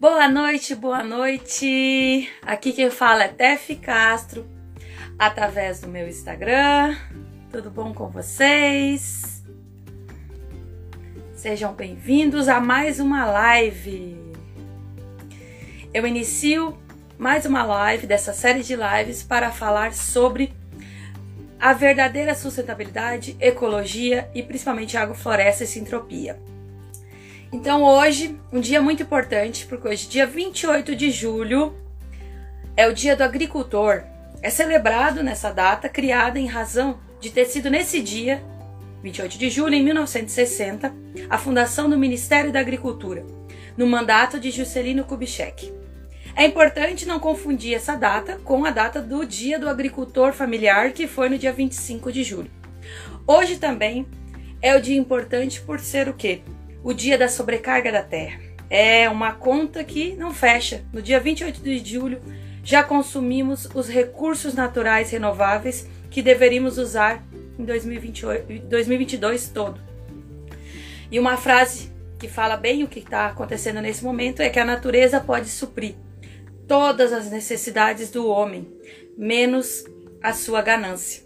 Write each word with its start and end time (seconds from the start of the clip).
Boa 0.00 0.30
noite, 0.30 0.74
boa 0.74 1.04
noite. 1.04 2.26
Aqui 2.40 2.72
quem 2.72 2.90
fala 2.90 3.24
é 3.24 3.28
Tef 3.28 3.76
Castro, 3.76 4.48
através 5.18 5.82
do 5.82 5.88
meu 5.88 6.08
Instagram. 6.08 6.96
Tudo 7.52 7.70
bom 7.70 7.92
com 7.92 8.08
vocês? 8.08 9.44
Sejam 11.34 11.74
bem-vindos 11.74 12.48
a 12.48 12.58
mais 12.58 12.98
uma 12.98 13.26
live. 13.26 14.16
Eu 15.92 16.06
inicio 16.06 16.78
mais 17.18 17.44
uma 17.44 17.62
live 17.62 18.06
dessa 18.06 18.32
série 18.32 18.62
de 18.62 18.74
lives 18.74 19.22
para 19.22 19.50
falar 19.50 19.92
sobre 19.92 20.50
a 21.60 21.74
verdadeira 21.74 22.34
sustentabilidade, 22.34 23.36
ecologia 23.38 24.30
e 24.34 24.42
principalmente 24.42 24.96
agrofloresta 24.96 25.64
e 25.64 25.66
sintropia. 25.66 26.40
Então 27.52 27.82
hoje, 27.82 28.38
um 28.52 28.60
dia 28.60 28.80
muito 28.80 29.02
importante, 29.02 29.66
porque 29.66 29.88
hoje, 29.88 30.08
dia 30.08 30.24
28 30.24 30.94
de 30.94 31.10
julho, 31.10 31.74
é 32.76 32.86
o 32.86 32.94
Dia 32.94 33.16
do 33.16 33.24
Agricultor. 33.24 34.04
É 34.40 34.48
celebrado 34.48 35.22
nessa 35.22 35.50
data, 35.50 35.88
criada 35.88 36.38
em 36.38 36.46
razão 36.46 37.00
de 37.20 37.28
ter 37.28 37.46
sido 37.46 37.68
nesse 37.68 38.00
dia, 38.00 38.40
28 39.02 39.36
de 39.36 39.50
julho, 39.50 39.74
em 39.74 39.82
1960, 39.82 40.94
a 41.28 41.38
fundação 41.38 41.90
do 41.90 41.98
Ministério 41.98 42.52
da 42.52 42.60
Agricultura, 42.60 43.26
no 43.76 43.86
mandato 43.86 44.38
de 44.38 44.52
Juscelino 44.52 45.04
Kubitschek. 45.04 45.72
É 46.36 46.46
importante 46.46 47.04
não 47.04 47.18
confundir 47.18 47.74
essa 47.74 47.96
data 47.96 48.38
com 48.44 48.64
a 48.64 48.70
data 48.70 49.02
do 49.02 49.26
Dia 49.26 49.58
do 49.58 49.68
Agricultor 49.68 50.32
Familiar, 50.32 50.92
que 50.92 51.08
foi 51.08 51.28
no 51.28 51.36
dia 51.36 51.52
25 51.52 52.12
de 52.12 52.22
julho. 52.22 52.50
Hoje 53.26 53.56
também 53.56 54.06
é 54.62 54.76
o 54.76 54.80
dia 54.80 54.96
importante 54.96 55.60
por 55.60 55.80
ser 55.80 56.08
o 56.08 56.14
quê? 56.14 56.42
O 56.82 56.92
dia 56.92 57.18
da 57.18 57.28
sobrecarga 57.28 57.92
da 57.92 58.02
Terra. 58.02 58.40
É 58.68 59.08
uma 59.08 59.32
conta 59.32 59.82
que 59.82 60.14
não 60.14 60.32
fecha. 60.32 60.84
No 60.92 61.02
dia 61.02 61.18
28 61.18 61.60
de 61.60 61.78
julho, 61.84 62.20
já 62.62 62.82
consumimos 62.82 63.66
os 63.74 63.88
recursos 63.88 64.54
naturais 64.54 65.10
renováveis 65.10 65.88
que 66.10 66.22
deveríamos 66.22 66.78
usar 66.78 67.24
em 67.58 67.64
2028, 67.64 68.66
2022 68.66 69.48
todo. 69.48 69.80
E 71.10 71.18
uma 71.18 71.36
frase 71.36 71.90
que 72.18 72.28
fala 72.28 72.56
bem 72.56 72.84
o 72.84 72.88
que 72.88 73.00
está 73.00 73.26
acontecendo 73.26 73.80
nesse 73.80 74.04
momento 74.04 74.40
é 74.40 74.50
que 74.50 74.58
a 74.58 74.64
natureza 74.64 75.20
pode 75.20 75.48
suprir 75.48 75.94
todas 76.68 77.12
as 77.12 77.30
necessidades 77.30 78.10
do 78.10 78.28
homem, 78.28 78.68
menos 79.16 79.84
a 80.22 80.32
sua 80.32 80.62
ganância. 80.62 81.22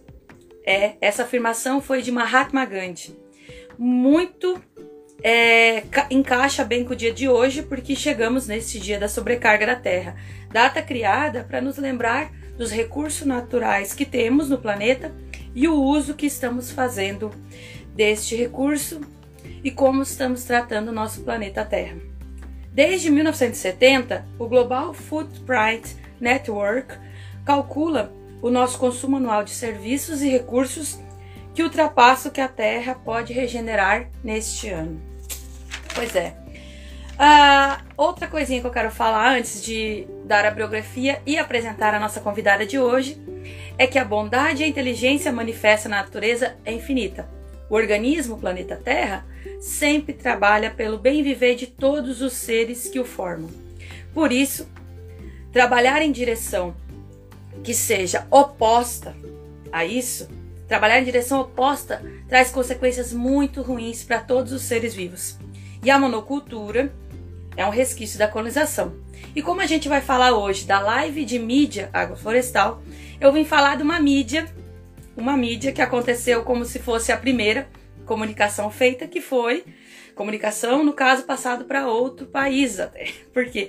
É, 0.64 0.94
essa 1.00 1.24
afirmação 1.24 1.83
foi 1.83 2.00
de 2.00 2.11
Mahatma 2.11 2.64
Gandhi, 2.64 3.14
muito 3.77 4.58
é, 5.23 5.84
encaixa 6.11 6.65
bem 6.65 6.84
com 6.84 6.93
o 6.93 6.97
dia 6.97 7.12
de 7.12 7.29
hoje, 7.29 7.62
porque 7.62 7.97
chegamos 7.97 8.47
nesse 8.47 8.79
dia 8.79 8.98
da 8.98 9.09
sobrecarga 9.09 9.67
da 9.67 9.77
Terra. 9.77 10.17
Data 10.53 10.83
criada 10.83 11.45
para 11.45 11.61
nos 11.61 11.79
lembrar 11.79 12.31
dos 12.57 12.70
recursos 12.70 13.27
naturais 13.27 13.95
que 13.95 14.05
temos 14.05 14.48
no 14.48 14.59
planeta 14.59 15.12
e 15.55 15.67
o 15.69 15.75
uso 15.75 16.15
que 16.15 16.27
estamos 16.27 16.70
fazendo 16.70 17.31
deste 17.95 18.37
recurso 18.37 19.01
e 19.62 19.70
como 19.70 20.03
estamos 20.03 20.45
tratando 20.45 20.89
o 20.89 20.92
nosso 20.92 21.23
planeta 21.23 21.65
Terra. 21.65 21.97
Desde 22.73 23.11
1970, 23.11 24.27
o 24.39 24.48
Global 24.48 24.92
Footprint 24.92 25.95
Network 26.20 26.98
calcula 27.45 28.12
o 28.42 28.51
nosso 28.51 28.79
consumo 28.79 29.17
anual 29.17 29.45
de 29.45 29.51
serviços 29.51 30.23
e 30.23 30.29
recursos 30.29 30.98
que 31.55 31.62
ultrapassa 31.62 32.28
o 32.28 32.33
que 32.33 32.41
a 32.41 32.48
Terra 32.48 32.94
pode 32.94 33.33
regenerar 33.33 34.08
neste 34.22 34.69
ano. 34.69 35.00
Pois 35.94 36.14
é. 36.16 36.34
Uh, 37.14 37.80
outra 37.96 38.27
coisinha 38.27 38.61
que 38.61 38.66
eu 38.66 38.72
quero 38.72 38.91
falar 38.91 39.36
antes 39.36 39.62
de 39.62 40.05
dar 40.24 40.45
a 40.45 40.51
biografia 40.51 41.23
e 41.24 41.39
apresentar 41.39 41.95
a 41.95 42.01
nossa 42.01 42.20
convidada 42.20 42.67
de 42.67 42.77
hoje 42.77 43.17
é 43.79 43.86
que 43.86 43.98
a 43.98 44.05
bondade 44.05 44.62
e 44.62 44.64
a 44.64 44.68
inteligência 44.68 45.30
manifesta 45.30 45.89
na 45.89 45.98
natureza 45.98 46.56
é 46.64 46.73
infinita. 46.73 47.29
O 47.70 47.77
organismo, 47.77 48.34
o 48.34 48.39
planeta 48.39 48.77
Terra, 48.77 49.24
sempre 49.61 50.12
trabalha 50.12 50.70
pelo 50.70 50.98
bem 50.98 51.23
viver 51.23 51.55
de 51.55 51.68
todos 51.68 52.20
os 52.20 52.33
seres 52.33 52.89
que 52.89 52.98
o 52.98 53.05
formam. 53.05 53.50
Por 54.12 54.33
isso, 54.33 54.68
trabalhar 55.52 56.02
em 56.02 56.11
direção 56.11 56.74
que 57.62 57.73
seja 57.73 58.27
oposta 58.30 59.14
a 59.73 59.84
isso, 59.84 60.29
trabalhar 60.69 61.01
em 61.01 61.05
direção 61.05 61.41
oposta 61.41 62.02
traz 62.29 62.51
consequências 62.51 63.13
muito 63.13 63.63
ruins 63.63 64.02
para 64.02 64.20
todos 64.20 64.52
os 64.52 64.63
seres 64.63 64.95
vivos. 64.95 65.39
E 65.83 65.91
a 65.91 65.98
monocultura 65.98 66.92
é 67.57 67.67
um 67.67 67.70
resquício 67.70 68.19
da 68.19 68.29
colonização. 68.29 68.95
E 69.35 69.42
como 69.42 69.61
a 69.61 69.67
gente 69.67 69.89
vai 69.89 70.01
falar 70.01 70.33
hoje 70.33 70.67
da 70.67 70.80
live 70.80 71.24
de 71.24 71.39
mídia 71.39 71.91
agroflorestal, 71.92 72.83
eu 73.20 73.33
vim 73.33 73.45
falar 73.45 73.77
de 73.77 73.83
uma 73.83 74.01
mídia, 74.01 74.47
uma 75.17 75.36
mídia 75.36 75.73
que 75.73 75.83
aconteceu 75.83 76.42
como 76.42 76.64
se 76.64 76.79
fosse 76.79 77.13
a 77.13 77.17
primeira 77.17 77.69
comunicação 78.05 78.70
feita, 78.70 79.07
que 79.07 79.20
foi 79.20 79.64
comunicação, 80.14 80.85
no 80.85 80.92
caso, 80.92 81.24
passado 81.24 81.64
para 81.64 81.89
outro 81.89 82.27
país 82.27 82.79
até. 82.79 83.08
Porque 83.33 83.69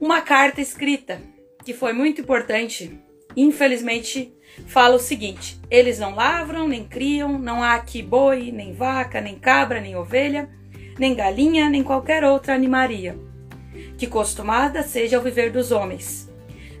uma 0.00 0.20
carta 0.20 0.60
escrita, 0.60 1.20
que 1.64 1.74
foi 1.74 1.92
muito 1.92 2.20
importante, 2.20 2.98
infelizmente, 3.36 4.34
fala 4.66 4.96
o 4.96 5.00
seguinte: 5.00 5.60
eles 5.70 5.98
não 5.98 6.14
lavram, 6.14 6.68
nem 6.68 6.84
criam, 6.84 7.38
não 7.38 7.62
há 7.62 7.74
aqui 7.74 8.02
boi, 8.02 8.50
nem 8.52 8.72
vaca, 8.72 9.20
nem 9.20 9.36
cabra, 9.36 9.80
nem 9.80 9.96
ovelha 9.96 10.48
nem 11.00 11.14
galinha, 11.14 11.70
nem 11.70 11.82
qualquer 11.82 12.22
outra 12.22 12.54
animaria, 12.54 13.18
que 13.96 14.06
costumada 14.06 14.82
seja 14.82 15.18
o 15.18 15.22
viver 15.22 15.50
dos 15.50 15.72
homens. 15.72 16.28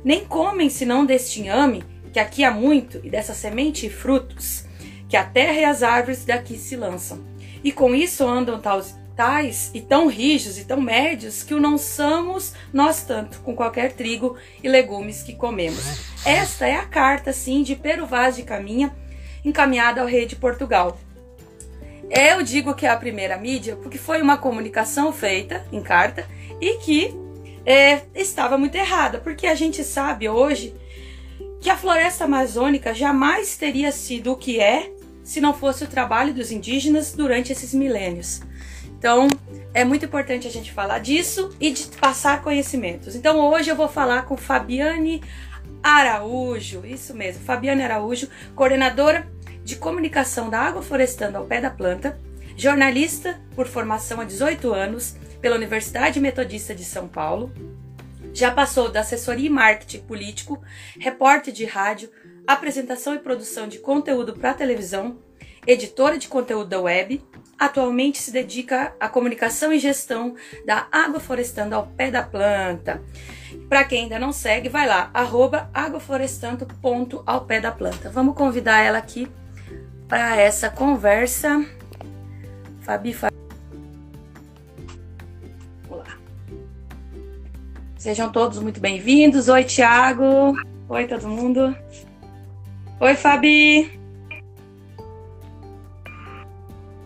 Nem 0.04 0.26
comem 0.26 0.68
senão 0.68 1.06
deste 1.06 1.40
inhame, 1.40 1.82
que 2.12 2.20
aqui 2.20 2.44
há 2.44 2.50
muito, 2.50 3.00
e 3.02 3.08
dessa 3.08 3.32
semente 3.32 3.86
e 3.86 3.90
frutos, 3.90 4.66
que 5.08 5.16
a 5.16 5.24
terra 5.24 5.60
e 5.60 5.64
as 5.64 5.82
árvores 5.82 6.26
daqui 6.26 6.58
se 6.58 6.76
lançam. 6.76 7.24
E 7.64 7.72
com 7.72 7.94
isso 7.94 8.28
andam 8.28 8.60
tais, 8.60 8.94
tais 9.20 9.70
e 9.74 9.82
tão 9.82 10.06
rijos 10.06 10.56
e 10.56 10.64
tão 10.64 10.80
médios 10.80 11.42
que 11.42 11.52
o 11.52 11.60
não 11.60 11.76
somos 11.76 12.54
nós 12.72 13.02
tanto 13.02 13.40
com 13.40 13.54
qualquer 13.54 13.92
trigo 13.92 14.38
e 14.64 14.66
legumes 14.66 15.22
que 15.22 15.34
comemos. 15.34 16.00
Esta 16.24 16.66
é 16.66 16.76
a 16.76 16.86
carta, 16.86 17.30
sim, 17.30 17.62
de 17.62 17.76
Pero 17.76 18.06
Vaz 18.06 18.36
de 18.36 18.44
Caminha, 18.44 18.96
encaminhada 19.44 20.00
ao 20.00 20.06
rei 20.06 20.24
de 20.24 20.36
Portugal, 20.36 20.98
eu 22.08 22.42
digo 22.42 22.74
que 22.74 22.86
é 22.86 22.88
a 22.88 22.96
primeira 22.96 23.36
mídia 23.36 23.76
porque 23.76 23.98
foi 23.98 24.22
uma 24.22 24.38
comunicação 24.38 25.12
feita 25.12 25.66
em 25.70 25.82
carta 25.82 26.26
e 26.58 26.78
que 26.78 27.14
é, 27.66 28.00
estava 28.14 28.56
muito 28.56 28.76
errada, 28.76 29.18
porque 29.18 29.46
a 29.46 29.54
gente 29.54 29.84
sabe 29.84 30.30
hoje 30.30 30.74
que 31.60 31.68
a 31.68 31.76
floresta 31.76 32.24
amazônica 32.24 32.94
jamais 32.94 33.54
teria 33.54 33.92
sido 33.92 34.32
o 34.32 34.36
que 34.36 34.58
é 34.58 34.90
se 35.22 35.42
não 35.42 35.52
fosse 35.52 35.84
o 35.84 35.88
trabalho 35.88 36.32
dos 36.32 36.50
indígenas 36.50 37.12
durante 37.12 37.52
esses 37.52 37.74
milênios. 37.74 38.40
Então, 39.00 39.28
é 39.72 39.82
muito 39.82 40.04
importante 40.04 40.46
a 40.46 40.50
gente 40.50 40.70
falar 40.72 40.98
disso 40.98 41.56
e 41.58 41.70
de 41.70 41.86
passar 41.96 42.42
conhecimentos. 42.42 43.16
Então, 43.16 43.40
hoje 43.50 43.70
eu 43.70 43.74
vou 43.74 43.88
falar 43.88 44.26
com 44.26 44.36
Fabiane 44.36 45.22
Araújo, 45.82 46.84
isso 46.84 47.14
mesmo, 47.14 47.42
Fabiane 47.42 47.82
Araújo, 47.82 48.28
coordenadora 48.54 49.26
de 49.64 49.76
comunicação 49.76 50.50
da 50.50 50.60
Água 50.60 50.82
Florestando 50.82 51.38
ao 51.38 51.46
Pé 51.46 51.62
da 51.62 51.70
Planta, 51.70 52.20
jornalista 52.58 53.40
por 53.56 53.66
formação 53.66 54.20
há 54.20 54.24
18 54.24 54.70
anos 54.70 55.16
pela 55.40 55.56
Universidade 55.56 56.20
Metodista 56.20 56.74
de 56.74 56.84
São 56.84 57.08
Paulo, 57.08 57.50
já 58.34 58.50
passou 58.50 58.90
da 58.90 59.00
assessoria 59.00 59.46
e 59.46 59.50
marketing 59.50 60.00
político, 60.00 60.62
repórter 60.98 61.54
de 61.54 61.64
rádio, 61.64 62.10
apresentação 62.46 63.14
e 63.14 63.18
produção 63.18 63.66
de 63.66 63.78
conteúdo 63.78 64.34
para 64.34 64.52
televisão, 64.52 65.18
editora 65.66 66.18
de 66.18 66.28
conteúdo 66.28 66.68
da 66.68 66.82
web. 66.82 67.22
Atualmente 67.60 68.16
se 68.16 68.32
dedica 68.32 68.94
à 68.98 69.06
comunicação 69.06 69.70
e 69.70 69.78
gestão 69.78 70.34
da 70.64 70.86
Água 70.90 71.20
Florestando 71.20 71.74
ao 71.74 71.88
Pé 71.88 72.10
da 72.10 72.22
Planta. 72.22 73.02
Para 73.68 73.84
quem 73.84 74.04
ainda 74.04 74.18
não 74.18 74.32
segue, 74.32 74.70
vai 74.70 74.86
lá, 74.86 75.10
arroba 75.12 75.68
aguaflorestando.ao 75.74 77.44
pé 77.44 77.60
da 77.60 77.70
planta. 77.70 78.08
Vamos 78.08 78.34
convidar 78.34 78.80
ela 78.80 78.96
aqui 78.96 79.30
para 80.08 80.36
essa 80.36 80.70
conversa. 80.70 81.64
Fabi, 82.80 83.12
Fabi. 83.12 83.36
Olá. 85.88 86.16
Sejam 87.98 88.32
todos 88.32 88.58
muito 88.58 88.80
bem-vindos. 88.80 89.48
Oi, 89.48 89.64
Tiago. 89.64 90.54
Oi, 90.88 91.06
todo 91.06 91.28
mundo. 91.28 91.76
Oi, 93.00 93.14
Fabi. 93.14 93.99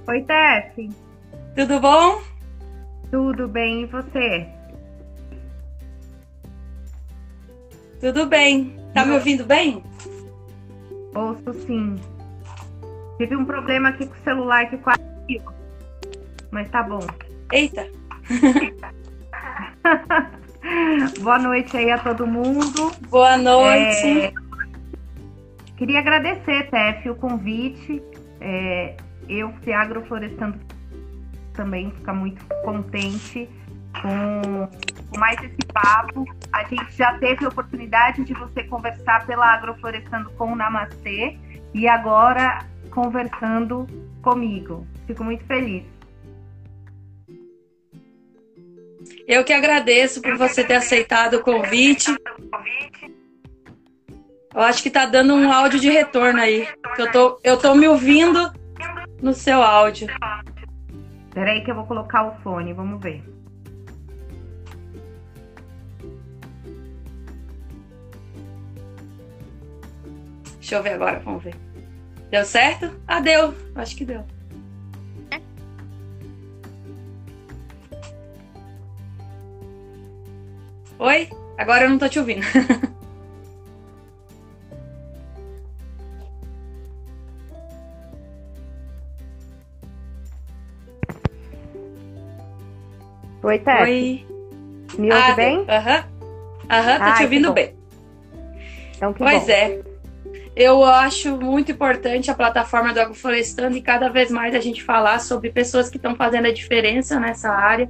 Oi, 0.06 0.21
Tef. 0.23 0.91
Tudo 1.56 1.81
bom? 1.81 2.21
Tudo 3.11 3.49
bem, 3.49 3.85
e 3.85 3.87
você? 3.87 4.47
Tudo 8.01 8.27
bem. 8.27 8.77
Tá 8.93 9.06
me 9.06 9.12
ouvindo 9.12 9.47
bem? 9.47 9.83
Ouço 11.15 11.55
sim. 11.67 11.97
Tive 13.17 13.35
um 13.35 13.47
problema 13.47 13.89
aqui 13.89 14.06
com 14.06 14.12
o 14.12 14.25
celular 14.25 14.69
que 14.69 14.77
quase 14.77 15.01
Mas 16.50 16.69
tá 16.71 16.83
bom. 16.83 17.00
Eita! 17.50 17.89
Boa 21.23 21.39
noite 21.39 21.79
aí 21.79 21.91
a 21.91 21.99
todo 21.99 22.27
mundo. 22.27 22.93
Boa 23.09 23.39
noite. 23.39 24.21
É... 24.21 24.35
Queria 25.79 26.00
agradecer, 26.00 26.69
Tef, 26.69 27.09
o 27.09 27.15
convite. 27.15 28.03
É... 28.41 28.97
Eu, 29.29 29.53
que 29.62 29.73
agroflorestando, 29.73 30.59
também 31.53 31.91
fica 31.93 32.12
muito 32.12 32.44
contente 32.65 33.49
com 34.03 34.69
mais 35.19 35.43
esse 35.43 35.65
papo. 35.73 36.25
A 36.53 36.65
gente 36.65 36.93
já 36.97 37.17
teve 37.19 37.44
a 37.44 37.49
oportunidade 37.49 38.25
de 38.25 38.35
você 38.35 38.65
conversar 38.65 39.26
pela 39.26 39.55
Agroflorestando 39.55 40.31
com 40.31 40.53
o 40.53 40.56
Namastê 40.56 41.38
e 41.73 41.87
agora 41.88 42.67
conversando 42.91 43.87
comigo. 44.23 44.87
Fico 45.06 45.25
muito 45.25 45.44
feliz. 45.44 45.85
Eu 49.26 49.44
que 49.44 49.53
agradeço 49.53 50.21
por 50.21 50.37
você 50.37 50.65
ter 50.65 50.75
aceitado 50.75 51.35
o 51.35 51.43
convite. 51.43 52.15
Eu 54.55 54.61
acho 54.61 54.82
que 54.82 54.91
tá 54.91 55.05
dando 55.05 55.35
um 55.35 55.53
áudio 55.53 55.81
de 55.81 55.91
retorno 55.91 56.41
aí. 56.41 56.69
Eu 56.97 57.11
tô, 57.11 57.41
eu 57.43 57.59
tô 57.59 57.75
me 57.75 57.88
ouvindo 57.88 58.53
no 59.20 59.32
seu 59.32 59.62
áudio. 59.62 60.08
Peraí 61.32 61.64
que 61.64 61.70
eu 61.70 61.75
vou 61.75 61.87
colocar 61.87 62.26
o 62.26 62.34
fone, 62.43 62.72
vamos 62.72 63.02
ver. 63.02 63.22
Deixa 70.55 70.76
eu 70.76 70.82
ver 70.82 70.94
agora, 70.94 71.20
vamos 71.20 71.43
ver. 71.43 71.55
Deu 72.31 72.44
certo? 72.44 72.90
Ah, 73.06 73.20
deu. 73.20 73.55
Acho 73.75 73.96
que 73.96 74.05
deu. 74.05 74.25
Oi? 80.99 81.28
Agora 81.58 81.84
eu 81.84 81.90
não 81.90 81.99
tô 81.99 82.08
te 82.08 82.19
ouvindo. 82.19 82.43
Oi, 93.44 93.58
Tete. 93.58 93.82
Oi. 93.82 94.26
Me 94.99 95.12
ouve 95.12 95.31
ah, 95.31 95.35
bem? 95.35 95.67
Aham. 95.69 96.05
Aham, 96.70 96.99
tô 96.99 97.17
te 97.19 97.23
ouvindo 97.25 97.52
bem. 97.52 97.75
Então, 98.96 99.12
que 99.12 99.19
pois 99.19 99.44
bom. 99.44 99.52
é. 99.52 99.82
Eu 100.56 100.82
acho 100.82 101.37
muito 101.37 101.70
importante 101.70 102.31
a 102.31 102.35
plataforma 102.35 102.94
do 102.94 103.00
Agroflorestando 103.00 103.76
e 103.76 103.82
cada 103.82 104.08
vez 104.08 104.31
mais 104.31 104.55
a 104.55 104.61
gente 104.61 104.82
falar 104.82 105.19
sobre 105.19 105.50
pessoas 105.50 105.91
que 105.91 105.99
estão 105.99 106.14
fazendo 106.14 106.46
a 106.46 106.52
diferença 106.52 107.20
nessa 107.20 107.50
área. 107.50 107.87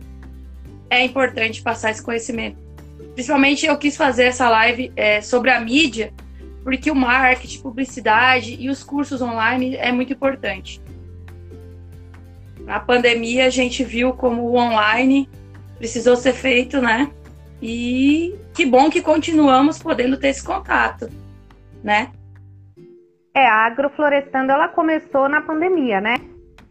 É 0.90 1.04
importante 1.04 1.62
passar 1.62 1.92
esse 1.92 2.02
conhecimento. 2.02 2.58
Principalmente 3.14 3.64
eu 3.64 3.78
quis 3.78 3.96
fazer 3.96 4.24
essa 4.24 4.48
live 4.48 4.92
é, 4.96 5.20
sobre 5.20 5.52
a 5.52 5.60
mídia, 5.60 6.12
porque 6.64 6.90
o 6.90 6.96
marketing, 6.96 7.60
publicidade 7.60 8.56
e 8.58 8.68
os 8.68 8.82
cursos 8.82 9.22
online 9.22 9.76
é 9.76 9.92
muito 9.92 10.12
importante. 10.12 10.82
Na 12.58 12.80
pandemia 12.80 13.46
a 13.46 13.50
gente 13.50 13.84
viu 13.84 14.14
como 14.14 14.42
o 14.42 14.56
online 14.56 15.28
precisou 15.84 16.16
ser 16.16 16.32
feito, 16.32 16.80
né? 16.80 17.10
E 17.60 18.34
que 18.54 18.64
bom 18.64 18.88
que 18.88 19.02
continuamos 19.02 19.82
podendo 19.82 20.18
ter 20.18 20.28
esse 20.28 20.42
contato, 20.42 21.10
né? 21.82 22.10
É, 23.34 23.46
a 23.46 23.66
Agroflorestando 23.66 24.50
ela 24.50 24.68
começou 24.68 25.28
na 25.28 25.42
pandemia, 25.42 26.00
né? 26.00 26.14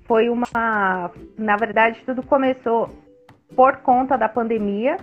Foi 0.07 0.30
uma. 0.30 1.12
Na 1.38 1.56
verdade, 1.57 2.01
tudo 2.04 2.24
começou 2.24 2.89
por 3.56 3.77
conta 3.77 4.18
da 4.18 4.27
pandemia. 4.27 4.98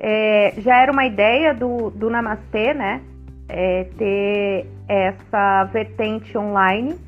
É, 0.00 0.54
já 0.58 0.82
era 0.82 0.90
uma 0.90 1.06
ideia 1.06 1.54
do, 1.54 1.90
do 1.90 2.10
Namastê, 2.10 2.74
né? 2.74 3.00
É, 3.48 3.84
ter 3.96 4.66
essa 4.88 5.64
vertente 5.72 6.36
online, 6.36 6.98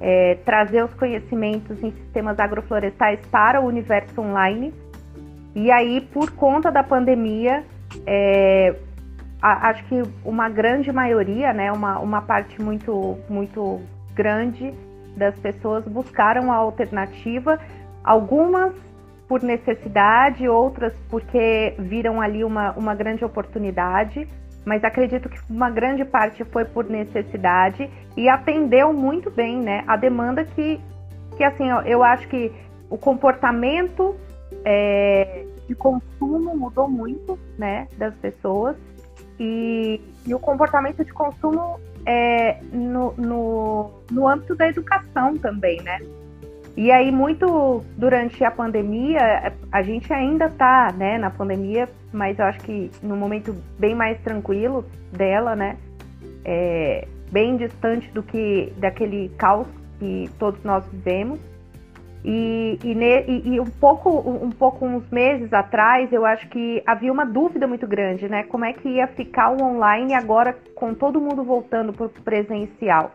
é, 0.00 0.38
trazer 0.44 0.84
os 0.84 0.92
conhecimentos 0.94 1.80
em 1.84 1.92
sistemas 1.92 2.36
agroflorestais 2.40 3.24
para 3.26 3.60
o 3.60 3.66
universo 3.66 4.20
online. 4.20 4.74
E 5.56 5.70
aí, 5.70 6.02
por 6.02 6.32
conta 6.32 6.70
da 6.70 6.82
pandemia, 6.82 7.64
é, 8.06 8.76
acho 9.40 9.82
que 9.86 10.02
uma 10.22 10.50
grande 10.50 10.92
maioria, 10.92 11.50
né, 11.54 11.72
uma, 11.72 11.98
uma 11.98 12.20
parte 12.20 12.60
muito, 12.60 13.16
muito 13.26 13.80
grande 14.14 14.74
das 15.16 15.34
pessoas 15.38 15.82
buscaram 15.88 16.52
a 16.52 16.56
alternativa, 16.56 17.58
algumas 18.04 18.74
por 19.26 19.42
necessidade, 19.42 20.46
outras 20.46 20.92
porque 21.08 21.74
viram 21.78 22.20
ali 22.20 22.44
uma, 22.44 22.72
uma 22.72 22.94
grande 22.94 23.24
oportunidade, 23.24 24.28
mas 24.62 24.84
acredito 24.84 25.26
que 25.26 25.38
uma 25.48 25.70
grande 25.70 26.04
parte 26.04 26.44
foi 26.44 26.66
por 26.66 26.84
necessidade 26.84 27.88
e 28.14 28.28
atendeu 28.28 28.92
muito 28.92 29.30
bem 29.30 29.58
né, 29.58 29.84
a 29.86 29.96
demanda 29.96 30.44
que, 30.44 30.78
que 31.34 31.42
assim, 31.42 31.66
eu 31.86 32.02
acho 32.02 32.28
que 32.28 32.52
o 32.90 32.98
comportamento 32.98 34.14
é, 34.66 35.46
de 35.68 35.74
consumo 35.76 36.56
mudou 36.56 36.88
muito 36.88 37.38
né, 37.56 37.86
das 37.96 38.12
pessoas 38.16 38.76
e, 39.38 40.00
e 40.26 40.34
o 40.34 40.40
comportamento 40.40 41.04
de 41.04 41.12
consumo 41.12 41.78
é, 42.04 42.60
no, 42.72 43.12
no, 43.12 43.90
no 44.10 44.28
âmbito 44.28 44.56
da 44.56 44.68
educação 44.68 45.38
também, 45.38 45.80
né? 45.82 46.00
E 46.76 46.90
aí, 46.90 47.10
muito 47.10 47.82
durante 47.96 48.44
a 48.44 48.50
pandemia, 48.50 49.54
a 49.72 49.82
gente 49.82 50.12
ainda 50.12 50.46
está 50.46 50.92
né, 50.92 51.16
na 51.16 51.30
pandemia, 51.30 51.88
mas 52.12 52.38
eu 52.38 52.44
acho 52.44 52.60
que 52.60 52.90
no 53.02 53.16
momento 53.16 53.56
bem 53.78 53.94
mais 53.94 54.20
tranquilo 54.20 54.84
dela, 55.10 55.56
né? 55.56 55.78
É, 56.44 57.08
bem 57.32 57.56
distante 57.56 58.10
do 58.10 58.22
que 58.22 58.72
daquele 58.76 59.30
caos 59.38 59.66
que 59.98 60.28
todos 60.38 60.62
nós 60.64 60.84
vivemos. 60.92 61.40
E, 62.28 62.76
e, 62.82 62.92
ne, 62.92 63.22
e, 63.28 63.54
e, 63.54 63.60
um 63.60 63.66
pouco, 63.66 64.10
um 64.10 64.50
pouco 64.50 64.84
uns 64.84 65.08
meses 65.10 65.52
atrás, 65.52 66.12
eu 66.12 66.26
acho 66.26 66.48
que 66.48 66.82
havia 66.84 67.12
uma 67.12 67.24
dúvida 67.24 67.68
muito 67.68 67.86
grande, 67.86 68.28
né? 68.28 68.42
Como 68.42 68.64
é 68.64 68.72
que 68.72 68.88
ia 68.88 69.06
ficar 69.06 69.52
o 69.52 69.62
online 69.62 70.12
agora 70.12 70.52
com 70.74 70.92
todo 70.92 71.20
mundo 71.20 71.44
voltando 71.44 71.92
para 71.92 72.06
o 72.06 72.08
presencial? 72.08 73.12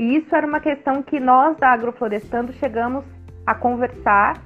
E 0.00 0.16
isso 0.16 0.34
era 0.34 0.44
uma 0.44 0.58
questão 0.58 1.00
que 1.00 1.20
nós 1.20 1.56
da 1.58 1.68
Agroflorestando 1.68 2.52
chegamos 2.54 3.04
a 3.46 3.54
conversar 3.54 4.42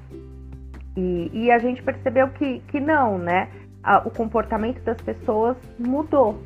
e, 0.95 1.31
e 1.33 1.50
a 1.50 1.59
gente 1.59 1.83
percebeu 1.83 2.28
que, 2.28 2.61
que 2.69 2.81
não, 2.81 3.17
né? 3.17 3.49
o 4.05 4.11
comportamento 4.11 4.83
das 4.83 5.00
pessoas 5.00 5.57
mudou. 5.78 6.43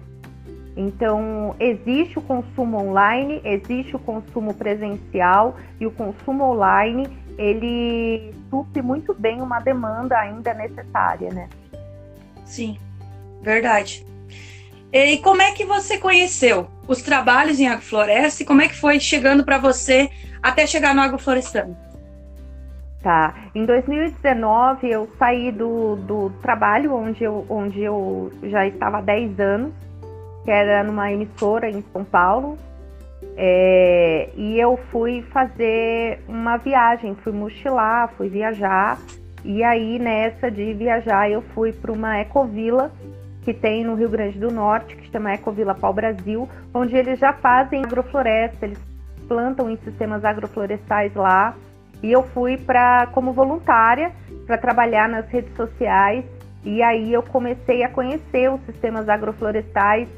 Então, 0.77 1.55
existe 1.59 2.19
o 2.19 2.23
consumo 2.23 2.79
online, 2.79 3.41
existe 3.45 3.97
o 3.97 3.99
consumo 3.99 4.55
presencial 4.55 5.57
e 5.81 5.87
o 5.87 5.91
consumo 5.91 6.45
online 6.45 7.09
ele 7.39 8.35
supre 8.51 8.83
muito 8.83 9.15
bem 9.15 9.41
uma 9.41 9.61
demanda 9.61 10.19
ainda 10.19 10.53
necessária, 10.53 11.31
né? 11.33 11.49
Sim, 12.45 12.77
verdade. 13.41 14.05
E 14.93 15.19
como 15.19 15.41
é 15.41 15.53
que 15.53 15.65
você 15.65 15.99
conheceu 15.99 16.67
os 16.89 17.01
trabalhos 17.03 17.61
em 17.61 17.69
agrofloresta 17.69 18.43
e 18.43 18.47
como 18.47 18.63
é 18.63 18.69
que 18.69 18.75
foi 18.75 18.99
chegando 18.99 19.45
para 19.45 19.59
você 19.59 20.11
até 20.43 20.67
chegar 20.67 20.95
no 20.95 21.03
agroflorestando? 21.03 21.77
Tá. 23.03 23.35
Em 23.55 23.65
2019 23.65 24.91
eu 24.91 25.09
saí 25.19 25.53
do, 25.53 25.97
do 25.97 26.31
trabalho 26.43 26.95
onde 26.95 27.23
eu, 27.23 27.47
onde 27.49 27.81
eu 27.81 28.33
já 28.45 28.67
estava 28.67 28.99
há 28.99 29.03
10 29.03 29.39
anos, 29.39 29.73
que 30.45 30.51
era 30.51 30.83
numa 30.83 31.13
emissora 31.13 31.71
em 31.71 31.85
São 31.93 32.03
Paulo, 32.03 32.59
é, 33.41 34.31
e 34.35 34.59
eu 34.59 34.77
fui 34.91 35.23
fazer 35.23 36.25
uma 36.27 36.57
viagem, 36.57 37.15
fui 37.23 37.33
mochilar, 37.33 38.09
fui 38.17 38.29
viajar. 38.29 38.99
E 39.45 39.63
aí, 39.63 39.97
nessa 39.97 40.51
de 40.51 40.75
viajar, 40.75 41.31
eu 41.31 41.41
fui 41.55 41.73
para 41.73 41.93
uma 41.93 42.19
ecovila 42.19 42.91
que 43.45 43.55
tem 43.55 43.85
no 43.85 43.95
Rio 43.95 44.09
Grande 44.09 44.41
do 44.41 44.51
Norte, 44.51 44.97
que 44.97 45.07
se 45.07 45.13
chama 45.13 45.35
Ecovila 45.35 45.73
Pau 45.73 45.95
Brasil, 45.95 46.49
onde 46.75 46.97
eles 46.97 47.21
já 47.21 47.33
fazem 47.33 47.85
agrofloresta, 47.85 48.67
eles 48.67 48.81
plantam 49.29 49.71
em 49.71 49.77
sistemas 49.77 50.25
agroflorestais 50.25 51.15
lá. 51.15 51.55
E 52.03 52.11
eu 52.11 52.25
fui 52.25 52.57
para 52.57 53.07
como 53.13 53.33
voluntária 53.33 54.11
para 54.49 54.59
trabalhar 54.59 55.09
nas 55.09 55.29
redes 55.29 55.55
sociais. 55.55 56.25
E 56.65 56.83
aí 56.83 57.13
eu 57.13 57.23
comecei 57.23 57.85
a 57.85 57.89
conhecer 57.89 58.51
os 58.51 58.61
sistemas 58.63 59.09
agroflorestais 59.09 60.09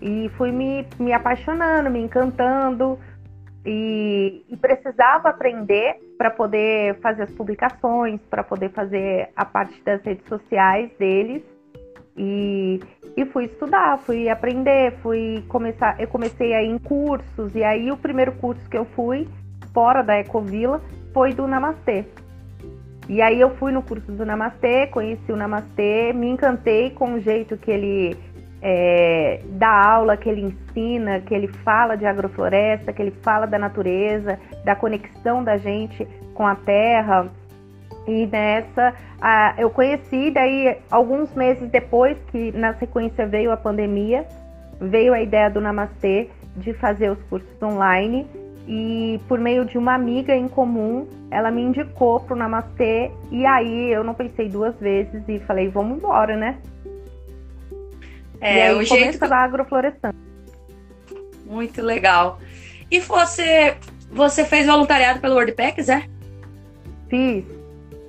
e 0.00 0.30
fui 0.36 0.52
me, 0.52 0.86
me 0.98 1.12
apaixonando, 1.12 1.90
me 1.90 2.00
encantando 2.00 2.98
e, 3.64 4.44
e 4.48 4.56
precisava 4.56 5.28
aprender 5.28 5.96
para 6.16 6.30
poder 6.30 6.98
fazer 7.00 7.24
as 7.24 7.30
publicações, 7.32 8.20
para 8.30 8.42
poder 8.42 8.70
fazer 8.70 9.30
a 9.36 9.44
parte 9.44 9.80
das 9.82 10.02
redes 10.02 10.26
sociais 10.26 10.90
deles. 10.98 11.42
E, 12.16 12.80
e 13.16 13.24
fui 13.26 13.44
estudar, 13.44 13.98
fui 13.98 14.28
aprender, 14.28 14.92
fui 15.02 15.44
começar, 15.48 16.00
eu 16.00 16.08
comecei 16.08 16.52
aí 16.52 16.66
em 16.66 16.78
cursos, 16.78 17.54
e 17.54 17.62
aí 17.62 17.92
o 17.92 17.96
primeiro 17.96 18.32
curso 18.32 18.68
que 18.68 18.76
eu 18.76 18.84
fui, 18.86 19.28
fora 19.72 20.02
da 20.02 20.18
Ecovila, 20.18 20.82
foi 21.12 21.32
do 21.32 21.46
Namastê. 21.46 22.04
E 23.08 23.22
aí 23.22 23.40
eu 23.40 23.50
fui 23.56 23.72
no 23.72 23.82
curso 23.82 24.10
do 24.12 24.26
Namastê, 24.26 24.86
conheci 24.88 25.32
o 25.32 25.36
Namastê, 25.36 26.12
me 26.12 26.28
encantei 26.28 26.90
com 26.90 27.14
o 27.14 27.20
jeito 27.20 27.56
que 27.56 27.70
ele 27.70 28.16
é, 28.60 29.40
dá 29.50 29.68
aula, 29.68 30.16
que 30.16 30.28
ele 30.28 30.42
ensina, 30.42 31.20
que 31.20 31.34
ele 31.34 31.48
fala 31.48 31.96
de 31.96 32.06
agrofloresta, 32.06 32.92
que 32.92 33.00
ele 33.00 33.12
fala 33.22 33.46
da 33.46 33.58
natureza, 33.58 34.38
da 34.64 34.74
conexão 34.74 35.44
da 35.44 35.56
gente 35.56 36.06
com 36.34 36.46
a 36.46 36.54
terra. 36.54 37.28
E 38.06 38.26
nessa 38.26 38.94
eu 39.58 39.68
conheci, 39.70 40.30
daí 40.30 40.76
alguns 40.90 41.34
meses 41.34 41.68
depois 41.70 42.16
que 42.30 42.52
na 42.52 42.74
sequência 42.74 43.26
veio 43.26 43.52
a 43.52 43.56
pandemia, 43.56 44.24
veio 44.80 45.12
a 45.12 45.20
ideia 45.20 45.50
do 45.50 45.60
Namastê 45.60 46.30
de 46.56 46.72
fazer 46.72 47.10
os 47.10 47.22
cursos 47.24 47.62
online 47.62 48.26
e 48.66 49.20
por 49.26 49.38
meio 49.38 49.64
de 49.64 49.78
uma 49.78 49.94
amiga 49.94 50.34
em 50.34 50.46
comum, 50.46 51.06
ela 51.30 51.50
me 51.50 51.62
indicou 51.62 52.20
pro 52.20 52.36
Namastê 52.36 53.10
e 53.30 53.44
aí 53.44 53.90
eu 53.92 54.04
não 54.04 54.14
pensei 54.14 54.48
duas 54.48 54.78
vezes 54.78 55.22
e 55.26 55.38
falei, 55.40 55.68
vamos 55.68 55.98
embora, 55.98 56.36
né? 56.36 56.58
É, 58.40 58.58
e 58.58 58.62
aí, 58.62 58.74
o 58.74 58.82
jeito 58.82 59.18
da 59.18 59.38
agroflorestante. 59.38 60.16
Muito 61.44 61.82
legal. 61.82 62.38
E 62.90 63.00
você, 63.00 63.76
você 64.10 64.44
fez 64.44 64.66
voluntariado 64.66 65.20
pelo 65.20 65.34
WordPacks, 65.34 65.88
é? 65.88 66.04
Fiz. 67.08 67.44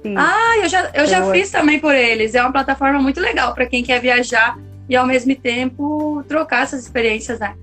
Fiz. 0.02 0.16
Ah, 0.16 0.58
eu 0.62 0.70
já, 0.70 0.92
eu 0.94 1.06
já 1.06 1.32
fiz 1.32 1.52
também 1.52 1.80
por 1.80 1.94
eles. 1.94 2.36
É 2.36 2.42
uma 2.42 2.52
plataforma 2.52 3.00
muito 3.02 3.20
legal 3.20 3.54
para 3.54 3.66
quem 3.66 3.84
quer 3.84 4.00
viajar 4.00 4.58
e 4.88 4.96
ao 4.96 5.06
mesmo 5.06 5.36
tempo 5.36 6.24
trocar 6.28 6.64
essas 6.64 6.82
experiências, 6.82 7.40
né? 7.40 7.56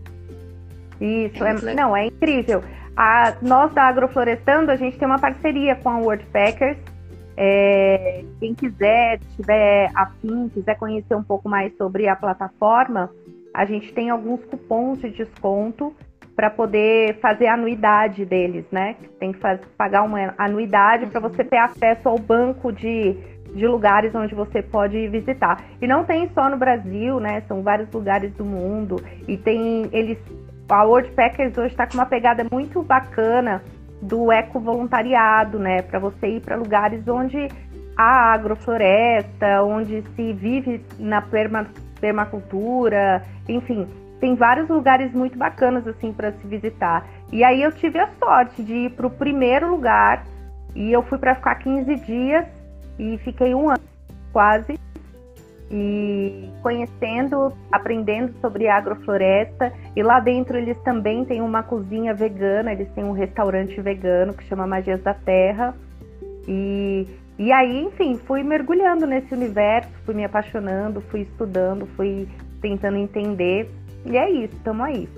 Isso, 1.01 1.45
é, 1.45 1.51
é 1.51 1.75
não, 1.75 1.97
é 1.97 2.07
incrível. 2.07 2.63
A, 2.97 3.35
nós 3.43 3.73
da 3.75 3.85
Agroflorestando, 3.85 4.71
a 4.71 4.77
gente 4.77 4.97
tem 4.97 5.07
uma 5.07 5.19
parceria 5.19 5.77
com 5.77 5.91
a 5.91 5.99
WordPackers. 5.99 6.79
É, 7.37 8.25
quem 8.41 8.55
quiser, 8.55 9.21
tiver 9.37 9.91
afim, 9.95 10.49
quiser 10.49 10.77
conhecer 10.77 11.15
um 11.15 11.23
pouco 11.23 11.49
mais 11.49 11.77
sobre 11.77 12.09
a 12.09 12.17
plataforma, 12.17 13.11
a 13.53 13.65
gente 13.65 13.93
tem 13.93 14.11
alguns 14.11 14.45
cupons 14.45 15.01
de 15.01 15.11
desconto 15.11 15.95
para 16.35 16.51
poder 16.51 17.19
fazer 17.21 17.47
a 17.47 17.55
anuidade 17.55 18.25
deles, 18.25 18.65
né? 18.71 18.97
Tem 19.19 19.33
que 19.33 19.39
fazer, 19.39 19.65
pagar 19.77 20.03
uma 20.03 20.35
anuidade 20.37 21.07
para 21.07 21.21
você 21.21 21.43
ter 21.43 21.57
acesso 21.57 22.09
ao 22.09 22.19
banco 22.19 22.71
de, 22.71 23.15
de 23.55 23.67
lugares 23.67 24.15
onde 24.15 24.35
você 24.35 24.63
pode 24.63 25.09
visitar. 25.09 25.65
E 25.81 25.87
não 25.87 26.05
tem 26.05 26.29
só 26.35 26.51
no 26.51 26.59
Brasil, 26.59 27.19
né? 27.19 27.43
São 27.49 27.63
vários 27.63 27.91
lugares 27.91 28.33
do 28.35 28.45
mundo. 28.45 28.97
E 29.27 29.39
tem 29.39 29.89
eles 29.93 30.19
a 30.69 30.83
World 30.83 31.11
Packers 31.13 31.57
hoje 31.57 31.69
está 31.69 31.87
com 31.87 31.95
uma 31.95 32.07
pegada 32.07 32.45
muito 32.51 32.83
bacana 32.83 33.63
do 34.01 34.31
eco-voluntariado, 34.31 35.59
né? 35.59 35.83
Para 35.83 35.99
você 35.99 36.29
ir 36.29 36.41
para 36.41 36.57
lugares 36.57 37.07
onde 37.09 37.49
há 37.97 38.35
agrofloresta, 38.35 39.63
onde 39.63 40.03
se 40.15 40.33
vive 40.33 40.85
na 40.99 41.23
perma, 41.23 41.67
permacultura, 42.01 43.23
enfim, 43.49 43.89
tem 44.21 44.35
vários 44.35 44.69
lugares 44.69 45.13
muito 45.13 45.39
bacanas 45.39 45.87
assim 45.87 46.13
para 46.13 46.33
se 46.33 46.47
visitar. 46.47 47.07
E 47.33 47.43
aí 47.43 47.63
eu 47.63 47.73
tive 47.73 47.99
a 47.99 48.09
sorte 48.19 48.63
de 48.63 48.75
ir 48.75 48.91
para 48.91 49.07
o 49.07 49.11
primeiro 49.11 49.71
lugar 49.71 50.25
e 50.75 50.93
eu 50.93 51.03
fui 51.03 51.19
para 51.19 51.35
ficar 51.35 51.55
15 51.57 51.95
dias 51.97 52.47
e 52.99 53.19
fiquei 53.19 53.55
um 53.55 53.71
ano 53.71 53.83
quase 54.33 54.79
e 55.71 56.49
conhecendo, 56.63 57.53
aprendendo 57.73 58.33
sobre 58.41 58.69
agrofloresta. 58.69 59.73
E 59.95 60.03
lá 60.03 60.21
dentro 60.21 60.57
eles 60.57 60.79
também 60.83 61.25
têm 61.25 61.41
uma 61.41 61.63
cozinha 61.63 62.15
vegana, 62.15 62.73
eles 62.73 62.89
têm 62.93 63.05
um 63.05 63.13
restaurante 63.13 63.81
vegano 63.81 64.33
que 64.35 64.45
chama 64.45 64.67
Magias 64.67 65.03
da 65.03 65.15
Terra. 65.15 65.75
E, 66.47 67.07
e 67.39 67.51
aí, 67.51 67.83
enfim, 67.85 68.19
fui 68.27 68.43
mergulhando 68.43 69.07
nesse 69.07 69.35
universo, 69.35 69.91
fui 70.05 70.15
me 70.15 70.25
apaixonando, 70.25 71.01
fui 71.11 71.23
estudando, 71.23 71.87
fui 71.97 72.29
tentando 72.61 72.97
entender. 72.97 73.69
E 74.05 74.17
é 74.17 74.31
isso, 74.31 74.55
estamos 74.55 74.87
aí. 74.87 75.09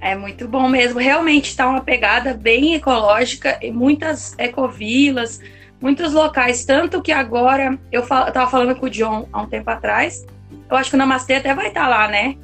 É 0.00 0.14
muito 0.14 0.46
bom 0.46 0.68
mesmo. 0.68 1.00
Realmente 1.00 1.48
está 1.48 1.68
uma 1.68 1.80
pegada 1.80 2.32
bem 2.34 2.74
ecológica 2.74 3.58
e 3.60 3.72
muitas 3.72 4.38
ecovilas 4.38 5.40
muitos 5.80 6.12
locais, 6.12 6.64
tanto 6.64 7.02
que 7.02 7.12
agora 7.12 7.78
eu 7.90 8.02
estava 8.02 8.50
falando 8.50 8.76
com 8.76 8.86
o 8.86 8.90
John 8.90 9.28
há 9.32 9.42
um 9.42 9.46
tempo 9.46 9.70
atrás. 9.70 10.26
Eu 10.70 10.76
acho 10.76 10.90
que 10.90 10.96
o 10.96 10.98
Namastê 10.98 11.34
até 11.34 11.54
vai 11.54 11.68
estar 11.68 11.82
tá 11.82 11.88
lá, 11.88 12.08
né? 12.08 12.36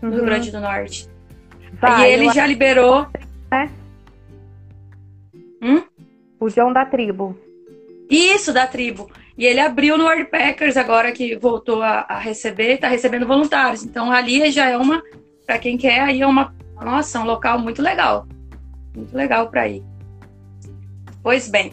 No 0.00 0.08
uhum. 0.08 0.14
Rio 0.14 0.24
Grande 0.24 0.50
do 0.50 0.60
Norte. 0.60 1.08
Vai, 1.80 2.10
e 2.10 2.12
ele 2.12 2.30
já 2.32 2.46
liberou. 2.46 3.06
É? 3.50 3.68
Hum? 5.62 5.82
O 6.38 6.48
John 6.48 6.72
da 6.72 6.84
tribo. 6.84 7.38
Isso, 8.08 8.52
da 8.52 8.66
tribo. 8.66 9.10
E 9.36 9.44
ele 9.44 9.60
abriu 9.60 9.98
no 9.98 10.04
Wordpackers 10.04 10.76
agora 10.76 11.12
que 11.12 11.36
voltou 11.36 11.82
a, 11.82 12.06
a 12.08 12.18
receber, 12.18 12.74
está 12.74 12.88
recebendo 12.88 13.26
voluntários. 13.26 13.84
Então 13.84 14.10
ali 14.10 14.50
já 14.50 14.68
é 14.68 14.76
uma, 14.76 15.02
para 15.44 15.58
quem 15.58 15.76
quer, 15.76 16.00
aí 16.00 16.22
é 16.22 16.26
uma, 16.26 16.54
nossa, 16.80 17.20
um 17.20 17.24
local 17.24 17.58
muito 17.58 17.82
legal. 17.82 18.26
Muito 18.94 19.14
legal 19.14 19.48
para 19.50 19.68
ir. 19.68 19.82
Pois 21.22 21.48
bem, 21.48 21.72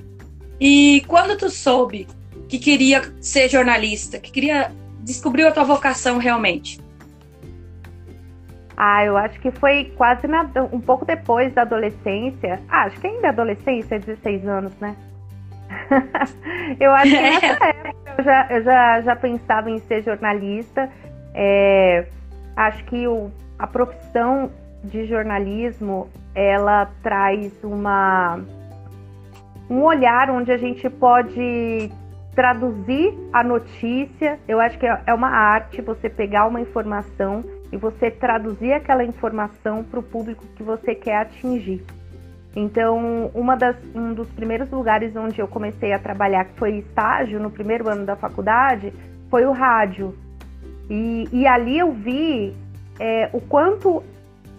e 0.66 1.02
quando 1.08 1.38
tu 1.38 1.50
soube 1.50 2.08
que 2.48 2.58
queria 2.58 3.02
ser 3.20 3.50
jornalista, 3.50 4.18
que 4.18 4.32
queria 4.32 4.72
descobriu 5.02 5.50
a 5.50 5.52
tua 5.52 5.66
vocação 5.66 6.18
realmente? 6.18 6.80
Ah, 8.78 9.04
eu 9.04 9.18
acho 9.18 9.38
que 9.42 9.52
foi 9.52 9.92
quase 9.98 10.26
na, 10.26 10.50
um 10.72 10.80
pouco 10.80 11.04
depois 11.04 11.54
da 11.54 11.64
adolescência. 11.64 12.62
Ah, 12.70 12.86
acho 12.86 12.98
que 13.02 13.08
ainda 13.08 13.28
é 13.28 13.30
adolescência, 13.32 14.00
16 14.00 14.48
anos, 14.48 14.74
né? 14.80 14.96
eu 16.80 16.94
acho 16.94 17.12
que 17.12 17.22
nessa 17.22 17.46
época 17.68 18.14
eu 18.18 18.24
já, 18.24 18.48
eu 18.50 18.64
já, 18.64 19.02
já 19.02 19.16
pensava 19.18 19.70
em 19.70 19.80
ser 19.80 20.02
jornalista. 20.02 20.90
É, 21.34 22.08
acho 22.56 22.86
que 22.86 23.06
o, 23.06 23.30
a 23.60 23.68
profissão 23.68 24.50
de 24.82 25.06
jornalismo 25.08 26.08
ela 26.34 26.90
traz 27.04 27.52
uma 27.62 28.40
um 29.70 29.82
olhar 29.82 30.30
onde 30.30 30.52
a 30.52 30.58
gente 30.58 30.90
pode 30.90 31.92
traduzir 32.36 33.14
a 33.32 33.44
notícia. 33.44 34.40
Eu 34.48 34.60
acho 34.60 34.78
que 34.78 34.86
é 34.86 35.14
uma 35.14 35.30
arte 35.30 35.82
você 35.82 36.10
pegar 36.10 36.48
uma 36.48 36.60
informação 36.60 37.44
e 37.72 37.78
você 37.78 38.12
traduzir 38.12 38.74
aquela 38.74 39.04
informação 39.04 39.84
para 39.84 40.00
o 40.00 40.04
público 40.04 40.46
que 40.56 40.64
você 40.64 40.94
quer 40.94 41.18
atingir. 41.18 41.84
Então, 42.56 43.32
das, 43.58 43.76
um 43.96 44.14
dos 44.14 44.30
primeiros 44.30 44.70
lugares 44.70 45.16
onde 45.16 45.40
eu 45.40 45.48
comecei 45.48 45.92
a 45.92 46.00
trabalhar, 46.00 46.46
que 46.46 46.60
foi 46.60 46.78
estágio 46.78 47.40
no 47.40 47.50
primeiro 47.50 47.90
ano 47.90 48.06
da 48.06 48.16
faculdade, 48.16 48.94
foi 49.30 49.46
o 49.46 49.52
rádio. 49.52 50.16
E, 50.90 51.28
e 51.32 51.48
ali 51.48 51.80
eu 51.80 51.92
vi 51.92 52.56
é, 53.00 53.30
o 53.34 53.42
quanto 53.42 54.04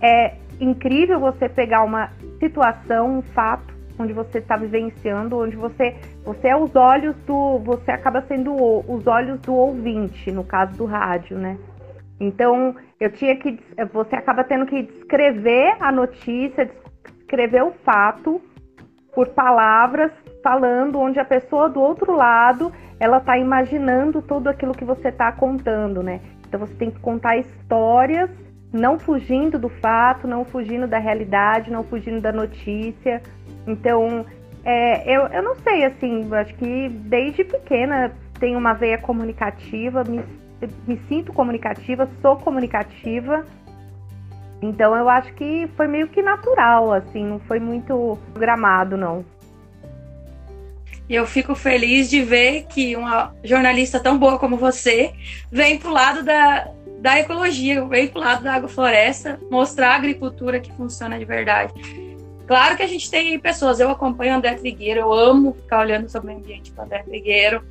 é 0.00 0.34
incrível 0.60 1.20
você 1.20 1.48
pegar 1.48 1.84
uma 1.84 2.10
situação, 2.40 3.18
um 3.18 3.22
fato, 3.22 3.73
onde 3.98 4.12
você 4.12 4.38
está 4.38 4.56
vivenciando, 4.56 5.38
onde 5.38 5.56
você 5.56 5.96
você 6.24 6.48
é 6.48 6.56
os 6.56 6.74
olhos 6.74 7.14
do 7.26 7.58
você 7.60 7.90
acaba 7.90 8.22
sendo 8.22 8.52
o, 8.52 8.84
os 8.88 9.06
olhos 9.06 9.40
do 9.40 9.54
ouvinte, 9.54 10.30
no 10.32 10.44
caso 10.44 10.76
do 10.76 10.84
rádio, 10.84 11.38
né? 11.38 11.58
Então, 12.20 12.76
eu 13.00 13.10
tinha 13.12 13.36
que 13.36 13.58
você 13.92 14.16
acaba 14.16 14.44
tendo 14.44 14.66
que 14.66 14.82
descrever 14.82 15.76
a 15.80 15.90
notícia, 15.90 16.70
descrever 17.18 17.62
o 17.62 17.72
fato 17.84 18.40
por 19.14 19.28
palavras, 19.28 20.10
falando 20.42 20.98
onde 20.98 21.18
a 21.20 21.24
pessoa 21.24 21.68
do 21.68 21.80
outro 21.80 22.14
lado, 22.14 22.72
ela 22.98 23.18
está 23.18 23.38
imaginando 23.38 24.20
tudo 24.22 24.48
aquilo 24.48 24.74
que 24.74 24.84
você 24.84 25.08
está 25.08 25.30
contando, 25.32 26.02
né? 26.02 26.20
Então 26.46 26.58
você 26.58 26.74
tem 26.74 26.90
que 26.90 27.00
contar 27.00 27.36
histórias, 27.36 28.30
não 28.72 28.98
fugindo 28.98 29.58
do 29.58 29.68
fato, 29.68 30.26
não 30.26 30.44
fugindo 30.44 30.86
da 30.86 30.98
realidade, 30.98 31.70
não 31.70 31.84
fugindo 31.84 32.20
da 32.20 32.32
notícia, 32.32 33.22
então, 33.66 34.24
é, 34.64 35.16
eu, 35.16 35.26
eu 35.26 35.42
não 35.42 35.56
sei, 35.56 35.84
assim, 35.84 36.28
acho 36.34 36.54
que 36.54 36.88
desde 36.88 37.44
pequena 37.44 38.12
tenho 38.38 38.58
uma 38.58 38.72
veia 38.74 38.98
comunicativa, 38.98 40.04
me, 40.04 40.22
me 40.86 41.00
sinto 41.08 41.32
comunicativa, 41.32 42.08
sou 42.20 42.36
comunicativa. 42.36 43.44
Então 44.62 44.96
eu 44.96 45.08
acho 45.08 45.32
que 45.34 45.68
foi 45.76 45.86
meio 45.86 46.08
que 46.08 46.22
natural, 46.22 46.92
assim, 46.92 47.24
não 47.24 47.38
foi 47.40 47.60
muito 47.60 48.18
programado, 48.32 48.96
não. 48.96 49.24
E 51.06 51.14
eu 51.14 51.26
fico 51.26 51.54
feliz 51.54 52.08
de 52.08 52.22
ver 52.22 52.64
que 52.64 52.96
uma 52.96 53.34
jornalista 53.44 54.00
tão 54.00 54.18
boa 54.18 54.38
como 54.38 54.56
você 54.56 55.12
vem 55.52 55.78
pro 55.78 55.90
lado 55.90 56.22
da, 56.22 56.70
da 57.00 57.18
ecologia, 57.18 57.84
vem 57.84 58.08
pro 58.08 58.20
lado 58.20 58.42
da 58.42 58.54
agrofloresta, 58.54 59.38
mostrar 59.50 59.90
a 59.90 59.96
agricultura 59.96 60.58
que 60.60 60.72
funciona 60.72 61.18
de 61.18 61.26
verdade. 61.26 61.74
Claro 62.46 62.76
que 62.76 62.82
a 62.82 62.86
gente 62.86 63.10
tem 63.10 63.38
pessoas, 63.38 63.80
eu 63.80 63.90
acompanho 63.90 64.34
o 64.34 64.36
André 64.36 64.54
Trigueiro, 64.54 65.00
eu 65.00 65.12
amo 65.12 65.54
ficar 65.54 65.80
olhando 65.80 66.08
sobre 66.08 66.32
o 66.32 66.36
ambiente 66.36 66.72
com 66.72 66.82
o 66.82 66.84
André 66.84 67.02
Trigueiro. 67.02 67.64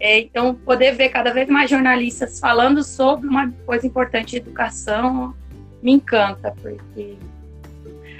É, 0.00 0.18
então, 0.20 0.54
poder 0.54 0.92
ver 0.92 1.08
cada 1.08 1.32
vez 1.32 1.48
mais 1.48 1.68
jornalistas 1.70 2.38
falando 2.38 2.84
sobre 2.84 3.26
uma 3.26 3.50
coisa 3.66 3.86
importante 3.86 4.32
de 4.32 4.36
educação 4.36 5.34
me 5.82 5.92
encanta, 5.92 6.54
porque 6.60 7.16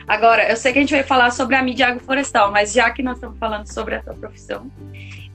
Agora, 0.09 0.49
eu 0.49 0.57
sei 0.57 0.73
que 0.73 0.79
a 0.79 0.81
gente 0.81 0.95
vai 0.95 1.03
falar 1.03 1.31
sobre 1.31 1.55
a 1.55 1.63
mídia 1.63 1.89
agroflorestal, 1.89 2.51
mas 2.51 2.73
já 2.73 2.91
que 2.91 3.03
nós 3.03 3.17
estamos 3.17 3.39
falando 3.39 3.71
sobre 3.71 3.95
a 3.95 4.03
sua 4.03 4.15
profissão, 4.15 4.73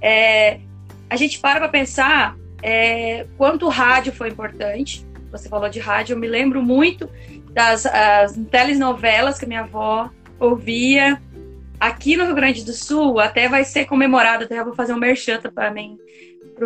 é, 0.02 0.62
a 1.08 1.16
gente 1.16 1.38
para 1.38 1.60
para 1.60 1.70
pensar 1.70 2.36
é, 2.60 3.28
quanto 3.38 3.68
o 3.68 3.70
rádio 3.70 4.12
foi 4.12 4.30
importante. 4.30 5.06
Você 5.32 5.48
falou 5.48 5.70
de 5.70 5.80
rádio, 5.80 6.16
eu 6.16 6.20
me 6.20 6.28
lembro 6.28 6.64
muito 6.64 7.08
das 7.52 7.86
telenovelas 8.50 9.38
que 9.38 9.46
minha 9.46 9.62
avó 9.62 10.10
ouvia. 10.46 11.22
Aqui 11.80 12.16
no 12.16 12.26
Rio 12.26 12.36
Grande 12.36 12.64
do 12.64 12.74
Sul, 12.74 13.20
até 13.20 13.50
vai 13.50 13.66
ser 13.66 13.86
comemorado, 13.86 14.46
até 14.46 14.64
vou 14.64 14.74
fazer 14.74 14.94
um 14.94 15.00
merchan 15.00 15.40
para 15.54 15.72
mim. 15.72 15.98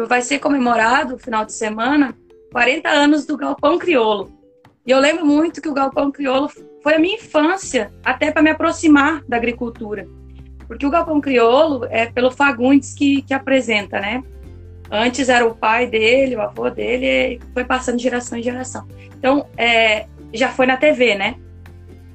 Vai 0.07 0.21
ser 0.21 0.39
comemorado 0.39 1.13
no 1.13 1.19
final 1.19 1.45
de 1.45 1.53
semana 1.53 2.15
40 2.51 2.89
anos 2.89 3.25
do 3.25 3.37
Galpão 3.37 3.77
Criolo. 3.77 4.31
E 4.85 4.91
eu 4.91 4.99
lembro 4.99 5.25
muito 5.25 5.61
que 5.61 5.67
o 5.67 5.73
Galpão 5.73 6.11
Criolo 6.11 6.49
foi 6.81 6.95
a 6.95 6.99
minha 6.99 7.15
infância, 7.15 7.91
até 8.03 8.31
para 8.31 8.41
me 8.41 8.49
aproximar 8.49 9.21
da 9.27 9.37
agricultura. 9.37 10.07
Porque 10.67 10.85
o 10.85 10.89
Galpão 10.89 11.19
Criolo 11.19 11.85
é 11.89 12.05
pelo 12.05 12.31
Fagundes 12.31 12.93
que, 12.93 13.21
que 13.21 13.33
apresenta, 13.33 13.99
né? 13.99 14.23
Antes 14.89 15.27
era 15.27 15.45
o 15.45 15.55
pai 15.55 15.87
dele, 15.87 16.35
o 16.35 16.41
avô 16.41 16.69
dele, 16.69 17.41
foi 17.53 17.65
passando 17.65 17.97
de 17.97 18.03
geração 18.03 18.37
em 18.37 18.43
geração. 18.43 18.87
Então, 19.17 19.47
é, 19.57 20.05
já 20.33 20.49
foi 20.49 20.65
na 20.65 20.77
TV, 20.77 21.15
né? 21.15 21.35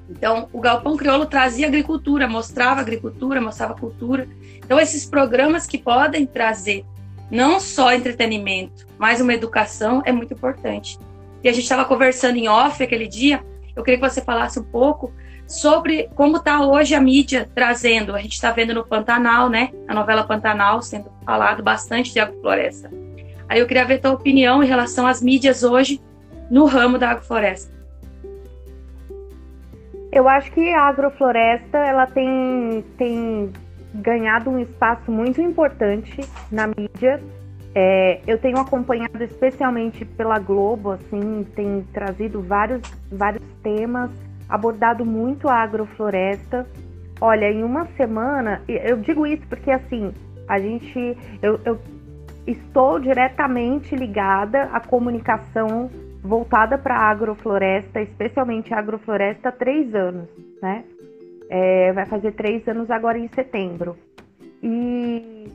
Então, 0.09 0.49
o 0.53 0.61
Galpão 0.61 0.97
Crioulo 0.97 1.27
trazia 1.27 1.67
agricultura, 1.67 2.29
mostrava 2.29 2.81
agricultura, 2.81 3.41
mostrava 3.41 3.75
cultura. 3.75 4.29
Então, 4.59 4.79
esses 4.79 5.07
programas 5.07 5.67
que 5.67 5.79
podem 5.79 6.27
trazer 6.27 6.85
não 7.31 7.59
só 7.59 7.95
entretenimento, 7.95 8.87
mas 8.99 9.21
uma 9.21 9.33
educação 9.33 10.03
é 10.05 10.13
muito 10.13 10.35
importante. 10.35 10.99
E 11.43 11.49
a 11.49 11.53
gente 11.53 11.63
estava 11.63 11.85
conversando 11.85 12.37
em 12.37 12.49
off 12.49 12.83
aquele 12.83 13.09
dia, 13.09 13.43
eu 13.75 13.83
queria 13.83 13.99
que 13.99 14.09
você 14.09 14.21
falasse 14.21 14.59
um 14.59 14.65
pouco 14.65 15.13
sobre 15.47 16.09
como 16.15 16.37
está 16.37 16.65
hoje 16.65 16.95
a 16.95 17.01
mídia 17.01 17.49
trazendo. 17.55 18.15
A 18.15 18.21
gente 18.21 18.35
está 18.35 18.51
vendo 18.53 18.75
no 18.75 18.85
Pantanal, 18.85 19.49
né? 19.49 19.71
A 19.89 19.95
novela 19.95 20.25
Pantanal 20.25 20.83
sendo 20.83 21.11
falado 21.25 21.63
bastante 21.63 22.13
de 22.13 22.21
agrofloresta. 22.21 22.91
Aí 23.49 23.61
eu 23.61 23.67
queria 23.67 23.85
ver 23.85 24.01
tua 24.01 24.13
opinião 24.13 24.63
em 24.63 24.67
relação 24.67 25.07
às 25.07 25.21
mídias 25.21 25.63
hoje 25.63 26.01
no 26.51 26.65
ramo 26.67 26.99
da 26.99 27.11
agrofloresta. 27.11 27.73
Eu 30.13 30.29
acho 30.29 30.53
que 30.53 30.69
a 30.75 30.83
agrofloresta 30.83 31.79
ela 31.79 32.07
tem, 32.07 32.85
tem 32.99 33.51
ganhado 33.95 34.51
um 34.51 34.59
espaço 34.59 35.11
muito 35.11 35.41
importante 35.41 36.21
na 36.51 36.67
mídia. 36.67 37.19
É, 37.75 38.21
eu 38.27 38.37
tenho 38.37 38.59
acompanhado 38.59 39.25
especialmente 39.25 40.05
pela 40.05 40.39
Globo, 40.39 40.91
assim, 40.91 41.47
tem 41.57 41.83
trazido 41.95 42.43
vários, 42.43 42.83
vários 43.11 43.43
temas, 43.63 44.11
abordado 44.47 45.03
muito 45.03 45.49
a 45.49 45.55
agrofloresta. 45.55 46.67
Olha, 47.19 47.51
em 47.51 47.63
uma 47.63 47.87
semana, 47.97 48.61
eu 48.69 48.99
digo 48.99 49.27
isso 49.27 49.47
porque 49.49 49.71
assim, 49.71 50.13
a 50.47 50.59
gente, 50.59 51.17
eu, 51.41 51.59
eu 51.65 51.81
estou 52.47 53.01
diretamente 53.01 53.97
ligada 53.97 54.65
à 54.65 54.81
comunicação 54.81 55.89
voltada 56.23 56.79
para 56.79 56.97
agrofloresta, 56.97 58.01
especialmente 58.01 58.73
agrofloresta, 58.73 59.49
há 59.49 59.53
três 59.53 59.95
anos, 59.95 60.29
né? 60.63 60.85
É, 61.51 61.93
vai 61.93 62.07
fazer 62.07 62.33
três 62.33 62.67
anos 62.69 62.91
agora 62.91 63.19
em 63.19 63.29
setembro. 63.29 63.97
E 64.63 65.49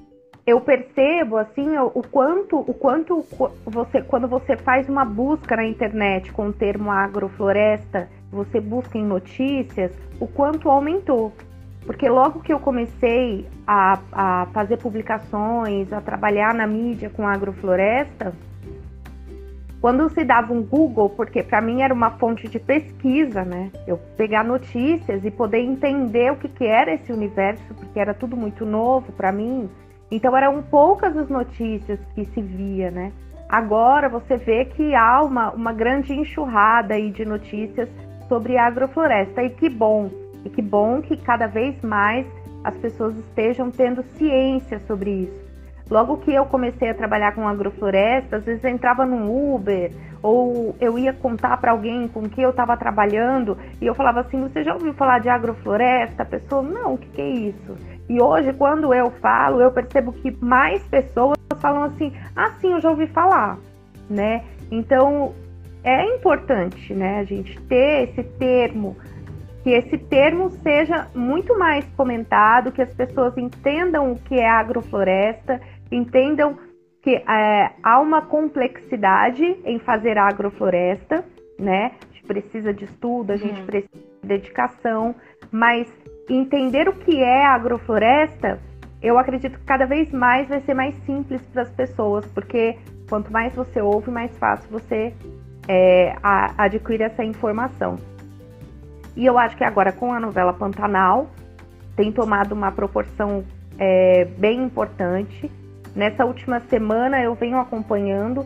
eu 0.45 0.61
percebo 0.61 1.37
assim 1.37 1.77
o 1.77 2.01
quanto, 2.11 2.59
o 2.59 2.73
quanto 2.73 3.25
você, 3.65 4.01
quando 4.01 4.27
você 4.27 4.55
faz 4.57 4.87
uma 4.87 5.05
busca 5.05 5.55
na 5.55 5.65
internet 5.65 6.31
com 6.31 6.47
o 6.47 6.53
termo 6.53 6.91
agrofloresta, 6.91 8.09
você 8.29 8.59
busca 8.59 8.97
em 8.97 9.03
notícias, 9.03 9.91
o 10.19 10.27
quanto 10.27 10.69
aumentou. 10.69 11.33
Porque 11.85 12.09
logo 12.09 12.41
que 12.41 12.51
eu 12.51 12.59
comecei 12.59 13.47
a, 13.65 13.99
a 14.11 14.47
fazer 14.47 14.77
publicações, 14.77 15.91
a 15.93 16.01
trabalhar 16.01 16.53
na 16.53 16.67
mídia 16.67 17.09
com 17.09 17.25
agrofloresta, 17.25 18.33
quando 19.79 20.09
se 20.09 20.23
dava 20.23 20.53
um 20.53 20.63
Google, 20.63 21.09
porque 21.09 21.43
para 21.43 21.61
mim 21.61 21.81
era 21.81 21.93
uma 21.93 22.11
fonte 22.11 22.47
de 22.47 22.59
pesquisa, 22.59 23.43
né? 23.43 23.71
Eu 23.85 23.97
pegar 24.17 24.43
notícias 24.43 25.23
e 25.23 25.29
poder 25.29 25.59
entender 25.59 26.31
o 26.31 26.35
que, 26.35 26.49
que 26.49 26.65
era 26.65 26.93
esse 26.93 27.11
universo, 27.11 27.73
porque 27.75 27.99
era 27.99 28.13
tudo 28.13 28.35
muito 28.35 28.65
novo 28.65 29.11
para 29.11 29.31
mim. 29.31 29.69
Então 30.09 30.35
eram 30.35 30.63
poucas 30.63 31.15
as 31.15 31.29
notícias 31.29 31.99
que 32.15 32.25
se 32.25 32.41
via, 32.41 32.89
né? 32.89 33.11
Agora 33.47 34.09
você 34.09 34.35
vê 34.35 34.65
que 34.65 34.93
há 34.95 35.21
uma, 35.21 35.51
uma 35.51 35.71
grande 35.71 36.13
enxurrada 36.13 36.95
aí 36.95 37.11
de 37.11 37.23
notícias 37.23 37.87
sobre 38.27 38.57
agrofloresta. 38.57 39.43
E 39.43 39.49
que 39.51 39.69
bom, 39.69 40.09
e 40.43 40.49
que 40.49 40.61
bom 40.61 41.01
que 41.01 41.15
cada 41.15 41.47
vez 41.47 41.81
mais 41.81 42.25
as 42.63 42.75
pessoas 42.77 43.15
estejam 43.17 43.71
tendo 43.71 44.03
ciência 44.17 44.79
sobre 44.79 45.11
isso. 45.11 45.46
Logo 45.89 46.17
que 46.17 46.33
eu 46.33 46.45
comecei 46.45 46.89
a 46.89 46.93
trabalhar 46.93 47.33
com 47.33 47.47
agrofloresta, 47.47 48.37
às 48.37 48.43
vezes 48.43 48.63
eu 48.63 48.69
entrava 48.69 49.05
num 49.05 49.55
Uber 49.55 49.91
ou 50.21 50.75
eu 50.81 50.99
ia 50.99 51.13
contar 51.13 51.57
para 51.57 51.71
alguém 51.71 52.07
com 52.09 52.27
quem 52.27 52.43
eu 52.43 52.49
estava 52.49 52.75
trabalhando 52.75 53.57
e 53.81 53.85
eu 53.85 53.95
falava 53.95 54.19
assim: 54.19 54.41
Você 54.41 54.63
já 54.63 54.73
ouviu 54.73 54.93
falar 54.93 55.19
de 55.19 55.29
agrofloresta? 55.29 56.23
A 56.23 56.25
pessoa, 56.25 56.61
não, 56.61 56.95
o 56.95 56.97
que, 56.97 57.07
que 57.07 57.21
é 57.21 57.29
isso? 57.29 57.75
E 58.09 58.21
hoje, 58.21 58.51
quando 58.53 58.93
eu 58.93 59.11
falo, 59.21 59.61
eu 59.61 59.71
percebo 59.71 60.11
que 60.11 60.35
mais 60.43 60.83
pessoas 60.83 61.37
falam 61.59 61.83
assim: 61.83 62.11
Ah, 62.35 62.51
sim, 62.59 62.73
eu 62.73 62.81
já 62.81 62.89
ouvi 62.89 63.07
falar, 63.07 63.57
né? 64.09 64.43
Então 64.69 65.33
é 65.83 66.03
importante, 66.15 66.93
né, 66.93 67.19
a 67.19 67.23
gente 67.23 67.57
ter 67.61 68.09
esse 68.09 68.21
termo 68.21 68.97
que 69.63 69.71
esse 69.71 69.97
termo 69.97 70.49
seja 70.49 71.07
muito 71.13 71.57
mais 71.59 71.85
comentado, 71.97 72.71
que 72.71 72.81
as 72.81 72.93
pessoas 72.93 73.37
entendam 73.37 74.13
o 74.13 74.15
que 74.15 74.35
é 74.35 74.49
agrofloresta 74.49 75.59
entendam 75.91 76.57
que 77.01 77.15
é, 77.15 77.71
há 77.81 77.99
uma 77.99 78.21
complexidade 78.21 79.43
em 79.63 79.79
fazer 79.79 80.17
agrofloresta, 80.17 81.23
né? 81.57 81.91
A 82.01 82.13
gente 82.13 82.23
precisa 82.25 82.73
de 82.73 82.85
estudo, 82.85 83.31
a 83.31 83.37
gente 83.37 83.59
uhum. 83.61 83.65
precisa 83.65 84.03
de 84.21 84.27
dedicação, 84.27 85.15
mas 85.51 85.91
entender 86.29 86.89
o 86.89 86.93
que 86.93 87.21
é 87.21 87.45
agrofloresta, 87.45 88.59
eu 89.01 89.17
acredito 89.17 89.57
que 89.59 89.65
cada 89.65 89.85
vez 89.85 90.11
mais 90.11 90.47
vai 90.47 90.59
ser 90.61 90.73
mais 90.73 90.95
simples 91.05 91.41
para 91.47 91.61
as 91.61 91.69
pessoas, 91.69 92.25
porque 92.27 92.77
quanto 93.07 93.31
mais 93.31 93.55
você 93.55 93.81
ouve, 93.81 94.11
mais 94.11 94.35
fácil 94.37 94.69
você 94.69 95.13
é, 95.67 96.15
a, 96.23 96.63
adquire 96.63 97.03
essa 97.03 97.23
informação. 97.23 97.97
E 99.15 99.25
eu 99.25 99.37
acho 99.37 99.55
que 99.55 99.63
agora 99.63 99.91
com 99.91 100.13
a 100.13 100.19
novela 100.19 100.53
Pantanal 100.53 101.29
tem 101.95 102.11
tomado 102.11 102.51
uma 102.53 102.71
proporção 102.71 103.43
é, 103.79 104.25
bem 104.37 104.63
importante. 104.63 105.51
Nessa 105.97 106.23
última 106.25 106.59
semana 106.59 107.19
eu 107.23 107.33
venho 107.33 107.57
acompanhando. 107.57 108.45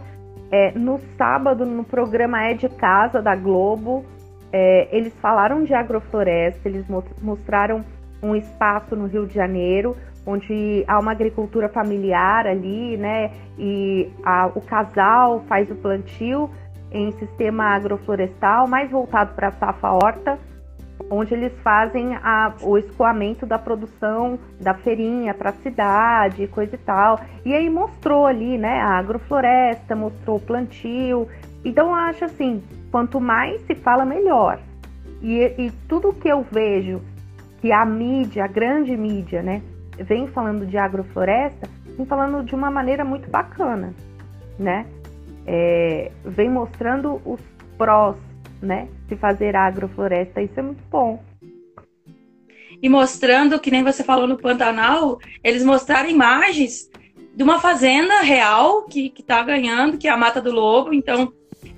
É, 0.50 0.72
no 0.72 1.02
sábado, 1.18 1.66
no 1.66 1.84
programa 1.84 2.42
É 2.42 2.54
de 2.54 2.70
Casa 2.70 3.22
da 3.22 3.36
Globo, 3.36 4.06
é, 4.54 4.88
eles 4.90 5.14
falaram 5.20 5.62
de 5.66 5.74
agrofloresta, 5.74 6.68
eles 6.68 6.86
mostraram 7.22 7.84
um 8.24 8.36
espaço 8.38 8.96
no 8.96 9.06
Rio 9.06 9.26
de 9.26 9.34
Janeiro, 9.34 9.98
onde 10.26 10.86
há 10.88 10.98
uma 10.98 11.12
agricultura 11.12 11.68
familiar 11.68 12.48
ali, 12.48 12.96
né? 12.96 13.32
E 13.60 14.10
a, 14.26 14.48
o 14.48 14.62
casal 14.62 15.44
faz 15.50 15.70
o 15.70 15.76
plantio 15.76 16.50
em 16.90 17.12
sistema 17.14 17.76
agroflorestal, 17.76 18.66
mais 18.66 18.90
voltado 18.90 19.34
para 19.36 19.50
a 19.50 19.52
safra 19.52 19.92
horta 19.92 20.40
onde 21.10 21.34
eles 21.34 21.54
fazem 21.62 22.16
a, 22.16 22.54
o 22.62 22.78
escoamento 22.78 23.46
da 23.46 23.58
produção 23.58 24.40
da 24.60 24.74
feirinha 24.74 25.34
para 25.34 25.50
a 25.50 25.54
cidade, 25.54 26.48
coisa 26.48 26.76
e 26.76 26.78
tal. 26.78 27.20
E 27.46 27.54
aí 27.54 27.70
mostrou 27.70 28.26
ali, 28.26 28.58
né, 28.58 28.80
a 28.82 28.98
agrofloresta, 28.98 29.96
mostrou 29.96 30.38
o 30.38 30.42
plantio. 30.42 31.28
Então 31.64 31.90
eu 31.90 31.96
acho 31.96 32.26
assim, 32.26 32.64
quanto 32.92 33.20
mais 33.20 33.62
se 33.66 33.76
fala, 33.76 34.06
melhor. 34.06 34.60
E, 35.22 35.40
e 35.58 35.72
tudo 35.88 36.14
que 36.14 36.28
eu 36.28 36.46
vejo 36.52 37.02
que 37.60 37.72
a 37.72 37.86
mídia, 37.86 38.46
a 38.46 38.48
grande 38.48 38.96
mídia, 38.98 39.42
né, 39.42 39.62
vem 39.98 40.28
falando 40.28 40.66
de 40.66 40.78
agrofloresta, 40.78 41.70
vem 41.96 42.06
falando 42.06 42.44
de 42.44 42.56
uma 42.56 42.72
maneira 42.72 43.06
muito 43.06 43.30
bacana, 43.30 43.94
né? 44.58 44.86
É, 45.46 46.12
vem 46.24 46.50
mostrando 46.50 47.22
os 47.26 47.40
prós 47.78 48.16
né? 48.62 48.88
De 49.08 49.15
fazer 49.15 49.56
agrofloresta, 49.56 50.41
isso 50.41 50.60
é 50.60 50.63
muito 50.63 50.84
bom. 50.89 51.24
E 52.82 52.89
mostrando, 52.89 53.60
que 53.60 53.71
nem 53.71 53.84
você 53.84 54.04
falou 54.04 54.28
no 54.28 54.38
Pantanal, 54.38 55.19
eles 55.43 55.63
mostraram 55.63 56.10
imagens 56.10 56.89
de 57.36 57.43
uma 57.43 57.60
fazenda 57.60 58.21
real 58.21 58.84
que 58.84 59.13
está 59.17 59.43
ganhando, 59.43 59.97
que 59.97 60.08
é 60.08 60.12
a 60.12 60.17
Mata 60.17 60.41
do 60.41 60.52
Lobo, 60.52 60.93
então, 60.93 61.32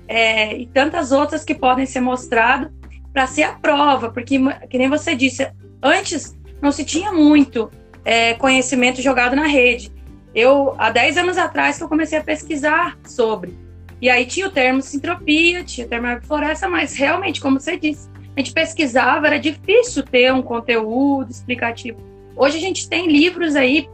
é, 0.08 0.56
e 0.56 0.66
tantas 0.66 1.12
outras 1.12 1.44
que 1.44 1.54
podem 1.54 1.86
ser 1.86 2.00
mostradas 2.00 2.70
para 3.12 3.26
ser 3.26 3.44
a 3.44 3.52
prova, 3.52 4.10
porque, 4.10 4.38
que 4.68 4.78
nem 4.78 4.88
você 4.88 5.14
disse, 5.14 5.48
antes 5.82 6.36
não 6.60 6.72
se 6.72 6.84
tinha 6.84 7.12
muito 7.12 7.70
é, 8.04 8.34
conhecimento 8.34 9.00
jogado 9.00 9.36
na 9.36 9.46
rede. 9.46 9.92
Eu, 10.34 10.74
há 10.78 10.90
10 10.90 11.18
anos 11.18 11.38
atrás, 11.38 11.78
que 11.78 11.84
eu 11.84 11.88
comecei 11.88 12.18
a 12.18 12.24
pesquisar 12.24 12.98
sobre. 13.04 13.56
E 14.00 14.10
aí 14.10 14.26
tinha 14.26 14.46
o 14.46 14.50
termo 14.50 14.82
sintropia, 14.82 15.64
tinha 15.64 15.86
o 15.86 15.90
termo 15.90 16.06
agrofloresta, 16.06 16.68
mas 16.68 16.94
realmente, 16.94 17.40
como 17.40 17.58
você 17.58 17.76
disse, 17.76 18.08
a 18.36 18.40
gente 18.40 18.52
pesquisava, 18.52 19.26
era 19.26 19.38
difícil 19.38 20.02
ter 20.02 20.32
um 20.32 20.42
conteúdo 20.42 21.30
explicativo. 21.30 21.98
Hoje 22.36 22.58
a 22.58 22.60
gente 22.60 22.88
tem 22.88 23.10
livros 23.10 23.54
aí, 23.54 23.88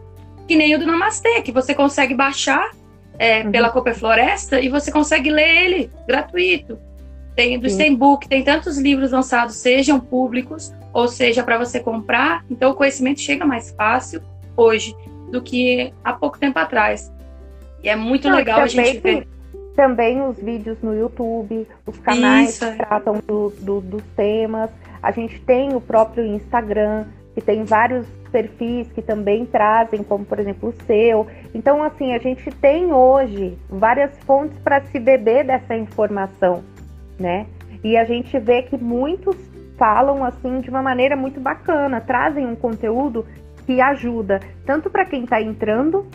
que 0.48 0.56
nem 0.56 0.74
o 0.74 0.78
do 0.78 0.86
Namastê, 0.86 1.42
que 1.42 1.52
você 1.52 1.74
consegue 1.74 2.14
baixar 2.14 2.70
é, 3.18 3.42
uhum. 3.42 3.52
pela 3.52 3.68
Cooper 3.68 3.94
Floresta 3.94 4.58
e 4.60 4.68
você 4.68 4.90
consegue 4.90 5.30
ler 5.30 5.64
ele 5.64 5.90
gratuito. 6.08 6.78
Tem 7.36 7.58
do 7.58 7.68
Steinbook, 7.68 8.28
tem 8.28 8.42
tantos 8.42 8.78
livros 8.78 9.12
lançados, 9.12 9.56
sejam 9.56 10.00
públicos 10.00 10.72
ou 10.92 11.06
seja 11.06 11.42
para 11.42 11.58
você 11.58 11.78
comprar. 11.78 12.44
Então 12.50 12.72
o 12.72 12.74
conhecimento 12.74 13.20
chega 13.20 13.44
mais 13.44 13.70
fácil 13.70 14.22
hoje 14.56 14.96
do 15.30 15.40
que 15.40 15.92
há 16.02 16.12
pouco 16.12 16.38
tempo 16.38 16.58
atrás. 16.58 17.12
E 17.82 17.88
é 17.88 17.96
muito 17.96 18.28
Não, 18.28 18.36
legal 18.36 18.60
a 18.60 18.66
gente 18.66 18.98
ver. 19.00 19.28
Também 19.74 20.20
os 20.22 20.38
vídeos 20.38 20.80
no 20.82 20.94
YouTube, 20.94 21.66
os 21.86 21.98
canais 21.98 22.50
Isso. 22.50 22.70
que 22.70 22.76
tratam 22.76 23.20
do, 23.26 23.50
do, 23.60 23.80
dos 23.80 24.02
temas. 24.16 24.70
A 25.02 25.10
gente 25.10 25.40
tem 25.40 25.74
o 25.74 25.80
próprio 25.80 26.26
Instagram, 26.26 27.06
que 27.34 27.40
tem 27.40 27.64
vários 27.64 28.06
perfis 28.30 28.90
que 28.92 29.02
também 29.02 29.46
trazem, 29.46 30.02
como 30.02 30.24
por 30.24 30.38
exemplo 30.38 30.70
o 30.70 30.84
seu. 30.84 31.26
Então, 31.54 31.82
assim, 31.82 32.14
a 32.14 32.18
gente 32.18 32.50
tem 32.50 32.92
hoje 32.92 33.56
várias 33.68 34.16
fontes 34.24 34.58
para 34.58 34.80
se 34.82 34.98
beber 34.98 35.44
dessa 35.44 35.76
informação, 35.76 36.62
né? 37.18 37.46
E 37.82 37.96
a 37.96 38.04
gente 38.04 38.38
vê 38.38 38.62
que 38.62 38.76
muitos 38.76 39.36
falam 39.76 40.22
assim 40.22 40.60
de 40.60 40.68
uma 40.68 40.82
maneira 40.82 41.16
muito 41.16 41.40
bacana, 41.40 42.00
trazem 42.00 42.46
um 42.46 42.54
conteúdo 42.54 43.24
que 43.64 43.80
ajuda 43.80 44.40
tanto 44.66 44.90
para 44.90 45.06
quem 45.06 45.24
está 45.24 45.40
entrando, 45.40 46.06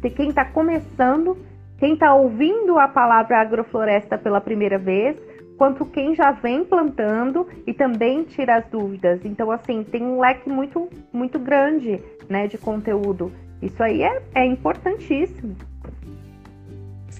de 0.00 0.08
quem 0.08 0.30
está 0.30 0.44
começando, 0.44 1.36
quem 1.82 1.94
está 1.94 2.14
ouvindo 2.14 2.78
a 2.78 2.86
palavra 2.86 3.40
agrofloresta 3.40 4.16
pela 4.16 4.40
primeira 4.40 4.78
vez, 4.78 5.16
quanto 5.58 5.84
quem 5.84 6.14
já 6.14 6.30
vem 6.30 6.64
plantando 6.64 7.44
e 7.66 7.74
também 7.74 8.22
tira 8.22 8.58
as 8.58 8.66
dúvidas. 8.66 9.18
Então, 9.24 9.50
assim, 9.50 9.82
tem 9.82 10.00
um 10.00 10.20
leque 10.20 10.48
muito, 10.48 10.88
muito 11.12 11.40
grande 11.40 12.00
né, 12.28 12.46
de 12.46 12.56
conteúdo. 12.56 13.32
Isso 13.60 13.82
aí 13.82 14.00
é, 14.00 14.22
é 14.32 14.46
importantíssimo. 14.46 15.56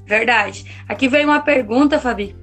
Verdade. 0.06 0.64
Aqui 0.88 1.08
vem 1.08 1.24
uma 1.24 1.40
pergunta, 1.40 1.98
Fabi. 1.98 2.36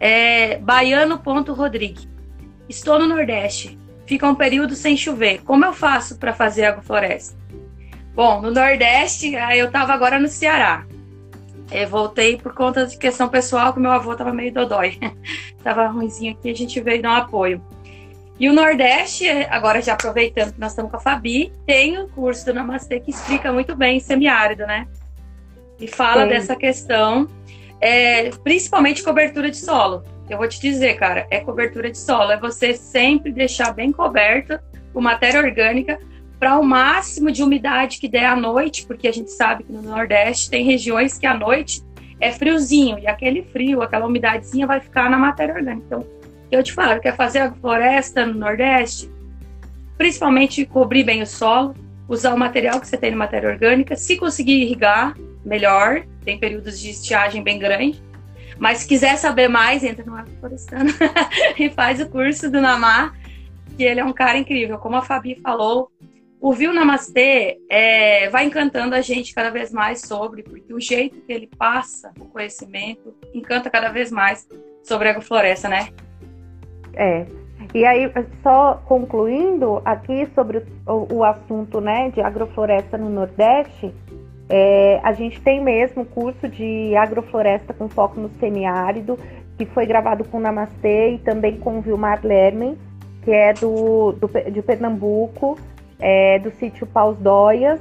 É, 0.00 0.58
Baiano.rodrigue. 0.58 2.08
Estou 2.68 2.98
no 2.98 3.06
Nordeste 3.06 3.78
fica 4.06 4.26
um 4.26 4.34
período 4.34 4.74
sem 4.74 4.96
chover. 4.96 5.42
Como 5.44 5.64
eu 5.64 5.72
faço 5.74 6.18
para 6.18 6.32
fazer 6.32 6.64
agrofloresta? 6.64 7.36
Bom, 8.14 8.40
no 8.40 8.50
Nordeste, 8.50 9.34
eu 9.34 9.66
estava 9.66 9.92
agora 9.92 10.18
no 10.18 10.26
Ceará. 10.26 10.86
Eu 11.70 11.88
voltei 11.88 12.36
por 12.36 12.54
conta 12.54 12.86
de 12.86 12.96
questão 12.96 13.28
pessoal, 13.28 13.72
que 13.72 13.80
meu 13.80 13.90
avô 13.90 14.12
estava 14.12 14.32
meio 14.32 14.52
dodói. 14.52 14.98
Tava 15.62 15.86
ruimzinho 15.88 16.32
aqui, 16.32 16.50
a 16.50 16.54
gente 16.54 16.80
veio 16.80 17.02
dar 17.02 17.10
um 17.10 17.22
apoio. 17.22 17.62
E 18.40 18.48
o 18.48 18.52
Nordeste, 18.52 19.28
agora 19.50 19.82
já 19.82 19.94
aproveitando 19.94 20.52
que 20.54 20.60
nós 20.60 20.72
estamos 20.72 20.90
com 20.90 20.96
a 20.96 21.00
Fabi, 21.00 21.52
tem 21.66 21.98
o 21.98 22.08
curso 22.08 22.46
do 22.46 22.54
Namastê 22.54 23.00
que 23.00 23.10
explica 23.10 23.52
muito 23.52 23.74
bem 23.74 23.98
semiárido, 23.98 24.64
né? 24.64 24.86
E 25.80 25.88
fala 25.88 26.22
Sim. 26.22 26.28
dessa 26.28 26.56
questão, 26.56 27.28
é, 27.80 28.30
principalmente 28.30 29.02
cobertura 29.02 29.50
de 29.50 29.56
solo. 29.56 30.04
Eu 30.30 30.38
vou 30.38 30.48
te 30.48 30.60
dizer, 30.60 30.94
cara, 30.94 31.26
é 31.30 31.40
cobertura 31.40 31.90
de 31.90 31.98
solo. 31.98 32.30
É 32.30 32.38
você 32.38 32.74
sempre 32.74 33.32
deixar 33.32 33.72
bem 33.72 33.90
coberta 33.90 34.62
com 34.92 35.00
matéria 35.00 35.40
orgânica 35.40 35.98
para 36.38 36.58
o 36.58 36.62
máximo 36.62 37.32
de 37.32 37.42
umidade 37.42 37.98
que 37.98 38.08
der 38.08 38.26
à 38.26 38.36
noite, 38.36 38.86
porque 38.86 39.08
a 39.08 39.12
gente 39.12 39.30
sabe 39.30 39.64
que 39.64 39.72
no 39.72 39.82
Nordeste 39.82 40.48
tem 40.48 40.64
regiões 40.64 41.18
que 41.18 41.26
à 41.26 41.34
noite 41.34 41.82
é 42.20 42.30
friozinho 42.30 42.98
e 42.98 43.06
aquele 43.06 43.42
frio, 43.42 43.82
aquela 43.82 44.06
umidadezinha 44.06 44.66
vai 44.66 44.80
ficar 44.80 45.10
na 45.10 45.18
matéria 45.18 45.54
orgânica. 45.54 45.84
Então, 45.86 46.06
eu 46.50 46.62
te 46.62 46.72
falo, 46.72 47.00
quer 47.00 47.16
fazer 47.16 47.40
a 47.40 47.52
floresta 47.52 48.24
no 48.24 48.34
Nordeste, 48.34 49.10
principalmente 49.96 50.64
cobrir 50.64 51.04
bem 51.04 51.22
o 51.22 51.26
solo, 51.26 51.74
usar 52.08 52.32
o 52.32 52.38
material 52.38 52.80
que 52.80 52.86
você 52.86 52.96
tem 52.96 53.10
na 53.10 53.16
matéria 53.16 53.50
orgânica, 53.50 53.96
se 53.96 54.16
conseguir 54.16 54.62
irrigar, 54.62 55.14
melhor, 55.44 56.04
tem 56.24 56.38
períodos 56.38 56.80
de 56.80 56.90
estiagem 56.90 57.42
bem 57.42 57.58
grande, 57.58 58.02
mas 58.58 58.78
se 58.78 58.88
quiser 58.88 59.16
saber 59.16 59.48
mais, 59.48 59.84
entra 59.84 60.04
no 60.04 60.16
Agroflorestano 60.16 60.90
e 61.58 61.70
faz 61.70 62.00
o 62.00 62.08
curso 62.08 62.50
do 62.50 62.60
Namá, 62.60 63.12
que 63.76 63.84
ele 63.84 64.00
é 64.00 64.04
um 64.04 64.12
cara 64.12 64.36
incrível. 64.36 64.78
Como 64.78 64.96
a 64.96 65.02
Fabi 65.02 65.36
falou, 65.36 65.90
o 66.40 66.52
Viu 66.52 66.72
Namastê 66.72 67.58
é, 67.68 68.28
vai 68.30 68.44
encantando 68.44 68.94
a 68.94 69.00
gente 69.00 69.34
cada 69.34 69.50
vez 69.50 69.72
mais 69.72 70.02
sobre, 70.02 70.42
porque 70.42 70.72
o 70.72 70.80
jeito 70.80 71.20
que 71.22 71.32
ele 71.32 71.48
passa 71.58 72.12
o 72.18 72.26
conhecimento 72.26 73.14
encanta 73.34 73.68
cada 73.68 73.88
vez 73.88 74.10
mais 74.10 74.46
sobre 74.82 75.08
a 75.08 75.10
agrofloresta, 75.10 75.68
né? 75.68 75.88
É. 76.94 77.26
E 77.74 77.84
aí, 77.84 78.10
só 78.42 78.82
concluindo 78.86 79.82
aqui 79.84 80.26
sobre 80.34 80.64
o, 80.86 81.16
o 81.16 81.24
assunto 81.24 81.80
né, 81.80 82.10
de 82.10 82.20
agrofloresta 82.20 82.96
no 82.96 83.10
Nordeste, 83.10 83.92
é, 84.48 85.00
a 85.02 85.12
gente 85.12 85.40
tem 85.42 85.62
mesmo 85.62 86.04
curso 86.06 86.48
de 86.48 86.96
agrofloresta 86.96 87.74
com 87.74 87.88
foco 87.88 88.18
no 88.18 88.30
semiárido, 88.40 89.18
que 89.58 89.66
foi 89.66 89.84
gravado 89.84 90.24
com 90.24 90.38
o 90.38 90.40
Namastê 90.40 91.14
e 91.14 91.18
também 91.18 91.58
com 91.58 91.78
o 91.78 91.82
Vilmar 91.82 92.20
Lermen, 92.24 92.78
que 93.24 93.30
é 93.30 93.52
do, 93.52 94.12
do 94.12 94.28
de 94.50 94.62
Pernambuco, 94.62 95.58
é, 95.98 96.38
do 96.38 96.50
sítio 96.52 96.86
Paus 96.86 97.16
Dóias. 97.18 97.80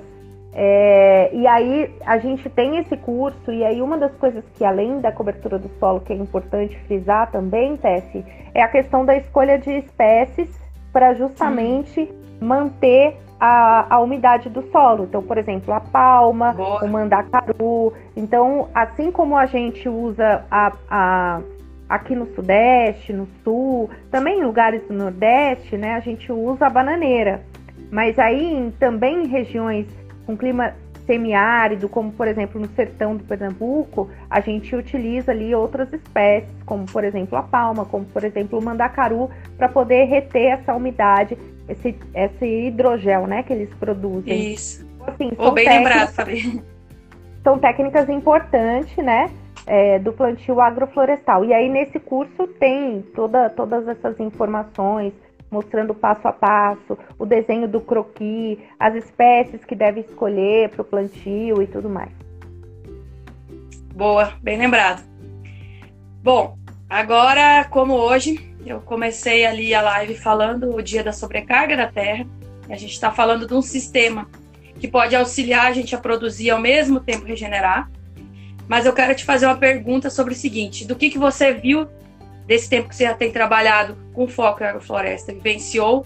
É, 0.53 1.29
e 1.33 1.45
aí 1.45 1.93
a 2.05 2.17
gente 2.17 2.49
tem 2.49 2.77
esse 2.77 2.97
curso, 2.97 3.51
e 3.51 3.63
aí 3.63 3.79
uma 3.79 3.97
das 3.97 4.15
coisas 4.15 4.43
que 4.55 4.65
além 4.65 4.99
da 4.99 5.11
cobertura 5.11 5.59
do 5.59 5.69
solo 5.79 5.99
que 5.99 6.11
é 6.11 6.15
importante 6.15 6.75
frisar 6.87 7.29
também, 7.29 7.77
Tessie, 7.77 8.25
é 8.55 8.61
a 8.63 8.67
questão 8.67 9.05
da 9.05 9.15
escolha 9.15 9.59
de 9.59 9.71
espécies 9.71 10.49
para 10.91 11.13
justamente 11.13 12.11
manter 12.41 13.17
a, 13.39 13.95
a 13.95 13.99
umidade 13.99 14.49
do 14.49 14.63
solo. 14.71 15.03
Então, 15.03 15.21
por 15.21 15.37
exemplo, 15.37 15.73
a 15.73 15.79
palma, 15.79 16.53
Boa. 16.53 16.83
o 16.83 16.87
mandacaru. 16.87 17.93
Então, 18.15 18.67
assim 18.73 19.11
como 19.11 19.37
a 19.37 19.45
gente 19.45 19.87
usa 19.87 20.43
a, 20.49 20.71
a, 20.89 21.41
aqui 21.87 22.15
no 22.15 22.25
Sudeste, 22.33 23.13
no 23.13 23.27
Sul, 23.43 23.89
também 24.09 24.39
em 24.39 24.43
lugares 24.43 24.81
do 24.87 24.93
Nordeste, 24.93 25.77
né, 25.77 25.93
a 25.93 25.99
gente 25.99 26.31
usa 26.31 26.65
a 26.65 26.69
bananeira. 26.69 27.43
Mas 27.91 28.17
aí 28.19 28.73
também 28.79 29.23
em 29.23 29.27
regiões 29.27 29.87
com 30.25 30.35
clima 30.35 30.73
semiárido, 31.07 31.87
como 31.87 32.11
por 32.11 32.27
exemplo 32.27 32.59
no 32.59 32.67
sertão 32.67 33.15
do 33.15 33.23
Pernambuco, 33.23 34.09
a 34.29 34.41
gente 34.41 34.75
utiliza 34.75 35.31
ali 35.31 35.55
outras 35.55 35.91
espécies, 35.93 36.51
como 36.65 36.85
por 36.85 37.03
exemplo 37.03 37.37
a 37.37 37.41
palma, 37.41 37.85
como 37.85 38.05
por 38.05 38.23
exemplo 38.25 38.59
o 38.59 38.61
mandacaru, 38.61 39.29
para 39.57 39.69
poder 39.69 40.03
reter 40.03 40.59
essa 40.59 40.75
umidade, 40.75 41.37
esse, 41.69 41.97
esse 42.13 42.45
hidrogel, 42.45 43.25
né, 43.25 43.41
que 43.41 43.53
eles 43.53 43.73
produzem. 43.75 44.53
Isso. 44.53 44.85
Então, 44.95 45.13
assim, 45.13 45.31
oh, 45.37 45.51
bem 45.51 45.67
lembrado, 45.67 46.13
Fabi. 46.13 46.61
São 47.41 47.57
técnicas 47.57 48.09
importantes, 48.09 48.97
né, 48.97 49.31
é, 49.65 49.97
do 49.99 50.11
plantio 50.11 50.59
agroflorestal. 50.59 51.45
E 51.45 51.53
aí 51.53 51.69
nesse 51.69 51.99
curso 51.99 52.47
tem 52.59 53.01
toda, 53.15 53.49
todas 53.49 53.87
essas 53.87 54.19
informações, 54.19 55.13
mostrando 55.49 55.93
passo 55.93 56.27
a 56.27 56.33
passo, 56.33 56.97
o 57.17 57.25
desenho 57.25 57.67
do 57.67 57.79
croqui, 57.79 58.59
as 58.79 58.95
espécies 58.95 59.63
que 59.63 59.75
deve 59.75 60.01
escolher 60.01 60.69
para 60.69 60.81
o 60.81 60.85
plantio 60.85 61.61
e 61.61 61.67
tudo 61.67 61.89
mais. 61.89 62.11
Boa, 63.93 64.33
bem 64.41 64.57
lembrado. 64.57 65.03
Bom, 66.21 66.57
agora, 66.89 67.65
como 67.69 67.93
hoje, 67.93 68.55
eu 68.65 68.81
comecei 68.81 69.45
ali 69.45 69.73
a 69.73 69.81
live 69.81 70.15
falando 70.15 70.75
o 70.75 70.81
dia 70.81 71.03
da 71.03 71.13
sobrecarga 71.13 71.77
da 71.77 71.87
Terra, 71.87 72.25
a 72.69 72.75
gente 72.75 72.91
está 72.91 73.11
falando 73.11 73.47
de 73.47 73.53
um 73.53 73.61
sistema 73.61 74.27
que 74.79 74.87
pode 74.87 75.15
auxiliar 75.15 75.67
a 75.67 75.73
gente 75.73 75.95
a 75.95 75.97
produzir 75.97 76.49
ao 76.49 76.59
mesmo 76.59 76.99
tempo 76.99 77.25
regenerar. 77.25 77.89
Mas 78.67 78.85
eu 78.85 78.93
quero 78.93 79.15
te 79.15 79.23
fazer 79.23 79.45
uma 79.45 79.57
pergunta 79.57 80.09
sobre 80.09 80.33
o 80.33 80.35
seguinte: 80.35 80.85
do 80.85 80.95
que, 80.95 81.09
que 81.09 81.17
você 81.17 81.53
viu 81.53 81.87
desse 82.47 82.69
tempo 82.69 82.89
que 82.89 82.95
você 82.95 83.03
já 83.03 83.13
tem 83.13 83.31
trabalhado 83.31 83.97
com 84.13 84.27
foco 84.27 84.63
em 84.63 84.67
agrofloresta, 84.67 85.33
vivenciou, 85.33 86.05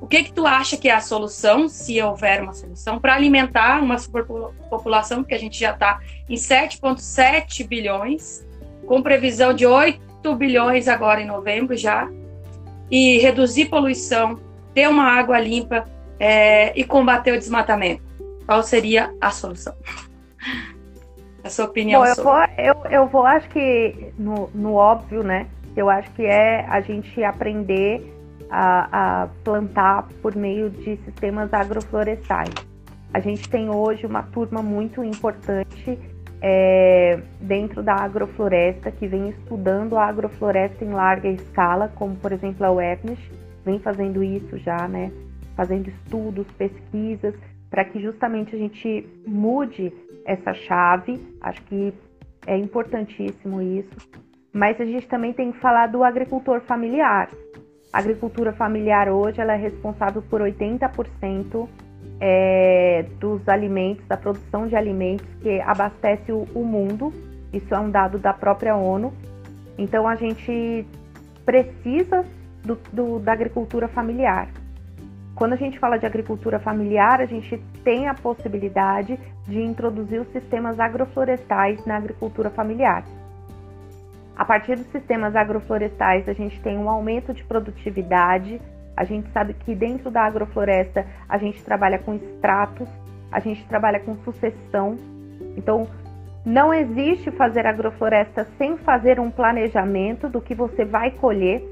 o 0.00 0.06
que 0.06 0.22
que 0.22 0.32
tu 0.32 0.46
acha 0.46 0.76
que 0.78 0.88
é 0.88 0.94
a 0.94 1.00
solução, 1.00 1.68
se 1.68 2.00
houver 2.00 2.42
uma 2.42 2.54
solução, 2.54 2.98
para 2.98 3.14
alimentar 3.14 3.82
uma 3.82 3.98
superpopulação, 3.98 5.18
porque 5.18 5.34
a 5.34 5.38
gente 5.38 5.58
já 5.58 5.72
está 5.72 6.00
em 6.26 6.36
7,7 6.36 7.66
bilhões, 7.66 8.46
com 8.86 9.02
previsão 9.02 9.52
de 9.52 9.66
8 9.66 10.34
bilhões 10.36 10.88
agora 10.88 11.20
em 11.20 11.26
novembro 11.26 11.76
já, 11.76 12.08
e 12.90 13.18
reduzir 13.18 13.66
poluição, 13.66 14.40
ter 14.72 14.88
uma 14.88 15.04
água 15.04 15.38
limpa 15.38 15.84
é, 16.18 16.72
e 16.78 16.82
combater 16.82 17.32
o 17.32 17.38
desmatamento. 17.38 18.02
Qual 18.46 18.62
seria 18.62 19.14
a 19.20 19.30
solução? 19.30 19.74
A 21.42 21.48
sua 21.48 21.64
opinião 21.64 22.02
Bom, 22.02 22.06
eu. 22.06 22.14
Vou, 22.16 22.34
eu, 22.58 22.90
eu 22.90 23.06
vou, 23.06 23.24
acho 23.24 23.48
que 23.48 24.12
no, 24.18 24.50
no 24.54 24.74
óbvio, 24.74 25.22
né? 25.22 25.46
Eu 25.76 25.88
acho 25.88 26.10
que 26.12 26.24
é 26.24 26.66
a 26.68 26.80
gente 26.80 27.22
aprender 27.22 28.16
a, 28.50 29.22
a 29.22 29.26
plantar 29.44 30.08
por 30.20 30.34
meio 30.34 30.70
de 30.70 30.96
sistemas 30.98 31.52
agroflorestais. 31.52 32.54
A 33.12 33.20
gente 33.20 33.48
tem 33.48 33.70
hoje 33.70 34.06
uma 34.06 34.22
turma 34.22 34.62
muito 34.62 35.02
importante 35.02 35.98
é, 36.42 37.20
dentro 37.40 37.82
da 37.82 37.94
agrofloresta, 37.94 38.90
que 38.90 39.06
vem 39.06 39.28
estudando 39.28 39.96
a 39.96 40.06
agrofloresta 40.06 40.84
em 40.84 40.90
larga 40.90 41.28
escala, 41.28 41.92
como 41.94 42.16
por 42.16 42.32
exemplo 42.32 42.64
a 42.64 42.72
UERNS, 42.72 43.18
vem 43.64 43.78
fazendo 43.78 44.22
isso 44.22 44.56
já, 44.58 44.88
né? 44.88 45.12
Fazendo 45.56 45.88
estudos, 45.88 46.46
pesquisas, 46.52 47.34
para 47.68 47.84
que 47.84 48.00
justamente 48.00 48.54
a 48.54 48.58
gente 48.58 49.06
mude 49.26 49.92
essa 50.24 50.54
chave. 50.54 51.20
Acho 51.40 51.62
que 51.62 51.92
é 52.46 52.56
importantíssimo 52.56 53.60
isso. 53.60 53.90
Mas 54.52 54.80
a 54.80 54.84
gente 54.84 55.06
também 55.06 55.32
tem 55.32 55.52
que 55.52 55.58
falar 55.58 55.86
do 55.86 56.02
agricultor 56.02 56.60
familiar. 56.60 57.28
A 57.92 57.98
agricultura 57.98 58.52
familiar 58.52 59.08
hoje 59.08 59.40
ela 59.40 59.54
é 59.54 59.56
responsável 59.56 60.22
por 60.22 60.40
80% 60.40 61.68
é, 62.20 63.04
dos 63.18 63.48
alimentos, 63.48 64.06
da 64.06 64.16
produção 64.16 64.66
de 64.66 64.76
alimentos 64.76 65.26
que 65.42 65.60
abastece 65.60 66.30
o, 66.32 66.46
o 66.54 66.64
mundo. 66.64 67.12
Isso 67.52 67.74
é 67.74 67.78
um 67.78 67.90
dado 67.90 68.18
da 68.18 68.32
própria 68.32 68.76
ONU. 68.76 69.12
Então 69.78 70.06
a 70.06 70.14
gente 70.14 70.86
precisa 71.44 72.24
do, 72.64 72.78
do, 72.92 73.18
da 73.18 73.32
agricultura 73.32 73.88
familiar. 73.88 74.48
Quando 75.34 75.54
a 75.54 75.56
gente 75.56 75.78
fala 75.78 75.96
de 75.96 76.04
agricultura 76.04 76.58
familiar, 76.58 77.20
a 77.20 77.24
gente 77.24 77.56
tem 77.82 78.08
a 78.08 78.14
possibilidade 78.14 79.18
de 79.46 79.58
introduzir 79.58 80.20
os 80.20 80.28
sistemas 80.32 80.78
agroflorestais 80.78 81.84
na 81.86 81.96
agricultura 81.96 82.50
familiar. 82.50 83.04
A 84.40 84.44
partir 84.46 84.74
dos 84.74 84.86
sistemas 84.86 85.36
agroflorestais, 85.36 86.26
a 86.26 86.32
gente 86.32 86.58
tem 86.62 86.78
um 86.78 86.88
aumento 86.88 87.34
de 87.34 87.44
produtividade. 87.44 88.58
A 88.96 89.04
gente 89.04 89.30
sabe 89.32 89.52
que 89.52 89.74
dentro 89.74 90.10
da 90.10 90.22
agrofloresta 90.22 91.04
a 91.28 91.36
gente 91.36 91.62
trabalha 91.62 91.98
com 91.98 92.14
extratos, 92.14 92.88
a 93.30 93.38
gente 93.38 93.62
trabalha 93.66 94.00
com 94.00 94.16
sucessão. 94.24 94.96
Então, 95.58 95.86
não 96.42 96.72
existe 96.72 97.30
fazer 97.30 97.66
agrofloresta 97.66 98.46
sem 98.56 98.78
fazer 98.78 99.20
um 99.20 99.30
planejamento 99.30 100.26
do 100.26 100.40
que 100.40 100.54
você 100.54 100.86
vai 100.86 101.10
colher, 101.10 101.62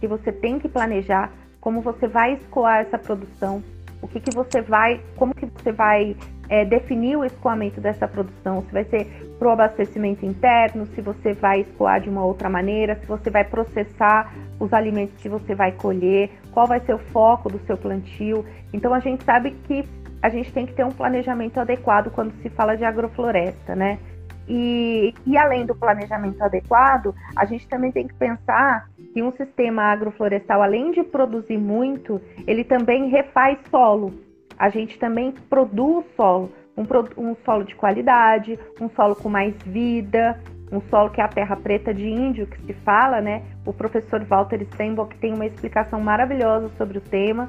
que 0.00 0.08
você 0.08 0.32
tem 0.32 0.58
que 0.58 0.66
planejar 0.66 1.30
como 1.60 1.82
você 1.82 2.08
vai 2.08 2.32
escoar 2.32 2.78
essa 2.78 2.96
produção, 2.96 3.62
o 4.04 4.08
que, 4.08 4.20
que 4.20 4.34
você 4.34 4.60
vai, 4.60 5.00
como 5.16 5.34
que 5.34 5.46
você 5.46 5.72
vai 5.72 6.14
é, 6.50 6.62
definir 6.62 7.16
o 7.16 7.24
escoamento 7.24 7.80
dessa 7.80 8.06
produção, 8.06 8.60
se 8.60 8.70
vai 8.70 8.84
ser 8.84 9.06
para 9.38 9.48
o 9.48 9.50
abastecimento 9.50 10.26
interno, 10.26 10.84
se 10.94 11.00
você 11.00 11.32
vai 11.32 11.62
escoar 11.62 12.02
de 12.02 12.10
uma 12.10 12.22
outra 12.22 12.50
maneira, 12.50 12.96
se 12.96 13.06
você 13.06 13.30
vai 13.30 13.44
processar 13.44 14.30
os 14.60 14.74
alimentos 14.74 15.16
que 15.22 15.28
você 15.28 15.54
vai 15.54 15.72
colher, 15.72 16.30
qual 16.52 16.66
vai 16.66 16.80
ser 16.80 16.94
o 16.94 16.98
foco 16.98 17.48
do 17.48 17.58
seu 17.60 17.78
plantio. 17.78 18.44
Então 18.74 18.92
a 18.92 19.00
gente 19.00 19.24
sabe 19.24 19.52
que 19.66 19.88
a 20.20 20.28
gente 20.28 20.52
tem 20.52 20.66
que 20.66 20.74
ter 20.74 20.84
um 20.84 20.92
planejamento 20.92 21.58
adequado 21.58 22.10
quando 22.10 22.30
se 22.42 22.50
fala 22.50 22.76
de 22.76 22.84
agrofloresta, 22.84 23.74
né? 23.74 23.98
E, 24.46 25.14
e 25.26 25.38
além 25.38 25.64
do 25.64 25.74
planejamento 25.74 26.42
adequado, 26.42 27.14
a 27.34 27.46
gente 27.46 27.66
também 27.66 27.90
tem 27.90 28.06
que 28.06 28.14
pensar 28.14 28.86
que 29.14 29.22
um 29.22 29.30
sistema 29.30 29.84
agroflorestal, 29.84 30.60
além 30.60 30.90
de 30.90 31.04
produzir 31.04 31.56
muito, 31.56 32.20
ele 32.48 32.64
também 32.64 33.08
refaz 33.08 33.56
solo. 33.70 34.12
A 34.58 34.68
gente 34.68 34.98
também 34.98 35.32
produz 35.48 36.04
solo, 36.16 36.50
um, 36.76 36.82
um 37.16 37.36
solo 37.44 37.62
de 37.62 37.76
qualidade, 37.76 38.58
um 38.80 38.90
solo 38.90 39.14
com 39.14 39.28
mais 39.28 39.54
vida, 39.62 40.40
um 40.72 40.80
solo 40.90 41.10
que 41.10 41.20
é 41.20 41.24
a 41.24 41.28
terra 41.28 41.54
preta 41.54 41.94
de 41.94 42.08
índio 42.08 42.48
que 42.48 42.60
se 42.62 42.72
fala, 42.72 43.20
né? 43.20 43.44
O 43.64 43.72
professor 43.72 44.20
Walter 44.24 44.66
Steinbock 44.72 45.16
tem 45.18 45.32
uma 45.32 45.46
explicação 45.46 46.00
maravilhosa 46.00 46.68
sobre 46.76 46.98
o 46.98 47.00
tema. 47.00 47.48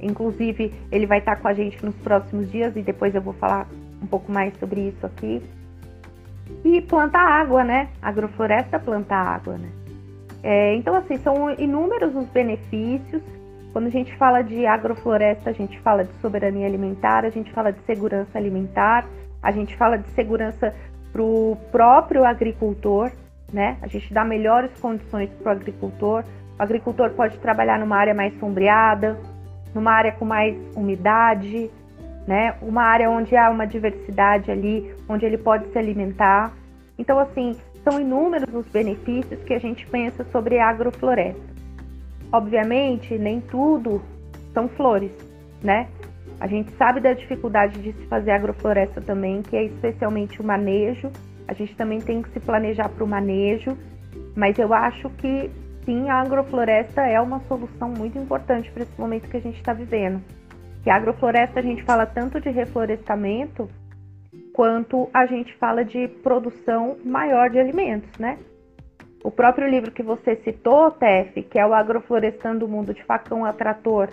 Inclusive, 0.00 0.72
ele 0.92 1.06
vai 1.06 1.18
estar 1.18 1.36
com 1.36 1.48
a 1.48 1.52
gente 1.52 1.84
nos 1.84 1.96
próximos 1.96 2.48
dias 2.52 2.76
e 2.76 2.82
depois 2.82 3.12
eu 3.16 3.20
vou 3.20 3.34
falar 3.34 3.66
um 4.00 4.06
pouco 4.06 4.30
mais 4.30 4.56
sobre 4.58 4.82
isso 4.88 5.04
aqui. 5.04 5.42
E 6.64 6.80
planta 6.82 7.18
água, 7.18 7.64
né? 7.64 7.88
Agrofloresta 8.00 8.78
planta 8.78 9.16
água, 9.16 9.58
né? 9.58 9.79
É, 10.42 10.74
então, 10.74 10.94
assim, 10.94 11.18
são 11.18 11.50
inúmeros 11.58 12.14
os 12.14 12.26
benefícios. 12.28 13.22
Quando 13.72 13.86
a 13.86 13.90
gente 13.90 14.16
fala 14.16 14.42
de 14.42 14.66
agrofloresta, 14.66 15.50
a 15.50 15.52
gente 15.52 15.78
fala 15.80 16.04
de 16.04 16.12
soberania 16.20 16.66
alimentar, 16.66 17.24
a 17.24 17.30
gente 17.30 17.52
fala 17.52 17.72
de 17.72 17.80
segurança 17.82 18.36
alimentar, 18.36 19.06
a 19.42 19.52
gente 19.52 19.76
fala 19.76 19.96
de 19.96 20.08
segurança 20.10 20.74
para 21.12 21.22
o 21.22 21.56
próprio 21.70 22.24
agricultor, 22.24 23.10
né? 23.52 23.76
A 23.82 23.86
gente 23.86 24.12
dá 24.12 24.24
melhores 24.24 24.70
condições 24.80 25.30
para 25.30 25.50
o 25.50 25.52
agricultor. 25.52 26.24
O 26.58 26.62
agricultor 26.62 27.10
pode 27.10 27.38
trabalhar 27.38 27.78
numa 27.78 27.96
área 27.96 28.14
mais 28.14 28.36
sombreada, 28.38 29.18
numa 29.74 29.92
área 29.92 30.12
com 30.12 30.24
mais 30.24 30.56
umidade, 30.74 31.70
né? 32.26 32.54
Uma 32.60 32.82
área 32.82 33.10
onde 33.10 33.36
há 33.36 33.50
uma 33.50 33.66
diversidade 33.66 34.50
ali, 34.50 34.94
onde 35.08 35.24
ele 35.24 35.38
pode 35.38 35.68
se 35.72 35.78
alimentar. 35.78 36.52
Então, 36.98 37.18
assim, 37.18 37.56
são 37.84 38.00
inúmeros 38.00 38.52
os 38.54 38.66
benefícios 38.66 39.42
que 39.44 39.54
a 39.54 39.58
gente 39.58 39.86
pensa 39.86 40.24
sobre 40.32 40.58
agrofloresta. 40.58 41.40
Obviamente, 42.32 43.16
nem 43.18 43.40
tudo 43.40 44.02
são 44.52 44.68
flores, 44.68 45.12
né? 45.62 45.88
A 46.38 46.46
gente 46.46 46.72
sabe 46.76 47.00
da 47.00 47.12
dificuldade 47.12 47.80
de 47.80 47.92
se 47.92 48.06
fazer 48.06 48.30
agrofloresta 48.30 49.00
também, 49.00 49.42
que 49.42 49.56
é 49.56 49.64
especialmente 49.64 50.40
o 50.40 50.44
manejo. 50.44 51.10
A 51.46 51.52
gente 51.52 51.76
também 51.76 52.00
tem 52.00 52.22
que 52.22 52.30
se 52.30 52.40
planejar 52.40 52.88
para 52.88 53.04
o 53.04 53.06
manejo, 53.06 53.76
mas 54.34 54.58
eu 54.58 54.72
acho 54.72 55.10
que 55.10 55.50
sim, 55.84 56.08
a 56.08 56.20
agrofloresta 56.20 57.02
é 57.02 57.20
uma 57.20 57.40
solução 57.40 57.90
muito 57.90 58.16
importante 58.18 58.70
para 58.70 58.84
esse 58.84 58.98
momento 58.98 59.28
que 59.28 59.36
a 59.36 59.40
gente 59.40 59.56
está 59.56 59.72
vivendo. 59.72 60.22
Que 60.82 60.90
a 60.90 60.96
agrofloresta 60.96 61.60
a 61.60 61.62
gente 61.62 61.82
fala 61.84 62.06
tanto 62.06 62.40
de 62.40 62.48
reflorestamento 62.48 63.68
quanto 64.52 65.08
a 65.12 65.26
gente 65.26 65.54
fala 65.56 65.84
de 65.84 66.08
produção 66.22 66.96
maior 67.04 67.50
de 67.50 67.58
alimentos, 67.58 68.10
né? 68.18 68.38
O 69.22 69.30
próprio 69.30 69.68
livro 69.68 69.90
que 69.90 70.02
você 70.02 70.36
citou, 70.36 70.90
Tef, 70.92 71.42
que 71.42 71.58
é 71.58 71.66
o 71.66 71.74
Agroflorestando 71.74 72.64
o 72.64 72.68
Mundo 72.68 72.94
de 72.94 73.04
Facão 73.04 73.44
a 73.44 73.52
Trator, 73.52 74.08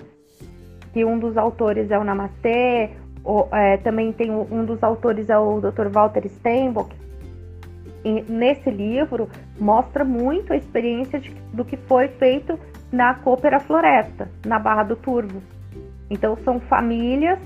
que 0.91 1.05
um 1.05 1.17
dos 1.17 1.37
autores 1.37 1.89
é 1.91 1.97
o 1.97 2.03
Namastê, 2.03 2.89
ou, 3.23 3.47
é, 3.51 3.77
também 3.77 4.11
tem 4.11 4.31
um 4.31 4.65
dos 4.65 4.83
autores 4.83 5.29
é 5.29 5.37
o 5.37 5.61
Dr. 5.61 5.87
Walter 5.89 6.27
Steinbock. 6.27 6.93
E 8.03 8.21
nesse 8.29 8.69
livro 8.69 9.29
mostra 9.59 10.03
muito 10.03 10.53
a 10.53 10.57
experiência 10.57 11.19
de, 11.19 11.31
do 11.53 11.63
que 11.65 11.77
foi 11.77 12.07
feito 12.09 12.59
na 12.91 13.13
Coopera 13.15 13.59
Floresta, 13.59 14.29
na 14.45 14.59
Barra 14.59 14.83
do 14.83 14.95
Turvo. 14.95 15.41
Então 16.09 16.37
são 16.37 16.59
famílias 16.59 17.39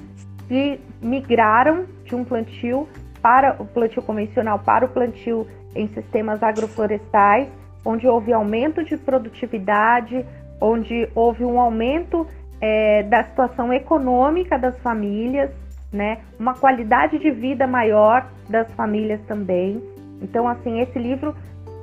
que 0.52 0.82
migraram 1.02 1.86
de 2.04 2.14
um 2.14 2.26
plantio 2.26 2.86
para 3.22 3.56
o 3.58 3.66
plantio 3.66 4.02
convencional 4.02 4.60
para 4.60 4.84
o 4.84 4.90
plantio 4.90 5.48
em 5.74 5.88
sistemas 5.88 6.44
agroflorestais, 6.44 7.48
onde 7.86 8.06
houve 8.06 8.34
aumento 8.34 8.84
de 8.84 8.98
produtividade, 8.98 10.26
onde 10.60 11.08
houve 11.16 11.46
um 11.46 11.58
aumento 11.58 12.28
é, 12.60 13.02
da 13.04 13.24
situação 13.24 13.72
econômica 13.72 14.60
das 14.60 14.78
famílias, 14.80 15.50
né? 15.90 16.18
Uma 16.38 16.54
qualidade 16.54 17.18
de 17.18 17.32
vida 17.32 17.66
maior 17.66 18.28
das 18.50 18.70
famílias 18.74 19.22
também. 19.30 19.82
Então, 20.22 20.50
assim, 20.50 20.82
esse 20.82 21.00
livro 21.00 21.34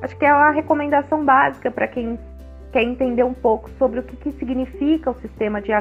acho 0.02 0.14
que 0.18 0.26
é 0.26 0.34
uma 0.34 0.50
recomendação 0.50 1.24
básica 1.24 1.70
para 1.70 1.88
quem 1.88 2.18
quer 2.70 2.82
entender 2.82 3.24
um 3.24 3.32
pouco 3.32 3.70
sobre 3.78 4.00
o 4.00 4.02
que, 4.02 4.14
que 4.14 4.32
significa 4.32 5.10
o 5.10 5.18
sistema 5.22 5.62
de 5.62 5.72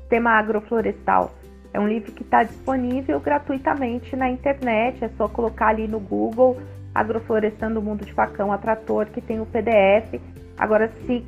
sistema 0.00 0.30
agroflorestal. 0.38 1.32
É 1.72 1.78
um 1.78 1.88
livro 1.88 2.12
que 2.12 2.22
está 2.22 2.42
disponível 2.42 3.20
gratuitamente 3.20 4.16
na 4.16 4.28
internet, 4.28 5.04
é 5.04 5.08
só 5.16 5.28
colocar 5.28 5.68
ali 5.68 5.86
no 5.86 6.00
Google 6.00 6.60
Agroflorestando 6.94 7.78
o 7.78 7.82
Mundo 7.82 8.04
de 8.04 8.12
Facão 8.12 8.52
a 8.52 8.58
Trator, 8.58 9.06
que 9.06 9.20
tem 9.20 9.40
o 9.40 9.46
PDF. 9.46 10.20
Agora, 10.58 10.90
se 11.06 11.24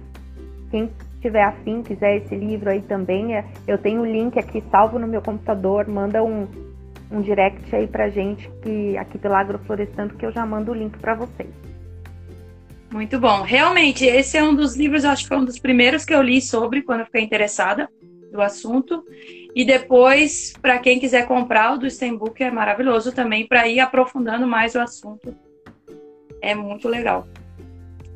quem 0.71 0.91
tiver 1.21 1.45
afim, 1.45 1.83
quiser 1.83 2.17
esse 2.17 2.35
livro 2.35 2.71
aí 2.71 2.83
também, 2.83 3.37
é, 3.37 3.45
eu 3.67 3.79
tenho 3.79 4.03
o 4.03 4.07
link 4.07 4.39
aqui 4.39 4.63
salvo 4.71 4.99
no 4.99 5.07
meu 5.07 5.23
computador, 5.23 5.87
manda 5.87 6.23
um, 6.23 6.49
um 7.11 7.21
direct 7.21 7.75
aí 7.75 7.87
pra 7.87 8.09
gente 8.09 8.51
que 8.63 8.97
aqui 8.99 9.19
pelo 9.19 9.35
Agroflorestando 9.35 10.15
que 10.15 10.27
eu 10.27 10.33
já 10.33 10.45
mando 10.45 10.73
o 10.73 10.75
link 10.75 10.99
para 10.99 11.15
vocês. 11.15 11.51
Muito 12.93 13.19
bom. 13.19 13.43
Realmente, 13.43 14.05
esse 14.05 14.37
é 14.37 14.43
um 14.43 14.55
dos 14.55 14.77
livros, 14.77 15.05
acho 15.05 15.23
que 15.23 15.29
foi 15.29 15.39
um 15.39 15.45
dos 15.45 15.59
primeiros 15.59 16.05
que 16.05 16.13
eu 16.13 16.21
li 16.21 16.43
sobre 16.43 16.83
quando 16.83 17.01
eu 17.01 17.07
fiquei 17.07 17.23
interessada 17.23 17.89
do 18.31 18.43
assunto. 18.43 19.05
E 19.55 19.65
depois, 19.65 20.55
para 20.61 20.79
quem 20.79 20.99
quiser 20.99 21.27
comprar 21.27 21.75
o 21.75 21.79
do 21.79 21.91
Steinbook, 21.91 22.43
é 22.43 22.51
maravilhoso 22.51 23.13
também 23.13 23.47
para 23.47 23.69
ir 23.69 23.81
aprofundando 23.81 24.47
mais 24.47 24.75
o 24.75 24.81
assunto. 24.81 25.35
É 26.41 26.55
muito 26.55 26.89
legal. 26.89 27.27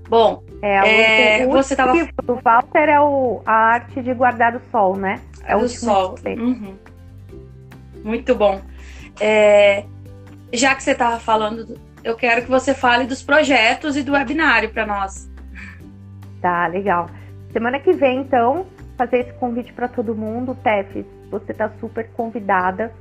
Bom, 0.09 0.43
é, 0.63 1.41
é, 1.43 1.47
o 1.47 1.51
você 1.51 1.75
tava 1.75 1.93
do 2.25 2.37
Walter 2.37 2.89
é 2.89 3.01
o, 3.01 3.43
a 3.45 3.53
arte 3.53 4.01
de 4.03 4.15
guardar 4.15 4.55
o 4.55 4.61
sol, 4.71 4.97
né? 4.97 5.21
É 5.45 5.57
o 5.57 5.69
sol. 5.69 6.15
Uhum. 6.25 6.77
Muito 8.05 8.35
bom. 8.35 8.61
É, 9.21 9.85
já 10.53 10.75
que 10.75 10.83
você 10.83 10.93
estava 10.93 11.19
falando, 11.19 11.79
eu 12.05 12.17
quero 12.17 12.43
que 12.43 12.49
você 12.49 12.73
fale 12.73 13.05
dos 13.05 13.23
projetos 13.23 13.97
e 13.97 14.03
do 14.03 14.13
webinário 14.13 14.71
para 14.71 14.87
nós. 14.87 15.29
Tá, 16.41 16.69
legal. 16.69 17.11
Semana 17.53 17.81
que 17.81 17.93
vem, 17.93 18.21
então, 18.21 18.67
fazer 18.97 19.21
esse 19.21 19.33
convite 19.35 19.73
para 19.73 19.89
todo 19.89 20.15
mundo. 20.15 20.57
Tef, 20.63 21.05
você 21.31 21.53
está 21.53 21.71
super 21.81 22.09
convidada. 22.13 22.93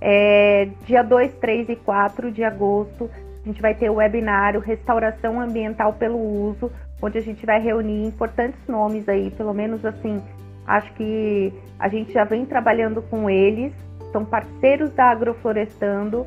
É, 0.00 0.68
dia 0.84 1.02
2, 1.02 1.34
3 1.34 1.70
e 1.70 1.76
4 1.76 2.30
de 2.30 2.44
agosto 2.44 3.10
a 3.46 3.48
gente 3.48 3.62
vai 3.62 3.76
ter 3.76 3.88
o 3.88 3.94
webinário 3.94 4.58
Restauração 4.58 5.40
Ambiental 5.40 5.92
pelo 5.92 6.18
Uso, 6.18 6.68
onde 7.00 7.16
a 7.16 7.20
gente 7.20 7.46
vai 7.46 7.60
reunir 7.60 8.04
importantes 8.04 8.58
nomes 8.66 9.08
aí, 9.08 9.30
pelo 9.30 9.54
menos 9.54 9.84
assim, 9.84 10.20
acho 10.66 10.92
que 10.94 11.52
a 11.78 11.88
gente 11.88 12.12
já 12.12 12.24
vem 12.24 12.44
trabalhando 12.44 13.02
com 13.02 13.30
eles, 13.30 13.72
são 14.10 14.24
parceiros 14.24 14.90
da 14.94 15.12
Agroflorestando, 15.12 16.26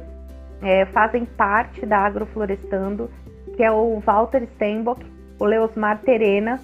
é, 0.61 0.85
fazem 0.85 1.25
parte 1.25 1.85
da 1.85 1.97
Agroflorestando, 1.97 3.09
que 3.57 3.63
é 3.63 3.69
o 3.69 3.99
Walter 3.99 4.47
Steinbock, 4.55 5.05
o 5.37 5.43
Leosmar 5.43 5.99
Terena, 5.99 6.57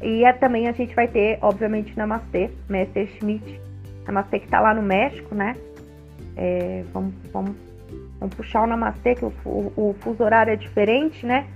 e 0.00 0.24
é, 0.24 0.32
também 0.32 0.68
a 0.68 0.72
gente 0.72 0.94
vai 0.94 1.08
ter, 1.08 1.36
obviamente, 1.42 1.96
Namastê, 1.96 2.48
Mestre 2.68 3.08
Schmidt, 3.18 3.60
Namastê 4.06 4.38
que 4.38 4.46
está 4.46 4.60
lá 4.60 4.74
no 4.74 4.82
México, 4.82 5.34
né? 5.34 5.56
É, 6.36 6.84
vamos, 6.92 7.14
vamos, 7.32 7.56
vamos 8.18 8.34
puxar 8.34 8.62
o 8.62 8.66
Namastê, 8.66 9.14
que 9.14 9.24
o, 9.24 9.32
o, 9.44 9.72
o 9.76 9.96
fuso 10.00 10.22
horário 10.22 10.52
é 10.52 10.56
diferente, 10.56 11.26
né? 11.26 11.46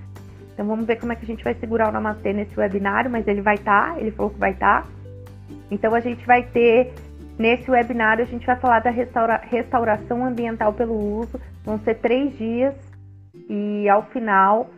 Então 0.53 0.67
vamos 0.67 0.87
ver 0.87 0.97
como 1.01 1.13
é 1.13 1.17
que 1.17 1.25
a 1.25 1.27
gente 1.27 1.43
vai 1.43 1.55
segurar 1.55 1.89
o 1.89 1.93
Namastê 1.93 2.33
nesse 2.33 2.59
webinário, 2.59 3.11
mas 3.11 3.27
ele 3.27 3.43
vai 3.43 3.57
estar, 3.57 3.95
tá, 3.95 4.01
ele 4.01 4.13
falou 4.13 4.31
que 4.31 4.39
vai 4.39 4.53
estar. 4.53 4.83
Tá. 4.83 4.89
Então 5.71 5.95
a 5.95 6.01
gente 6.01 6.25
vai 6.27 6.45
ter, 6.45 6.93
nesse 7.39 7.69
webinário, 7.71 8.25
a 8.25 8.27
gente 8.27 8.47
vai 8.47 8.57
falar 8.57 8.81
da 8.81 8.91
restaura, 8.91 9.41
restauração 9.43 10.25
ambiental 10.25 10.73
pelo 10.73 10.95
uso. 10.95 11.41
Vão 11.65 11.79
ser 11.81 11.97
três 11.97 12.37
dias 12.39 12.75
e 13.49 13.89
ao 13.89 14.05
final 14.11 14.71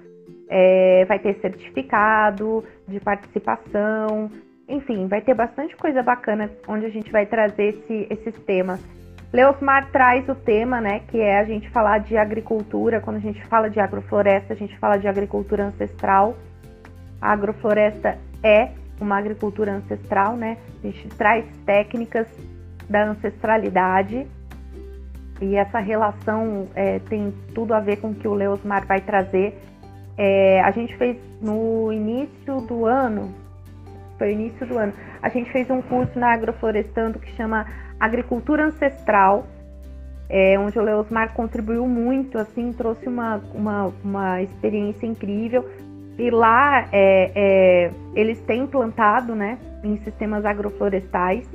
é, 0.49 1.05
vai 1.07 1.19
ter 1.19 1.35
certificado 1.41 2.65
de 2.89 2.99
participação, 3.01 4.31
enfim, 4.69 5.07
vai 5.07 5.21
ter 5.21 5.35
bastante 5.35 5.77
coisa 5.77 6.03
bacana 6.03 6.51
onde 6.67 6.87
a 6.87 6.91
gente 6.91 7.11
vai 7.11 7.27
trazer 7.27 7.75
esse, 7.75 8.07
esses 8.11 8.35
temas. 8.45 8.81
Leosmar 9.33 9.91
traz 9.91 10.29
o 10.29 10.35
tema, 10.35 10.81
né, 10.81 11.01
que 11.09 11.21
é 11.21 11.39
a 11.39 11.45
gente 11.45 11.69
falar 11.71 11.99
de 11.99 12.17
agricultura. 12.17 13.01
Quando 13.01 13.17
a 13.17 13.21
gente 13.21 13.45
fala 13.47 13.69
de 13.69 13.79
agrofloresta, 13.79 14.55
a 14.55 14.57
gente 14.57 14.77
fala 14.79 14.97
de 14.97 15.09
agricultura 15.09 15.65
ancestral. 15.65 16.37
A 17.21 17.33
agrofloresta 17.33 18.19
é 18.43 18.71
uma 19.01 19.19
agricultura 19.19 19.73
ancestral, 19.73 20.37
né? 20.37 20.57
A 20.83 20.87
gente 20.87 21.09
traz 21.17 21.45
técnicas 21.65 22.27
da 22.89 23.05
ancestralidade 23.05 24.27
e 25.41 25.57
essa 25.57 25.81
relação 25.81 26.69
é, 26.75 26.99
tem 27.01 27.35
tudo 27.55 27.75
a 27.75 27.81
ver 27.81 27.97
com 27.97 28.11
o 28.11 28.15
que 28.15 28.27
o 28.27 28.35
Leosmar 28.35 28.87
vai 28.87 29.01
trazer. 29.01 29.59
É, 30.17 30.63
a 30.63 30.71
gente 30.71 30.97
fez 30.97 31.19
no 31.43 31.93
início 31.93 32.61
do 32.63 32.87
ano, 32.87 33.35
foi 34.19 34.33
início 34.33 34.67
do 34.67 34.79
ano, 34.79 34.93
a 35.23 35.29
gente 35.29 35.51
fez 35.51 35.71
um 35.71 35.83
curso 35.83 36.19
na 36.19 36.33
Agroflorestando 36.33 37.19
que 37.19 37.31
chama 37.37 37.67
Agricultura 37.99 38.67
Ancestral, 38.67 39.47
é, 40.29 40.59
onde 40.59 40.79
o 40.79 40.83
Leosmar 40.83 41.33
contribuiu 41.35 41.87
muito, 41.87 42.39
assim, 42.39 42.73
trouxe 42.73 43.07
uma, 43.07 43.41
uma, 43.55 43.93
uma 44.03 44.43
experiência 44.43 45.07
incrível. 45.07 45.69
E 46.19 46.31
lá 46.31 46.89
é, 46.93 47.31
é, 47.35 47.91
eles 48.15 48.41
têm 48.41 48.67
plantado, 48.67 49.35
né, 49.35 49.59
em 49.85 49.99
sistemas 49.99 50.45
agroflorestais. 50.45 51.49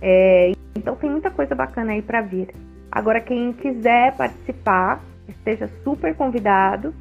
É, 0.00 0.52
então 0.76 0.94
tem 0.96 1.10
muita 1.10 1.30
coisa 1.30 1.54
bacana 1.54 1.92
aí 1.92 2.02
para 2.02 2.20
vir. 2.20 2.48
Agora 2.90 3.20
quem 3.20 3.52
quiser 3.52 4.16
participar, 4.16 5.00
esteja 5.28 5.68
super 5.84 6.14
convidado. 6.14 6.94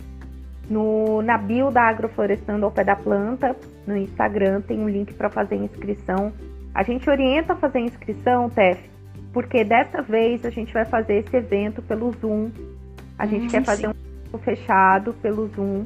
No, 0.69 1.21
na 1.21 1.37
bio 1.37 1.71
da 1.71 1.83
Agroflorestando 1.83 2.65
ao 2.65 2.71
Pé 2.71 2.83
da 2.83 2.95
Planta, 2.95 3.55
no 3.85 3.95
Instagram, 3.95 4.61
tem 4.61 4.79
um 4.79 4.89
link 4.89 5.13
para 5.13 5.29
fazer 5.29 5.55
inscrição. 5.55 6.33
A 6.73 6.83
gente 6.83 7.09
orienta 7.09 7.53
a 7.53 7.55
fazer 7.55 7.79
inscrição, 7.79 8.49
Tef, 8.49 8.77
porque 9.31 9.63
dessa 9.63 10.01
vez 10.01 10.45
a 10.45 10.49
gente 10.49 10.73
vai 10.73 10.83
fazer 10.83 11.19
esse 11.19 11.35
evento 11.35 11.81
pelo 11.81 12.11
Zoom. 12.13 12.51
A 13.17 13.25
gente 13.25 13.45
hum, 13.45 13.49
quer 13.49 13.63
fazer 13.63 13.87
sim. 13.87 13.93
um 14.33 14.37
fechado 14.37 15.13
pelo 15.21 15.47
Zoom. 15.47 15.85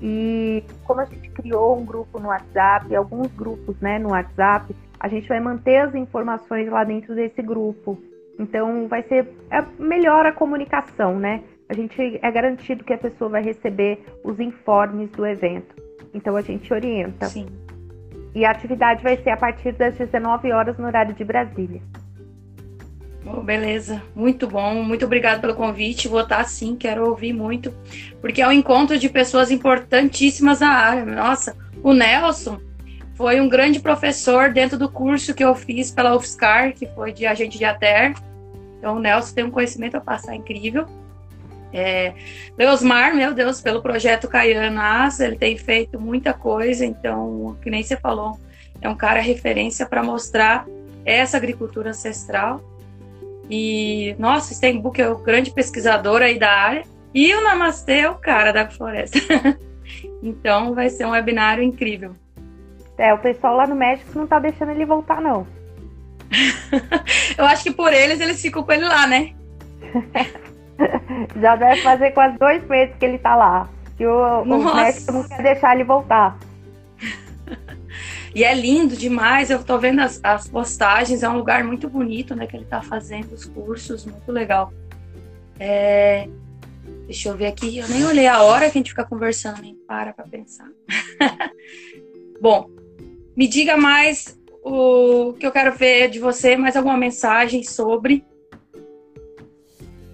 E 0.00 0.62
como 0.84 1.00
a 1.00 1.04
gente 1.04 1.30
criou 1.30 1.78
um 1.78 1.84
grupo 1.84 2.20
no 2.20 2.28
WhatsApp, 2.28 2.94
alguns 2.94 3.28
grupos 3.32 3.80
né, 3.80 3.98
no 3.98 4.10
WhatsApp, 4.10 4.74
a 4.98 5.08
gente 5.08 5.28
vai 5.28 5.40
manter 5.40 5.78
as 5.78 5.94
informações 5.94 6.68
lá 6.68 6.84
dentro 6.84 7.14
desse 7.14 7.40
grupo. 7.40 7.98
Então 8.38 8.88
vai 8.88 9.02
ser 9.04 9.28
é 9.50 9.64
melhor 9.78 10.26
a 10.26 10.32
comunicação, 10.32 11.18
né? 11.18 11.42
A 11.72 11.74
gente 11.74 12.20
é 12.20 12.30
garantido 12.30 12.84
que 12.84 12.92
a 12.92 12.98
pessoa 12.98 13.30
vai 13.30 13.42
receber 13.42 14.04
os 14.22 14.38
informes 14.38 15.10
do 15.12 15.24
evento. 15.24 15.74
Então 16.12 16.36
a 16.36 16.42
gente 16.42 16.70
orienta. 16.70 17.24
Sim. 17.24 17.46
E 18.34 18.44
a 18.44 18.50
atividade 18.50 19.02
vai 19.02 19.16
ser 19.16 19.30
a 19.30 19.38
partir 19.38 19.72
das 19.72 19.96
19 19.96 20.52
horas 20.52 20.76
no 20.76 20.84
horário 20.84 21.14
de 21.14 21.24
Brasília. 21.24 21.80
Oh, 23.24 23.40
beleza, 23.40 24.02
muito 24.14 24.46
bom, 24.46 24.82
muito 24.84 25.06
obrigado 25.06 25.40
pelo 25.40 25.54
convite. 25.54 26.08
Vou 26.08 26.20
estar 26.20 26.44
sim, 26.44 26.76
quero 26.76 27.08
ouvir 27.08 27.32
muito, 27.32 27.72
porque 28.20 28.42
é 28.42 28.46
um 28.46 28.52
encontro 28.52 28.98
de 28.98 29.08
pessoas 29.08 29.50
importantíssimas 29.50 30.60
na 30.60 30.72
área. 30.72 31.06
Nossa, 31.06 31.56
o 31.82 31.94
Nelson 31.94 32.60
foi 33.14 33.40
um 33.40 33.48
grande 33.48 33.80
professor 33.80 34.52
dentro 34.52 34.76
do 34.76 34.90
curso 34.90 35.32
que 35.32 35.42
eu 35.42 35.54
fiz 35.54 35.90
pela 35.90 36.14
UFSCar, 36.14 36.74
que 36.74 36.86
foi 36.88 37.12
de 37.12 37.24
agente 37.24 37.56
de 37.56 37.64
ATER. 37.64 38.12
Então, 38.78 38.96
o 38.96 39.00
Nelson 39.00 39.34
tem 39.34 39.44
um 39.44 39.50
conhecimento 39.50 39.96
a 39.96 40.00
passar 40.02 40.34
incrível. 40.36 40.86
É, 41.72 42.12
Leosmar, 42.58 43.14
meu 43.14 43.32
Deus, 43.32 43.60
pelo 43.60 43.80
projeto 43.80 44.28
Caianas, 44.28 45.20
ele 45.20 45.36
tem 45.36 45.56
feito 45.56 45.98
muita 45.98 46.34
coisa, 46.34 46.84
então, 46.84 47.56
que 47.62 47.70
nem 47.70 47.82
você 47.82 47.96
falou, 47.96 48.38
é 48.80 48.88
um 48.88 48.96
cara 48.96 49.20
referência 49.20 49.86
para 49.86 50.02
mostrar 50.02 50.66
essa 51.04 51.36
agricultura 51.36 51.90
ancestral 51.90 52.60
e, 53.54 54.16
nossa, 54.18 54.54
Steinbuck 54.54 55.00
é 55.00 55.08
o 55.08 55.18
grande 55.18 55.50
pesquisador 55.50 56.22
aí 56.22 56.38
da 56.38 56.50
área. 56.50 56.84
E 57.14 57.34
o 57.34 57.42
Namastê 57.42 57.98
é 57.98 58.08
o 58.08 58.14
cara 58.14 58.50
da 58.50 58.66
floresta. 58.66 59.18
então 60.22 60.74
vai 60.74 60.88
ser 60.88 61.04
um 61.06 61.10
webinário 61.10 61.62
incrível. 61.62 62.14
É, 62.96 63.12
o 63.12 63.18
pessoal 63.18 63.56
lá 63.56 63.66
no 63.66 63.74
México 63.74 64.18
não 64.18 64.26
tá 64.26 64.38
deixando 64.38 64.70
ele 64.70 64.86
voltar, 64.86 65.20
não. 65.20 65.46
Eu 67.36 67.44
acho 67.44 67.64
que 67.64 67.70
por 67.70 67.92
eles, 67.92 68.20
eles 68.20 68.40
ficam 68.40 68.62
com 68.62 68.72
ele 68.72 68.84
lá, 68.84 69.06
né? 69.06 69.34
Já 71.40 71.56
deve 71.56 71.80
fazer 71.82 72.10
quase 72.12 72.38
dois 72.38 72.66
meses 72.68 72.94
que 72.96 73.04
ele 73.04 73.18
tá 73.18 73.34
lá. 73.34 73.68
Que 73.96 74.06
o, 74.06 74.42
o 74.42 74.74
México 74.74 75.12
não 75.12 75.24
quer 75.24 75.42
deixar 75.42 75.74
ele 75.74 75.84
voltar. 75.84 76.38
E 78.34 78.44
é 78.44 78.54
lindo 78.54 78.96
demais, 78.96 79.50
eu 79.50 79.62
tô 79.62 79.78
vendo 79.78 80.00
as, 80.00 80.18
as 80.22 80.48
postagens, 80.48 81.22
é 81.22 81.28
um 81.28 81.36
lugar 81.36 81.62
muito 81.64 81.88
bonito, 81.88 82.34
né, 82.34 82.46
que 82.46 82.56
ele 82.56 82.64
tá 82.64 82.80
fazendo 82.80 83.32
os 83.32 83.44
cursos, 83.44 84.06
muito 84.06 84.32
legal. 84.32 84.72
É... 85.60 86.28
Deixa 87.04 87.28
eu 87.28 87.36
ver 87.36 87.46
aqui, 87.46 87.78
eu 87.78 87.88
nem 87.88 88.04
olhei 88.04 88.26
a 88.26 88.42
hora 88.42 88.70
que 88.70 88.78
a 88.78 88.80
gente 88.80 88.90
fica 88.90 89.04
conversando, 89.04 89.60
nem 89.60 89.74
para 89.74 90.14
pra 90.14 90.26
pensar. 90.26 90.68
Bom, 92.40 92.70
me 93.36 93.46
diga 93.46 93.76
mais 93.76 94.38
o 94.64 95.34
que 95.34 95.46
eu 95.46 95.52
quero 95.52 95.76
ver 95.76 96.08
de 96.08 96.18
você, 96.18 96.56
mais 96.56 96.74
alguma 96.74 96.96
mensagem 96.96 97.62
sobre, 97.62 98.24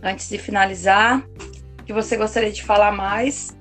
antes 0.02 0.28
de 0.28 0.38
finalizar, 0.38 1.22
que 1.84 1.92
você 1.92 2.16
gostaria 2.16 2.52
de 2.52 2.62
falar 2.62 2.92
mais. 2.92 3.56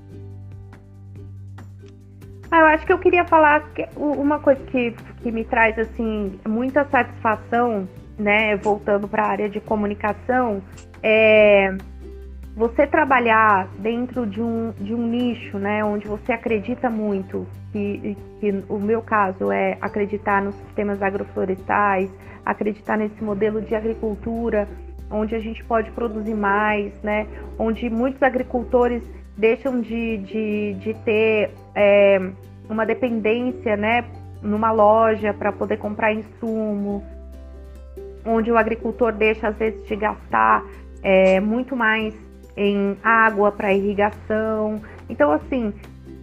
Ah, 2.50 2.60
eu 2.60 2.66
acho 2.68 2.86
que 2.86 2.94
eu 2.94 3.00
queria 3.00 3.26
falar 3.26 3.64
uma 3.96 4.40
coisa 4.40 4.64
que, 4.66 4.96
que 5.22 5.32
me 5.32 5.44
traz 5.44 5.78
assim 5.78 6.40
muita 6.48 6.86
satisfação, 6.86 7.88
né, 8.18 8.56
voltando 8.58 9.08
para 9.08 9.24
a 9.24 9.28
área 9.28 9.50
de 9.50 9.60
comunicação, 9.60 10.62
é 11.04 11.76
você 12.58 12.88
trabalhar 12.88 13.68
dentro 13.78 14.26
de 14.26 14.42
um, 14.42 14.72
de 14.80 14.92
um 14.92 15.08
nicho, 15.08 15.60
né, 15.60 15.86
onde 15.86 16.08
você 16.08 16.32
acredita 16.32 16.90
muito, 16.90 17.46
que, 17.72 18.18
que 18.40 18.64
o 18.68 18.80
meu 18.80 19.02
caso 19.02 19.52
é 19.52 19.78
acreditar 19.80 20.42
nos 20.42 20.56
sistemas 20.56 21.00
agroflorestais, 21.04 22.10
acreditar 22.44 22.98
nesse 22.98 23.24
modelo 23.24 23.62
de 23.62 23.76
agricultura, 23.76 24.68
onde 25.10 25.36
a 25.36 25.40
gente 25.40 25.64
pode 25.64 25.92
produzir 25.92 26.34
mais, 26.34 26.94
né, 27.02 27.28
onde 27.58 27.90
muitos 27.90 28.22
agricultores 28.22 29.04
deixam 29.38 29.80
de, 29.80 30.18
de, 30.18 30.74
de 30.76 30.94
ter 31.06 31.52
é, 31.76 32.20
uma 32.70 32.86
dependência, 32.86 33.78
né, 33.78 34.06
numa 34.42 34.72
loja 34.72 35.34
para 35.34 35.52
poder 35.52 35.78
comprar 35.78 36.14
insumo, 36.14 37.04
onde 38.26 38.52
o 38.52 38.58
agricultor 38.58 39.12
deixa 39.14 39.48
às 39.48 39.56
vezes 39.56 39.86
de 39.88 39.96
gastar 39.96 40.64
é, 41.02 41.40
muito 41.40 41.76
mais 41.76 42.14
em 42.56 42.98
água 43.04 43.52
para 43.52 43.74
irrigação. 43.74 44.82
Então, 45.08 45.32
assim, 45.32 45.74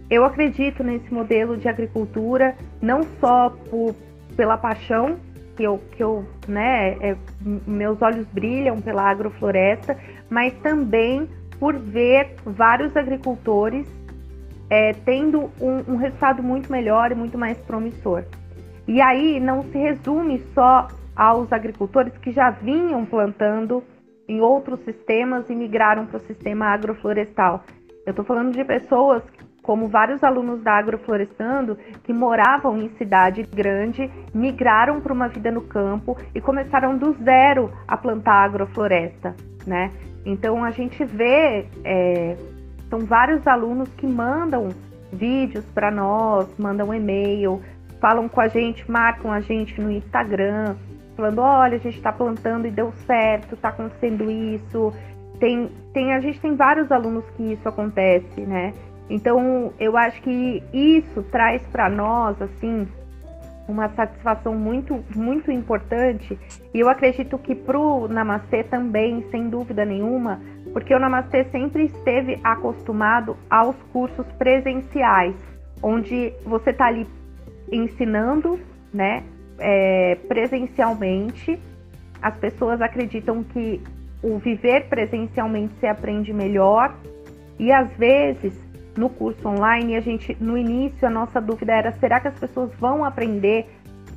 eu 0.09 0.23
acredito 0.23 0.83
nesse 0.83 1.11
modelo 1.13 1.57
de 1.57 1.67
agricultura 1.67 2.55
não 2.81 3.03
só 3.19 3.49
por, 3.69 3.95
pela 4.35 4.57
paixão 4.57 5.17
que 5.55 5.63
eu, 5.63 5.79
que 5.91 6.03
eu 6.03 6.25
né, 6.47 6.97
é, 6.99 7.15
meus 7.65 8.01
olhos 8.01 8.27
brilham 8.27 8.81
pela 8.81 9.03
agrofloresta, 9.03 9.97
mas 10.29 10.53
também 10.55 11.27
por 11.59 11.77
ver 11.77 12.35
vários 12.45 12.95
agricultores 12.95 13.87
é, 14.69 14.93
tendo 14.93 15.51
um, 15.61 15.93
um 15.93 15.95
resultado 15.95 16.41
muito 16.41 16.71
melhor 16.71 17.11
e 17.11 17.15
muito 17.15 17.37
mais 17.37 17.57
promissor. 17.59 18.23
E 18.87 19.01
aí 19.01 19.39
não 19.39 19.63
se 19.63 19.77
resume 19.77 20.43
só 20.53 20.87
aos 21.15 21.51
agricultores 21.51 22.15
que 22.17 22.31
já 22.31 22.49
vinham 22.49 23.05
plantando 23.05 23.83
em 24.27 24.41
outros 24.41 24.79
sistemas 24.81 25.49
e 25.49 25.55
migraram 25.55 26.05
para 26.05 26.17
o 26.17 26.21
sistema 26.21 26.67
agroflorestal. 26.67 27.63
Eu 28.05 28.11
estou 28.11 28.25
falando 28.25 28.51
de 28.51 28.63
pessoas 28.63 29.23
como 29.65 29.87
vários 29.87 30.23
alunos 30.23 30.61
da 30.61 30.73
Agroflorestando 30.73 31.75
que 32.03 32.13
moravam 32.13 32.79
em 32.79 32.89
cidade 32.97 33.41
grande, 33.41 34.11
migraram 34.31 35.01
para 35.01 35.11
uma 35.11 35.27
vida 35.27 35.49
no 35.49 35.61
campo 35.61 36.15
e 36.35 36.39
começaram 36.39 36.95
do 36.95 37.13
zero 37.23 37.71
a 37.87 37.97
plantar 37.97 38.43
agrofloresta, 38.43 39.35
né? 39.65 39.91
Então 40.23 40.63
a 40.63 40.69
gente 40.69 41.03
vê, 41.03 41.65
é, 41.83 42.37
são 42.91 42.99
vários 42.99 43.47
alunos 43.47 43.89
que 43.95 44.05
mandam 44.05 44.69
vídeos 45.11 45.65
para 45.73 45.89
nós, 45.89 46.47
mandam 46.59 46.93
e-mail, 46.93 47.59
falam 47.99 48.29
com 48.29 48.41
a 48.41 48.47
gente, 48.47 48.89
marcam 48.89 49.31
a 49.31 49.39
gente 49.39 49.81
no 49.81 49.91
Instagram, 49.91 50.75
falando, 51.15 51.39
olha, 51.39 51.77
a 51.77 51.79
gente 51.79 51.97
está 51.97 52.11
plantando 52.11 52.67
e 52.67 52.71
deu 52.71 52.91
certo, 53.07 53.55
está 53.55 53.69
acontecendo 53.69 54.29
isso. 54.29 54.93
Tem, 55.39 55.71
tem, 55.91 56.13
a 56.13 56.19
gente 56.19 56.39
tem 56.39 56.55
vários 56.55 56.91
alunos 56.91 57.25
que 57.35 57.53
isso 57.53 57.67
acontece, 57.67 58.41
né? 58.41 58.71
Então, 59.09 59.73
eu 59.79 59.95
acho 59.97 60.21
que 60.21 60.63
isso 60.73 61.21
traz 61.31 61.61
para 61.67 61.89
nós, 61.89 62.41
assim, 62.41 62.87
uma 63.67 63.89
satisfação 63.89 64.55
muito, 64.55 65.03
muito 65.15 65.51
importante. 65.51 66.37
E 66.73 66.79
eu 66.79 66.89
acredito 66.89 67.37
que 67.37 67.55
para 67.55 67.79
o 67.79 68.07
Namastê 68.07 68.63
também, 68.63 69.25
sem 69.31 69.49
dúvida 69.49 69.85
nenhuma, 69.85 70.39
porque 70.73 70.93
o 70.93 70.99
Namastê 70.99 71.45
sempre 71.45 71.85
esteve 71.85 72.39
acostumado 72.43 73.37
aos 73.49 73.75
cursos 73.91 74.25
presenciais, 74.37 75.35
onde 75.81 76.33
você 76.43 76.71
está 76.71 76.87
ali 76.87 77.07
ensinando, 77.71 78.59
né, 78.93 79.23
é, 79.59 80.15
presencialmente. 80.27 81.59
As 82.21 82.35
pessoas 82.37 82.81
acreditam 82.81 83.43
que 83.43 83.81
o 84.23 84.37
viver 84.37 84.87
presencialmente 84.89 85.73
se 85.79 85.85
aprende 85.85 86.33
melhor 86.33 86.95
e 87.59 87.71
às 87.71 87.89
vezes 87.91 88.64
no 88.97 89.09
curso 89.09 89.47
online, 89.47 89.95
a 89.95 90.01
gente 90.01 90.35
no 90.39 90.57
início 90.57 91.07
a 91.07 91.11
nossa 91.11 91.41
dúvida 91.41 91.73
era 91.73 91.91
será 91.93 92.19
que 92.19 92.27
as 92.27 92.39
pessoas 92.39 92.71
vão 92.79 93.03
aprender 93.03 93.67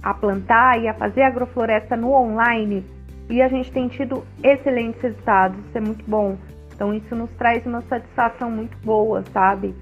a 0.03 0.15
plantar 0.15 0.81
e 0.81 0.89
a 0.89 0.95
fazer 0.95 1.23
agrofloresta 1.23 1.97
no 1.97 2.13
online? 2.13 2.85
E 3.29 3.43
a 3.43 3.49
gente 3.49 3.71
tem 3.71 3.89
tido 3.89 4.25
excelentes 4.43 5.01
resultados, 5.03 5.59
isso 5.67 5.79
é 5.79 5.81
muito 5.81 6.05
bom. 6.09 6.37
Então 6.75 6.95
isso 6.95 7.15
nos 7.15 7.31
traz 7.33 7.67
uma 7.67 7.83
satisfação 7.83 8.51
muito 8.51 8.77
boa, 8.79 9.23
sabe? 9.33 9.75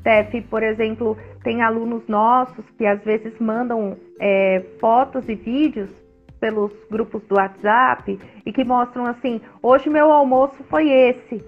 Steph, 0.00 0.46
por 0.48 0.62
exemplo, 0.62 1.18
tem 1.42 1.60
alunos 1.60 2.06
nossos 2.06 2.64
que 2.76 2.86
às 2.86 3.02
vezes 3.02 3.38
mandam 3.40 3.96
é, 4.20 4.64
fotos 4.80 5.28
e 5.28 5.34
vídeos 5.34 5.90
pelos 6.40 6.72
grupos 6.90 7.22
do 7.24 7.34
WhatsApp 7.34 8.18
e 8.46 8.52
que 8.52 8.64
mostram 8.64 9.06
assim: 9.06 9.40
hoje 9.62 9.90
meu 9.90 10.12
almoço 10.12 10.62
foi 10.70 10.88
esse 10.88 11.44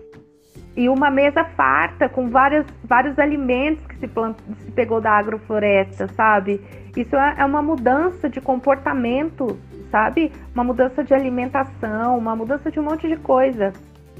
e 0.76 0.88
uma 0.88 1.10
mesa 1.10 1.44
farta 1.44 2.08
com 2.08 2.28
várias, 2.28 2.64
vários 2.84 3.18
alimentos 3.18 3.84
que 3.86 3.96
se, 3.96 4.08
plant, 4.08 4.36
se 4.64 4.70
pegou 4.70 5.00
da 5.00 5.12
agrofloresta, 5.12 6.08
sabe? 6.08 6.60
Isso 6.96 7.16
é, 7.16 7.34
é 7.38 7.44
uma 7.44 7.60
mudança 7.60 8.28
de 8.28 8.40
comportamento, 8.40 9.58
sabe? 9.90 10.32
Uma 10.54 10.64
mudança 10.64 11.02
de 11.02 11.12
alimentação, 11.12 12.16
uma 12.16 12.36
mudança 12.36 12.70
de 12.70 12.78
um 12.78 12.84
monte 12.84 13.08
de 13.08 13.16
coisa. 13.16 13.72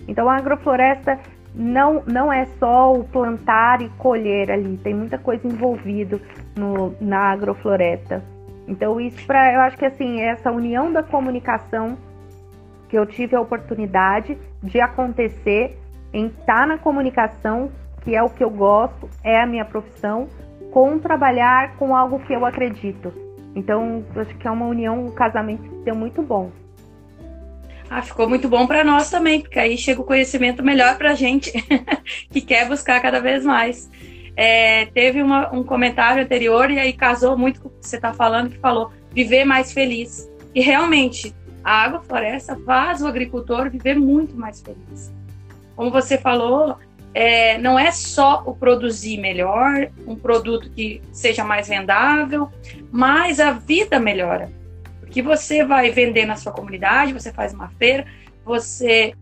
Então 0.08 0.28
a 0.28 0.36
agrofloresta 0.36 1.18
não, 1.54 2.02
não 2.06 2.32
é 2.32 2.46
só 2.58 2.92
o 2.92 3.04
plantar 3.04 3.82
e 3.82 3.88
colher 3.90 4.50
ali, 4.50 4.76
tem 4.78 4.94
muita 4.94 5.18
coisa 5.18 5.46
envolvida 5.46 6.20
no, 6.56 6.94
na 7.00 7.30
agrofloresta. 7.30 8.22
Então 8.66 9.00
isso 9.00 9.24
para 9.26 9.52
eu 9.52 9.60
acho 9.60 9.76
que 9.76 9.84
assim, 9.84 10.20
essa 10.20 10.50
união 10.50 10.92
da 10.92 11.02
comunicação 11.02 11.96
que 12.88 12.98
eu 12.98 13.06
tive 13.06 13.36
a 13.36 13.40
oportunidade 13.40 14.36
de 14.62 14.80
acontecer 14.80 15.79
em 16.12 16.26
estar 16.26 16.66
na 16.66 16.78
comunicação, 16.78 17.70
que 18.02 18.14
é 18.14 18.22
o 18.22 18.30
que 18.30 18.42
eu 18.42 18.50
gosto, 18.50 19.08
é 19.22 19.40
a 19.40 19.46
minha 19.46 19.64
profissão, 19.64 20.28
com 20.70 20.98
trabalhar 20.98 21.76
com 21.76 21.94
algo 21.94 22.20
que 22.20 22.32
eu 22.32 22.44
acredito. 22.44 23.12
Então, 23.54 24.04
acho 24.16 24.36
que 24.36 24.46
é 24.46 24.50
uma 24.50 24.66
união, 24.66 25.06
um 25.06 25.10
casamento 25.10 25.62
que 25.62 25.84
deu 25.84 25.94
muito 25.94 26.22
bom. 26.22 26.50
Ah, 27.88 28.02
ficou 28.02 28.28
muito 28.28 28.48
bom 28.48 28.66
para 28.68 28.84
nós 28.84 29.10
também, 29.10 29.40
porque 29.40 29.58
aí 29.58 29.76
chega 29.76 30.00
o 30.00 30.04
conhecimento 30.04 30.62
melhor 30.62 30.96
para 30.96 31.10
a 31.10 31.14
gente 31.14 31.52
que 32.30 32.40
quer 32.40 32.68
buscar 32.68 33.00
cada 33.02 33.20
vez 33.20 33.44
mais. 33.44 33.90
É, 34.36 34.86
teve 34.86 35.20
uma, 35.20 35.52
um 35.52 35.64
comentário 35.64 36.22
anterior 36.22 36.70
e 36.70 36.78
aí 36.78 36.92
casou 36.92 37.36
muito 37.36 37.60
com 37.60 37.68
o 37.68 37.72
que 37.72 37.86
você 37.86 37.96
está 37.96 38.12
falando, 38.12 38.50
que 38.50 38.58
falou 38.58 38.92
viver 39.12 39.44
mais 39.44 39.72
feliz. 39.72 40.30
E 40.54 40.60
realmente, 40.60 41.34
a 41.64 41.82
água 41.82 42.00
floresta 42.00 42.56
faz 42.64 43.02
o 43.02 43.08
agricultor 43.08 43.68
viver 43.68 43.98
muito 43.98 44.36
mais 44.36 44.62
feliz 44.62 45.12
como 45.80 45.90
você 45.90 46.18
falou, 46.18 46.76
é, 47.14 47.56
não 47.56 47.78
é 47.78 47.90
só 47.90 48.42
o 48.44 48.54
produzir 48.54 49.16
melhor, 49.16 49.90
um 50.06 50.14
produto 50.14 50.70
que 50.72 51.00
seja 51.10 51.42
mais 51.42 51.68
vendável, 51.68 52.50
mas 52.92 53.40
a 53.40 53.52
vida 53.52 53.98
melhora. 53.98 54.52
Porque 55.00 55.22
você 55.22 55.64
vai 55.64 55.90
vender 55.90 56.26
na 56.26 56.36
sua 56.36 56.52
comunidade, 56.52 57.14
você 57.14 57.32
faz 57.32 57.54
uma 57.54 57.70
feira, 57.78 58.04
você 58.44 59.14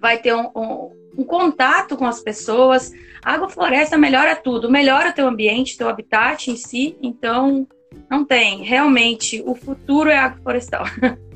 vai 0.00 0.16
ter 0.16 0.34
um, 0.34 0.50
um, 0.56 0.90
um 1.18 1.24
contato 1.24 1.98
com 1.98 2.06
as 2.06 2.22
pessoas. 2.22 2.90
A 3.22 3.34
agrofloresta 3.34 3.98
melhora 3.98 4.34
tudo, 4.34 4.70
melhora 4.70 5.12
teu 5.12 5.28
ambiente, 5.28 5.76
teu 5.76 5.90
habitat 5.90 6.50
em 6.50 6.56
si. 6.56 6.96
Então, 7.02 7.68
não 8.10 8.24
tem. 8.24 8.62
Realmente, 8.62 9.42
o 9.44 9.54
futuro 9.54 10.08
é 10.08 10.16
agroflorestal. 10.16 10.86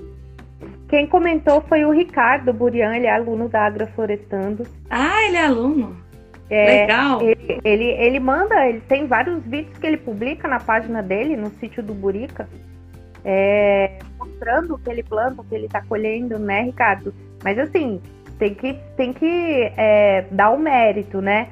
Quem 0.92 1.06
comentou 1.06 1.62
foi 1.62 1.86
o 1.86 1.90
Ricardo 1.90 2.52
Burian, 2.52 2.94
ele 2.94 3.06
é 3.06 3.14
aluno 3.14 3.48
da 3.48 3.64
Agroflorestando. 3.64 4.66
Ah, 4.90 5.24
ele 5.26 5.38
é 5.38 5.46
aluno. 5.46 5.96
É, 6.50 6.82
Legal. 6.82 7.22
Ele, 7.22 7.60
ele, 7.64 7.84
ele, 7.84 8.20
manda, 8.20 8.68
ele 8.68 8.82
tem 8.82 9.06
vários 9.06 9.42
vídeos 9.42 9.78
que 9.78 9.86
ele 9.86 9.96
publica 9.96 10.46
na 10.46 10.60
página 10.60 11.02
dele, 11.02 11.34
no 11.34 11.48
sítio 11.52 11.82
do 11.82 11.94
Burica, 11.94 12.46
é, 13.24 14.00
mostrando 14.18 14.74
o 14.74 14.78
que 14.78 14.90
ele 14.90 15.02
planta, 15.02 15.40
o 15.40 15.44
que 15.44 15.54
ele 15.54 15.64
está 15.64 15.80
colhendo, 15.80 16.38
né, 16.38 16.64
Ricardo? 16.64 17.14
Mas 17.42 17.58
assim, 17.58 17.98
tem 18.38 18.54
que, 18.54 18.78
tem 18.94 19.14
que 19.14 19.72
é, 19.78 20.26
dar 20.30 20.50
o 20.50 20.58
mérito, 20.58 21.22
né? 21.22 21.48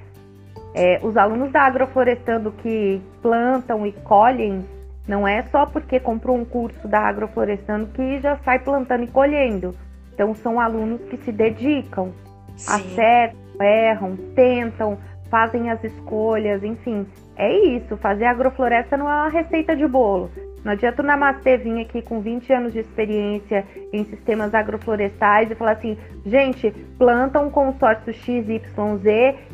É, 0.75 1.01
os 1.03 1.17
alunos 1.17 1.51
da 1.51 1.63
Agroflorestando 1.63 2.53
que 2.53 3.01
plantam 3.23 3.87
e 3.87 3.93
colhem 4.05 4.67
não 5.11 5.27
é 5.27 5.43
só 5.51 5.67
porque 5.67 5.99
comprou 5.99 6.37
um 6.37 6.45
curso 6.45 6.87
da 6.87 7.01
Agroflorestando 7.01 7.89
que 7.89 8.21
já 8.21 8.37
sai 8.45 8.61
plantando 8.61 9.03
e 9.03 9.09
colhendo. 9.09 9.75
Então 10.15 10.33
são 10.37 10.61
alunos 10.61 11.01
que 11.11 11.17
se 11.17 11.33
dedicam, 11.33 12.13
Sim. 12.55 12.73
acertam, 12.73 13.41
erram, 13.61 14.17
tentam, 14.37 14.99
fazem 15.29 15.69
as 15.69 15.83
escolhas, 15.83 16.63
enfim. 16.63 17.05
É 17.37 17.53
isso, 17.53 17.97
fazer 17.97 18.27
agrofloresta 18.27 18.97
não 18.97 19.11
é 19.11 19.15
uma 19.15 19.29
receita 19.29 19.75
de 19.75 19.85
bolo. 19.89 20.31
Não 20.65 20.73
adianta 20.73 21.03
o 21.03 21.05
Namastê 21.05 21.57
vir 21.57 21.81
aqui 21.81 22.03
com 22.03 22.21
20 22.21 22.53
anos 22.53 22.73
de 22.73 22.79
experiência 22.79 23.67
em 23.93 24.05
sistemas 24.05 24.55
agroflorestais 24.55 25.51
e 25.51 25.55
falar 25.57 25.73
assim, 25.73 25.99
gente, 26.25 26.71
planta 26.99 27.41
um 27.41 27.51
consórcio 27.51 28.13
XYZ 28.13 28.63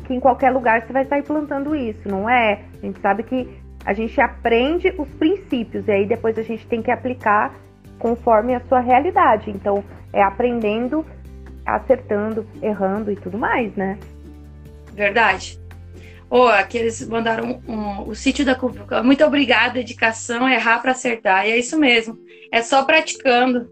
que 0.05 0.13
em 0.13 0.19
qualquer 0.19 0.51
lugar 0.51 0.81
você 0.81 0.93
vai 0.93 1.05
sair 1.05 1.23
plantando 1.23 1.75
isso. 1.75 2.07
Não 2.07 2.29
é? 2.29 2.59
A 2.83 2.85
gente 2.85 2.99
sabe 2.99 3.23
que 3.23 3.65
a 3.87 3.93
gente 3.93 4.19
aprende 4.19 4.93
os 4.97 5.07
princípios 5.11 5.87
e 5.87 5.91
aí 5.91 6.05
depois 6.05 6.37
a 6.37 6.43
gente 6.43 6.67
tem 6.67 6.81
que 6.81 6.91
aplicar 6.91 7.55
conforme 7.97 8.53
a 8.53 8.59
sua 8.67 8.81
realidade. 8.81 9.49
Então, 9.49 9.81
é 10.11 10.21
aprendendo, 10.21 11.05
acertando, 11.65 12.45
errando 12.61 13.13
e 13.13 13.15
tudo 13.15 13.37
mais, 13.37 13.73
né? 13.77 13.97
Verdade. 14.91 15.57
Oh, 16.29 16.47
aqui 16.47 16.77
eles 16.77 17.07
mandaram 17.07 17.61
um, 17.65 17.71
um, 17.71 18.09
o 18.09 18.13
sítio 18.13 18.43
da 18.43 18.55
Cupuca. 18.55 19.01
Muito 19.01 19.23
obrigada, 19.23 19.75
dedicação, 19.75 20.49
errar 20.49 20.79
para 20.79 20.91
acertar. 20.91 21.47
E 21.47 21.51
é 21.51 21.57
isso 21.57 21.79
mesmo. 21.79 22.19
É 22.51 22.61
só 22.61 22.83
praticando. 22.83 23.71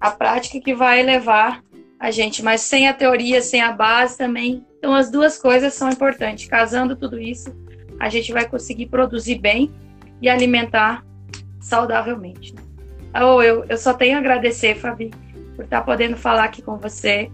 A 0.00 0.10
prática 0.10 0.60
que 0.60 0.74
vai 0.74 1.04
levar 1.04 1.62
a 2.00 2.10
gente, 2.10 2.42
mas 2.42 2.62
sem 2.62 2.88
a 2.88 2.92
teoria, 2.92 3.40
sem 3.40 3.60
a 3.60 3.70
base 3.70 4.18
também. 4.18 4.66
Então, 4.76 4.92
as 4.92 5.08
duas 5.08 5.38
coisas 5.38 5.72
são 5.72 5.88
importantes. 5.88 6.48
Casando 6.48 6.96
tudo 6.96 7.16
isso, 7.20 7.54
a 7.98 8.08
gente 8.08 8.32
vai 8.32 8.48
conseguir 8.48 8.86
produzir 8.86 9.38
bem 9.38 9.70
e 10.20 10.28
alimentar 10.28 11.04
saudavelmente. 11.60 12.54
Oh, 13.14 13.42
eu, 13.42 13.64
eu 13.68 13.78
só 13.78 13.94
tenho 13.94 14.16
a 14.16 14.20
agradecer, 14.20 14.76
Fabi, 14.76 15.10
por 15.54 15.64
estar 15.64 15.82
podendo 15.82 16.16
falar 16.16 16.44
aqui 16.44 16.60
com 16.60 16.76
você, 16.76 17.30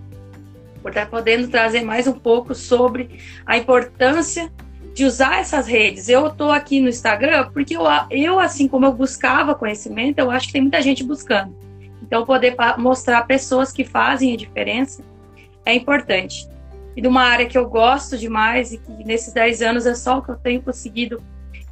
por 0.81 0.91
estar 0.91 1.07
podendo 1.07 1.49
trazer 1.49 1.83
mais 1.83 2.07
um 2.07 2.13
pouco 2.13 2.55
sobre 2.55 3.19
a 3.45 3.57
importância 3.57 4.51
de 4.95 5.05
usar 5.05 5.41
essas 5.41 5.67
redes. 5.67 6.09
Eu 6.09 6.29
estou 6.29 6.51
aqui 6.51 6.81
no 6.81 6.89
Instagram 6.89 7.51
porque 7.53 7.77
eu, 7.77 7.83
eu, 8.11 8.39
assim 8.39 8.69
como 8.69 8.87
eu 8.87 8.93
buscava 8.93 9.55
conhecimento, 9.55 10.19
eu 10.19 10.31
acho 10.31 10.49
que 10.49 10.53
tem 10.53 10.63
muita 10.63 10.83
gente 10.83 11.03
buscando. 11.03 11.57
Então, 12.03 12.25
poder 12.27 12.55
mostrar 12.79 13.23
pessoas 13.27 13.73
que 13.73 13.85
fazem 13.85 14.35
a 14.35 14.37
diferença 14.37 15.03
é 15.65 15.75
importante 15.75 16.51
e 16.97 17.01
de 17.01 17.09
uma 17.09 17.22
área 17.22 17.47
que 17.47 17.57
eu 17.57 17.68
gosto 17.68 18.18
demais 18.18 18.72
e 18.72 18.78
que 18.78 19.05
nesses 19.05 19.32
10 19.32 19.62
anos 19.62 19.86
é 19.86 19.95
só 19.95 20.18
o 20.18 20.22
que 20.22 20.30
eu 20.30 20.36
tenho 20.36 20.62
conseguido 20.62 21.22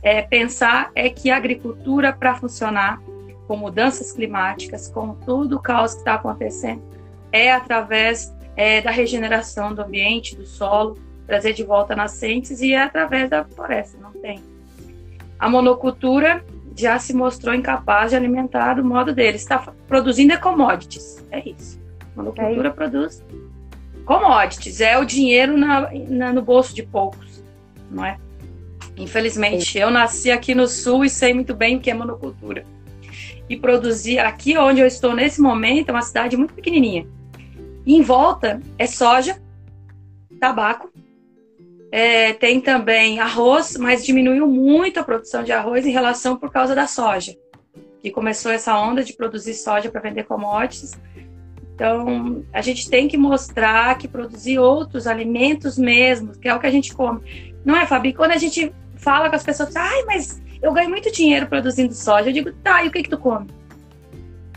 é, 0.03 0.23
pensar 0.23 0.91
é 0.95 1.11
que 1.11 1.31
a 1.31 1.37
agricultura, 1.37 2.13
para 2.13 2.35
funcionar 2.35 3.01
com 3.47 3.57
mudanças 3.57 4.13
climáticas, 4.13 4.89
com 4.89 5.15
todo 5.15 5.57
o 5.57 5.61
caos 5.61 5.93
que 5.93 6.01
está 6.01 6.15
acontecendo, 6.15 6.83
é 7.33 7.53
através 7.53 8.35
é, 8.57 8.81
da 8.81 8.91
regeneração 8.91 9.75
do 9.75 9.83
ambiente, 9.83 10.37
do 10.37 10.47
solo, 10.47 10.99
trazer 11.27 11.53
de 11.53 11.63
volta 11.63 11.95
nascentes 11.95 12.61
e 12.61 12.73
é 12.73 12.83
através 12.83 13.29
da 13.29 13.45
floresta, 13.45 13.99
não 13.99 14.13
tem. 14.13 14.41
A 15.39 15.49
monocultura 15.49 16.45
já 16.77 16.99
se 16.99 17.15
mostrou 17.15 17.55
incapaz 17.55 18.11
de 18.11 18.17
alimentar 18.17 18.75
do 18.75 18.85
modo 18.85 19.15
dele, 19.15 19.37
está 19.37 19.59
produzindo 19.87 20.33
é 20.33 20.37
commodities, 20.37 21.25
é 21.31 21.49
isso. 21.49 21.81
A 22.15 22.23
monocultura 22.23 22.69
é 22.69 22.73
produz 22.73 23.23
commodities, 24.11 24.81
é 24.81 24.99
o 24.99 25.05
dinheiro 25.05 25.57
na, 25.57 25.89
na, 26.09 26.33
no 26.33 26.43
bolso 26.43 26.75
de 26.75 26.83
poucos, 26.83 27.45
não 27.89 28.05
é? 28.05 28.19
Infelizmente, 28.97 29.79
eu 29.79 29.89
nasci 29.89 30.33
aqui 30.33 30.53
no 30.53 30.67
sul 30.67 31.05
e 31.05 31.09
sei 31.09 31.33
muito 31.33 31.55
bem 31.55 31.77
o 31.77 31.81
que 31.81 31.93
é 31.93 31.95
monocultura. 31.95 32.65
E 33.49 33.57
produzir 33.57 34.19
aqui 34.19 34.59
onde 34.59 34.81
eu 34.81 34.87
estou 34.87 35.15
nesse 35.15 35.41
momento 35.41 35.91
é 35.91 35.93
uma 35.93 36.03
cidade 36.03 36.37
muito 36.37 36.53
pequenininha. 36.55 37.07
E 37.87 37.95
em 37.95 38.03
volta 38.03 38.61
é 38.77 38.85
soja, 38.85 39.41
tabaco, 40.41 40.93
é, 41.93 42.33
tem 42.33 42.61
também 42.61 43.21
arroz, 43.21 43.77
mas 43.77 44.05
diminuiu 44.05 44.49
muito 44.49 44.99
a 44.99 45.05
produção 45.05 45.45
de 45.45 45.53
arroz 45.53 45.87
em 45.87 45.93
relação 45.93 46.37
por 46.37 46.51
causa 46.51 46.75
da 46.75 46.89
soja, 46.89 47.37
que 48.03 48.11
começou 48.11 48.51
essa 48.51 48.77
onda 48.77 49.05
de 49.05 49.13
produzir 49.13 49.55
soja 49.55 49.89
para 49.89 50.01
vender 50.01 50.25
commodities. 50.25 50.99
Então, 51.81 52.45
a 52.53 52.61
gente 52.61 52.91
tem 52.91 53.09
que 53.09 53.17
mostrar 53.17 53.97
que 53.97 54.07
produzir 54.07 54.59
outros 54.59 55.07
alimentos 55.07 55.79
mesmo, 55.79 56.33
que 56.33 56.47
é 56.47 56.55
o 56.55 56.61
que 56.61 56.67
a 56.67 56.71
gente 56.71 56.95
come. 56.95 57.55
Não 57.65 57.75
é, 57.75 57.87
Fabi? 57.87 58.13
Quando 58.13 58.33
a 58.33 58.37
gente 58.37 58.71
fala 58.97 59.31
com 59.31 59.37
as 59.37 59.43
pessoas, 59.43 59.75
ai, 59.75 60.03
mas 60.05 60.43
eu 60.61 60.75
ganho 60.75 60.91
muito 60.91 61.11
dinheiro 61.11 61.47
produzindo 61.47 61.95
soja, 61.95 62.29
eu 62.29 62.35
digo, 62.35 62.53
tá, 62.53 62.85
e 62.85 62.89
o 62.89 62.91
que 62.91 63.05
que 63.05 63.09
tu 63.09 63.17
come? 63.17 63.47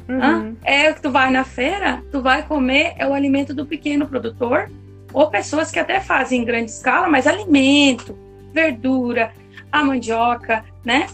Uhum. 0.09 0.57
É 0.65 0.91
que 0.91 1.01
tu 1.01 1.09
vai 1.09 1.31
na 1.31 1.45
feira, 1.45 2.03
tu 2.11 2.21
vai 2.21 2.43
comer 2.43 2.93
é 2.97 3.07
o 3.07 3.13
alimento 3.13 3.53
do 3.53 3.65
pequeno 3.65 4.05
produtor, 4.05 4.69
ou 5.13 5.29
pessoas 5.29 5.71
que 5.71 5.79
até 5.79 6.01
fazem 6.01 6.41
em 6.41 6.45
grande 6.45 6.71
escala, 6.71 7.07
mas 7.07 7.25
alimento, 7.25 8.19
verdura, 8.51 9.31
a 9.71 9.81
mandioca, 9.81 10.65
né? 10.83 11.07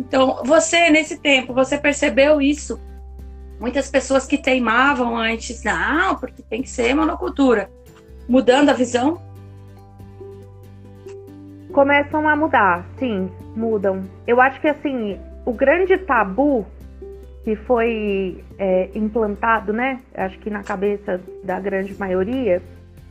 Então, 0.00 0.42
você, 0.44 0.90
nesse 0.90 1.16
tempo, 1.16 1.54
você 1.54 1.78
percebeu 1.78 2.40
isso? 2.40 2.76
Muitas 3.64 3.90
pessoas 3.90 4.26
que 4.26 4.36
teimavam 4.36 5.16
antes, 5.16 5.64
não, 5.64 6.16
porque 6.16 6.42
tem 6.42 6.60
que 6.60 6.68
ser 6.68 6.94
monocultura. 6.94 7.70
Mudando 8.28 8.68
a 8.68 8.74
visão? 8.74 9.18
Começam 11.72 12.28
a 12.28 12.36
mudar, 12.36 12.84
sim, 12.98 13.30
mudam. 13.56 14.04
Eu 14.26 14.38
acho 14.38 14.60
que, 14.60 14.68
assim, 14.68 15.18
o 15.46 15.52
grande 15.54 15.96
tabu 15.96 16.66
que 17.42 17.56
foi 17.56 18.44
é, 18.58 18.90
implantado, 18.94 19.72
né? 19.72 19.98
Acho 20.14 20.38
que 20.40 20.50
na 20.50 20.62
cabeça 20.62 21.18
da 21.42 21.58
grande 21.58 21.98
maioria, 21.98 22.60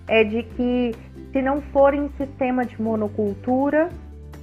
é 0.07 0.23
de 0.23 0.43
que 0.43 0.93
se 1.31 1.41
não 1.41 1.63
for 1.63 1.95
em 1.95 2.11
sistema 2.15 2.63
de 2.63 2.79
monocultura, 2.79 3.89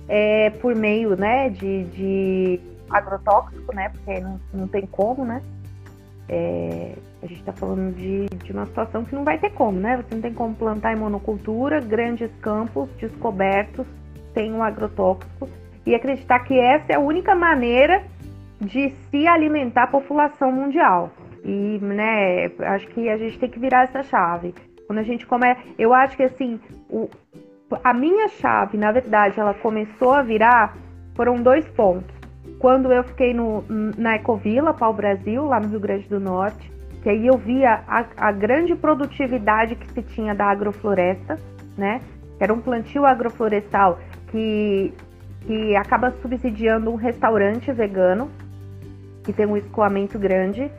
é, 0.09 0.51
por 0.51 0.75
meio 0.75 1.15
né, 1.15 1.51
de, 1.51 1.85
de 1.85 2.61
agrotóxico, 2.91 3.73
né? 3.73 3.91
Porque 3.91 4.19
não, 4.19 4.41
não 4.53 4.67
tem 4.67 4.85
como, 4.87 5.25
né? 5.25 5.41
É, 6.33 6.93
a 7.21 7.27
gente 7.27 7.41
está 7.41 7.53
falando 7.53 7.93
de, 7.97 8.27
de 8.45 8.53
uma 8.53 8.65
situação 8.67 9.05
que 9.05 9.13
não 9.13 9.25
vai 9.25 9.37
ter 9.37 9.51
como, 9.51 9.81
né? 9.81 9.97
Você 9.97 10.15
não 10.15 10.23
tem 10.23 10.33
como 10.33 10.55
plantar 10.55 10.93
em 10.93 10.97
monocultura, 10.97 11.81
grandes 11.81 12.31
campos 12.41 12.89
descobertos 13.01 13.85
sem 14.33 14.53
um 14.53 14.63
agrotóxico 14.63 15.49
e 15.85 15.93
acreditar 15.93 16.39
que 16.41 16.57
essa 16.57 16.93
é 16.93 16.95
a 16.95 17.01
única 17.01 17.35
maneira 17.35 18.05
de 18.61 18.91
se 19.11 19.27
alimentar 19.27 19.85
a 19.85 19.87
população 19.89 20.53
mundial. 20.53 21.11
E, 21.45 21.81
né, 21.83 22.47
acho 22.61 22.87
que 22.89 23.09
a 23.09 23.17
gente 23.17 23.37
tem 23.37 23.51
que 23.51 23.59
virar 23.59 23.85
essa 23.85 24.05
chave. 24.05 24.55
Quando 24.87 25.01
a 25.01 25.03
gente 25.03 25.27
começa, 25.27 25.61
eu 25.77 25.93
acho 25.93 26.17
que 26.17 26.23
assim, 26.23 26.61
o, 26.89 27.09
a 27.83 27.93
minha 27.93 28.29
chave, 28.29 28.79
na 28.79 28.93
verdade, 28.93 29.41
ela 29.41 29.55
começou 29.55 30.13
a 30.13 30.23
virar 30.23 30.77
foram 31.17 31.43
dois 31.43 31.67
pontos. 31.71 32.20
Quando 32.61 32.93
eu 32.93 33.03
fiquei 33.03 33.33
no, 33.33 33.65
na 33.97 34.17
Ecovila, 34.17 34.75
Pau 34.75 34.93
Brasil, 34.93 35.47
lá 35.47 35.59
no 35.59 35.69
Rio 35.69 35.81
Grande 35.81 36.07
do 36.07 36.21
Norte, 36.21 36.71
que 37.03 37.09
aí 37.09 37.27
eu 37.27 37.39
via 37.39 37.83
a, 37.89 38.05
a 38.19 38.31
grande 38.31 38.77
produtividade 38.77 39.75
que 39.77 39.91
se 39.91 40.03
tinha 40.03 40.35
da 40.35 40.45
agrofloresta, 40.45 41.39
né? 41.75 42.03
Era 42.39 42.53
um 42.53 42.61
plantio 42.61 43.07
agroflorestal 43.07 43.99
que, 44.31 44.93
que 45.47 45.75
acaba 45.75 46.11
subsidiando 46.21 46.91
um 46.91 46.97
restaurante 46.97 47.73
vegano, 47.73 48.31
que 49.25 49.33
tem 49.33 49.47
um 49.47 49.57
escoamento 49.57 50.19
grande, 50.19 50.71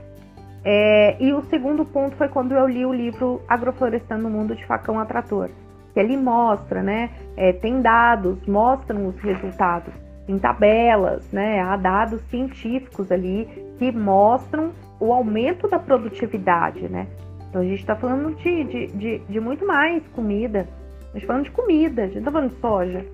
é, 0.64 1.18
e 1.20 1.34
o 1.34 1.42
segundo 1.46 1.84
ponto 1.84 2.16
foi 2.16 2.28
quando 2.28 2.52
eu 2.52 2.68
li 2.68 2.86
o 2.86 2.94
livro 2.94 3.42
Agroflorestando 3.48 4.28
o 4.28 4.30
Mundo 4.30 4.56
de 4.56 4.64
Facão 4.68 5.00
a 5.00 5.06
Trator, 5.06 5.50
que 5.96 6.00
ele 6.00 6.16
mostra, 6.16 6.84
né? 6.84 7.10
É, 7.36 7.52
tem 7.52 7.82
dados, 7.82 8.38
mostram 8.46 9.08
os 9.08 9.20
resultados 9.20 10.11
em 10.32 10.40
tabelas, 10.40 11.30
né? 11.32 11.60
Há 11.62 11.76
dados 11.76 12.22
científicos 12.30 13.12
ali 13.12 13.48
que 13.78 13.92
mostram 13.92 14.72
o 15.00 15.12
aumento 15.12 15.68
da 15.68 15.78
produtividade, 15.78 16.88
né? 16.88 17.08
Então 17.50 17.62
a 17.62 17.66
gente 17.66 17.82
está 17.82 17.96
falando 17.96 18.36
de, 18.36 18.64
de, 18.64 18.88
de, 18.88 19.20
de, 19.20 19.40
muito 19.40 19.66
mais 19.68 20.02
comida. 20.16 20.60
A 20.60 21.14
gente 21.14 21.24
está 21.24 21.28
falando 21.28 21.44
de 21.44 21.52
comida, 21.52 22.04
a 22.04 22.06
gente 22.06 22.20
está 22.20 22.32
falando 22.32 22.50
de 22.50 22.62
soja. 22.62 23.06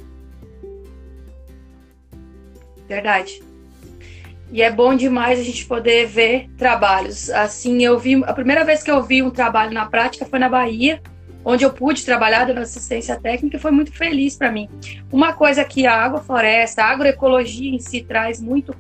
Verdade. 2.88 3.42
E 4.52 4.62
é 4.62 4.72
bom 4.72 4.96
demais 4.96 5.40
a 5.40 5.44
gente 5.44 5.66
poder 5.66 6.06
ver 6.06 6.50
trabalhos. 6.58 7.30
Assim, 7.32 7.84
eu 7.84 7.98
vi 7.98 8.24
a 8.24 8.34
primeira 8.34 8.64
vez 8.64 8.84
que 8.84 8.92
eu 8.92 9.02
vi 9.02 9.22
um 9.22 9.32
trabalho 9.32 9.74
na 9.74 9.88
prática 9.88 10.26
foi 10.26 10.40
na 10.40 10.48
Bahia, 10.48 11.02
onde 11.50 11.64
eu 11.64 11.72
pude 11.72 12.04
trabalhar 12.04 12.44
dando 12.44 12.60
assistência 12.60 13.16
técnica 13.16 13.58
foi 13.58 13.72
muito 13.72 13.94
feliz 13.94 14.36
para 14.36 14.52
mim. 14.52 14.68
Uma 15.10 15.32
coisa 15.32 15.64
que 15.64 15.88
a 15.88 15.96
agrofloresta, 16.04 16.84
a 16.84 16.90
agroecologia 16.90 17.74
em 17.74 17.80
si 17.80 18.04
traz 18.04 18.42
muito 18.42 18.76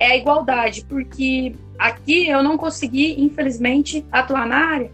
é 0.00 0.12
a 0.12 0.16
igualdade, 0.16 0.86
porque 0.88 1.54
aqui 1.78 2.26
eu 2.26 2.42
não 2.42 2.56
consegui, 2.56 3.20
infelizmente, 3.20 4.02
atuar 4.10 4.46
na 4.46 4.56
área. 4.56 4.90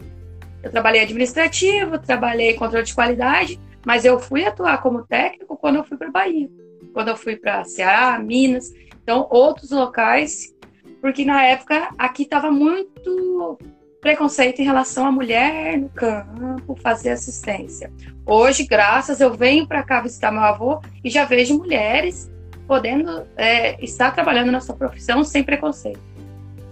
Eu 0.64 0.70
trabalhei 0.72 1.02
administrativo, 1.02 1.96
trabalhei 1.96 2.54
controle 2.54 2.84
de 2.84 2.94
qualidade, 2.94 3.60
mas 3.86 4.04
eu 4.04 4.18
fui 4.18 4.44
atuar 4.44 4.82
como 4.82 5.06
técnico 5.06 5.56
quando 5.56 5.76
eu 5.76 5.84
fui 5.84 5.96
para 5.96 6.10
Bahia, 6.10 6.50
quando 6.92 7.08
eu 7.08 7.16
fui 7.16 7.36
para 7.36 7.62
Ceará, 7.62 8.18
Minas. 8.18 8.72
Então, 9.00 9.28
outros 9.30 9.70
locais, 9.70 10.52
porque 11.00 11.24
na 11.24 11.40
época 11.44 11.88
aqui 11.96 12.24
estava 12.24 12.50
muito 12.50 13.58
preconceito 14.02 14.60
em 14.60 14.64
relação 14.64 15.06
à 15.06 15.12
mulher 15.12 15.78
no 15.78 15.88
campo 15.88 16.74
fazer 16.82 17.10
assistência. 17.10 17.90
Hoje, 18.26 18.66
graças, 18.66 19.20
eu 19.20 19.32
venho 19.32 19.64
para 19.64 19.80
cá 19.84 20.00
visitar 20.00 20.32
meu 20.32 20.42
avô 20.42 20.82
e 21.04 21.08
já 21.08 21.24
vejo 21.24 21.56
mulheres 21.56 22.28
podendo 22.66 23.22
é, 23.36 23.82
estar 23.82 24.10
trabalhando 24.10 24.50
na 24.50 24.60
sua 24.60 24.74
profissão 24.74 25.22
sem 25.22 25.44
preconceito. 25.44 26.00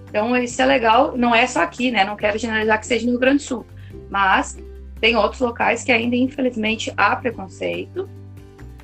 Então, 0.09 0.37
isso 0.37 0.61
é 0.61 0.67
legal, 0.67 1.17
não 1.17 1.33
é 1.33 1.47
só 1.47 1.63
aqui, 1.63 1.93
né? 1.93 2.05
Não 2.05 2.17
quero 2.17 2.37
generalizar 2.37 2.81
que 2.81 2.87
seja 2.87 3.07
no 3.07 3.13
Rio 3.13 3.21
Grande 3.21 3.37
do 3.37 3.43
Sul, 3.43 3.67
mas 4.11 4.59
tem 5.01 5.17
outros 5.17 5.41
locais 5.41 5.85
que 5.85 5.93
ainda, 5.93 6.17
infelizmente, 6.17 6.93
há 6.97 7.15
preconceito. 7.15 8.11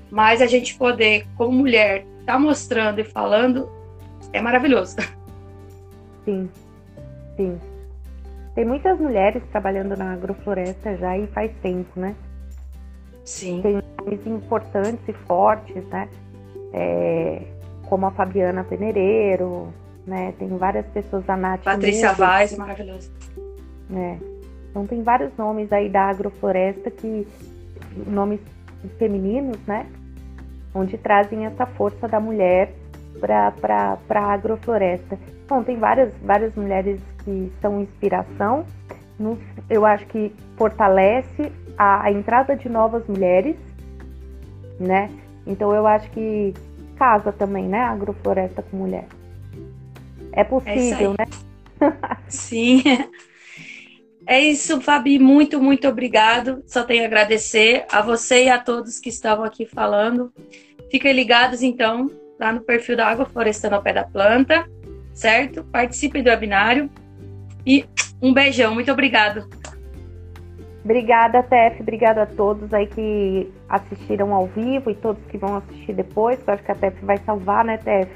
Mas 0.08 0.40
a 0.40 0.46
gente 0.46 0.76
poder, 0.76 1.26
como 1.36 1.50
mulher, 1.50 2.06
tá 2.24 2.38
mostrando 2.38 3.00
e 3.00 3.04
falando 3.04 3.68
é 4.32 4.40
maravilhoso. 4.40 4.94
Sim, 6.24 6.48
sim. 7.36 7.60
Tem 8.56 8.64
muitas 8.64 8.98
mulheres 8.98 9.42
trabalhando 9.52 9.94
na 9.98 10.14
agrofloresta 10.14 10.96
já 10.96 11.16
e 11.16 11.26
faz 11.26 11.52
tempo, 11.62 12.00
né? 12.00 12.16
Sim. 13.22 13.60
Tem 13.62 13.82
nomes 14.00 14.26
importantes 14.26 15.06
e 15.06 15.12
fortes, 15.12 15.84
né? 15.88 16.08
É, 16.72 17.42
como 17.86 18.06
a 18.06 18.10
Fabiana 18.12 18.64
Penereiro, 18.64 19.68
né? 20.06 20.32
Tem 20.38 20.48
várias 20.56 20.86
pessoas, 20.86 21.28
a 21.28 21.36
Nath 21.36 21.64
Patrícia 21.64 22.08
Mundo, 22.08 22.18
Vaz, 22.18 22.56
maravilhosa. 22.56 23.10
Né? 23.90 24.18
Então 24.70 24.86
tem 24.86 25.02
vários 25.02 25.36
nomes 25.36 25.70
aí 25.70 25.90
da 25.90 26.04
agrofloresta 26.04 26.90
que 26.90 27.28
nomes 28.06 28.40
femininos, 28.98 29.58
né? 29.66 29.86
onde 30.74 30.96
trazem 30.96 31.44
essa 31.44 31.66
força 31.66 32.08
da 32.08 32.20
mulher 32.20 32.72
para 33.20 33.98
a 34.08 34.32
agrofloresta. 34.32 35.18
Bom, 35.46 35.62
tem 35.62 35.78
várias, 35.78 36.12
várias 36.22 36.54
mulheres 36.54 37.00
que 37.26 37.52
são 37.60 37.82
inspiração. 37.82 38.64
Nos, 39.18 39.38
eu 39.68 39.84
acho 39.84 40.06
que 40.06 40.32
fortalece 40.56 41.50
a, 41.76 42.04
a, 42.04 42.12
entrada 42.12 42.54
de 42.54 42.68
novas 42.68 43.06
mulheres, 43.08 43.56
né? 44.78 45.10
Então 45.46 45.74
eu 45.74 45.86
acho 45.86 46.08
que 46.10 46.54
casa 46.96 47.32
também, 47.32 47.64
né? 47.64 47.80
Agrofloresta 47.80 48.62
com 48.62 48.76
mulher. 48.76 49.06
É 50.32 50.44
possível, 50.44 51.14
é 51.18 51.22
né? 51.22 51.28
Sim. 52.28 52.82
É 54.26 54.40
isso, 54.40 54.80
Fabi. 54.80 55.18
Muito, 55.18 55.60
muito 55.60 55.88
obrigado. 55.88 56.62
Só 56.66 56.84
tenho 56.84 57.02
a 57.02 57.06
agradecer 57.06 57.84
a 57.90 58.00
você 58.00 58.44
e 58.44 58.50
a 58.50 58.58
todos 58.58 59.00
que 59.00 59.08
estavam 59.08 59.44
aqui 59.44 59.66
falando. 59.66 60.32
Fiquem 60.90 61.12
ligados, 61.12 61.62
então, 61.62 62.10
lá 62.38 62.52
no 62.52 62.60
perfil 62.60 62.96
da 62.96 63.08
Água 63.08 63.26
Florestando 63.26 63.74
ao 63.74 63.82
Pé 63.82 63.92
da 63.92 64.04
Planta, 64.04 64.68
certo? 65.12 65.64
Participem 65.64 66.22
do 66.22 66.30
webinário 66.30 66.90
e 67.66 67.84
um 68.22 68.32
beijão. 68.32 68.74
Muito 68.74 68.92
obrigado. 68.92 69.46
Obrigada, 70.84 71.42
Tef. 71.42 71.80
Obrigada 71.80 72.22
a 72.22 72.26
todos 72.26 72.72
aí 72.72 72.86
que 72.86 73.52
assistiram 73.68 74.32
ao 74.32 74.46
vivo 74.46 74.88
e 74.88 74.94
todos 74.94 75.20
que 75.26 75.36
vão 75.36 75.56
assistir 75.56 75.92
depois. 75.92 76.38
Eu 76.46 76.54
acho 76.54 76.62
que 76.62 76.70
a 76.70 76.76
Tef 76.76 77.04
vai 77.04 77.18
salvar, 77.18 77.64
né, 77.64 77.76
Tef? 77.78 78.08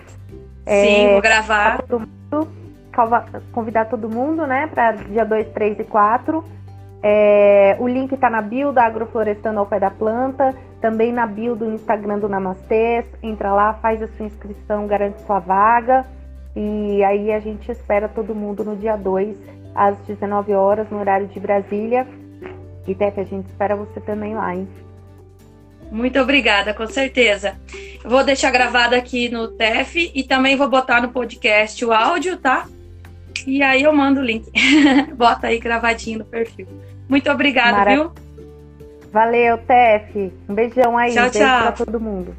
Sim, 0.69 1.07
é, 1.07 1.13
vou 1.13 1.21
gravar. 1.21 1.83
Todo 1.83 2.07
mundo, 2.07 2.49
convidar 3.51 3.87
todo 3.87 4.09
mundo, 4.09 4.47
né, 4.47 4.69
para 4.69 4.93
dia 4.93 5.25
2, 5.25 5.49
3 5.49 5.81
e 5.81 5.85
4. 5.85 6.45
É, 7.03 7.77
o 7.81 7.89
link 7.89 8.13
está 8.13 8.31
na 8.31 8.43
bio 8.43 8.73
da 8.73 8.85
Agroflorestando 8.85 9.59
ao 9.59 9.67
Pé 9.67 9.81
da 9.81 9.91
Planta, 9.91 10.55
também 10.81 11.13
na 11.13 11.27
bio 11.27 11.57
do 11.57 11.73
Instagram 11.73 12.21
do 12.21 12.29
Namastês. 12.29 13.05
Entra 13.21 13.53
lá, 13.53 13.75
faz 13.75 14.01
a 14.01 14.07
sua 14.07 14.27
inscrição, 14.27 14.87
garante 14.87 15.21
sua 15.23 15.41
vaga. 15.41 16.07
E 16.55 17.03
aí 17.05 17.33
a 17.33 17.41
gente 17.41 17.71
espera 17.71 18.09
todo 18.09 18.35
mundo 18.35 18.65
no 18.65 18.77
dia 18.77 18.97
2, 18.97 19.37
às 19.75 19.97
19 20.07 20.53
horas, 20.53 20.91
no 20.91 20.99
horário 20.99 21.27
de 21.29 21.39
Brasília. 21.39 22.07
E 22.87 22.95
Tefe, 22.95 23.21
a 23.21 23.25
gente 23.25 23.47
espera 23.47 23.77
você 23.77 24.01
também 24.01 24.35
lá, 24.35 24.55
hein? 24.55 24.69
Muito 25.91 26.19
obrigada, 26.21 26.73
com 26.73 26.87
certeza. 26.87 27.57
vou 28.05 28.25
deixar 28.25 28.51
gravado 28.51 28.95
aqui 28.95 29.29
no 29.29 29.49
TEF 29.49 30.11
e 30.15 30.23
também 30.23 30.57
vou 30.57 30.69
botar 30.69 31.03
no 31.03 31.09
podcast 31.09 31.85
o 31.85 31.93
áudio, 31.93 32.37
tá? 32.37 32.67
E 33.47 33.63
aí 33.63 33.83
eu 33.83 33.93
mando 33.93 34.21
o 34.21 34.25
link. 34.25 34.51
Bota 35.15 35.49
aí 35.49 35.59
gravadinho 35.59 36.21
no 36.21 36.25
perfil. 36.25 36.67
Muito 37.09 37.31
obrigada, 37.31 37.79
Mara... 37.79 37.95
viu? 37.95 38.13
Valeu, 39.13 39.59
Tef. 39.59 40.33
Um 40.49 40.55
beijão 40.55 40.97
aí. 40.97 41.13
Tchau, 41.13 41.31
Beijo 41.31 41.39
tchau. 41.39 41.73
pra 41.73 41.73
todo 41.73 42.01
mundo. 42.01 42.37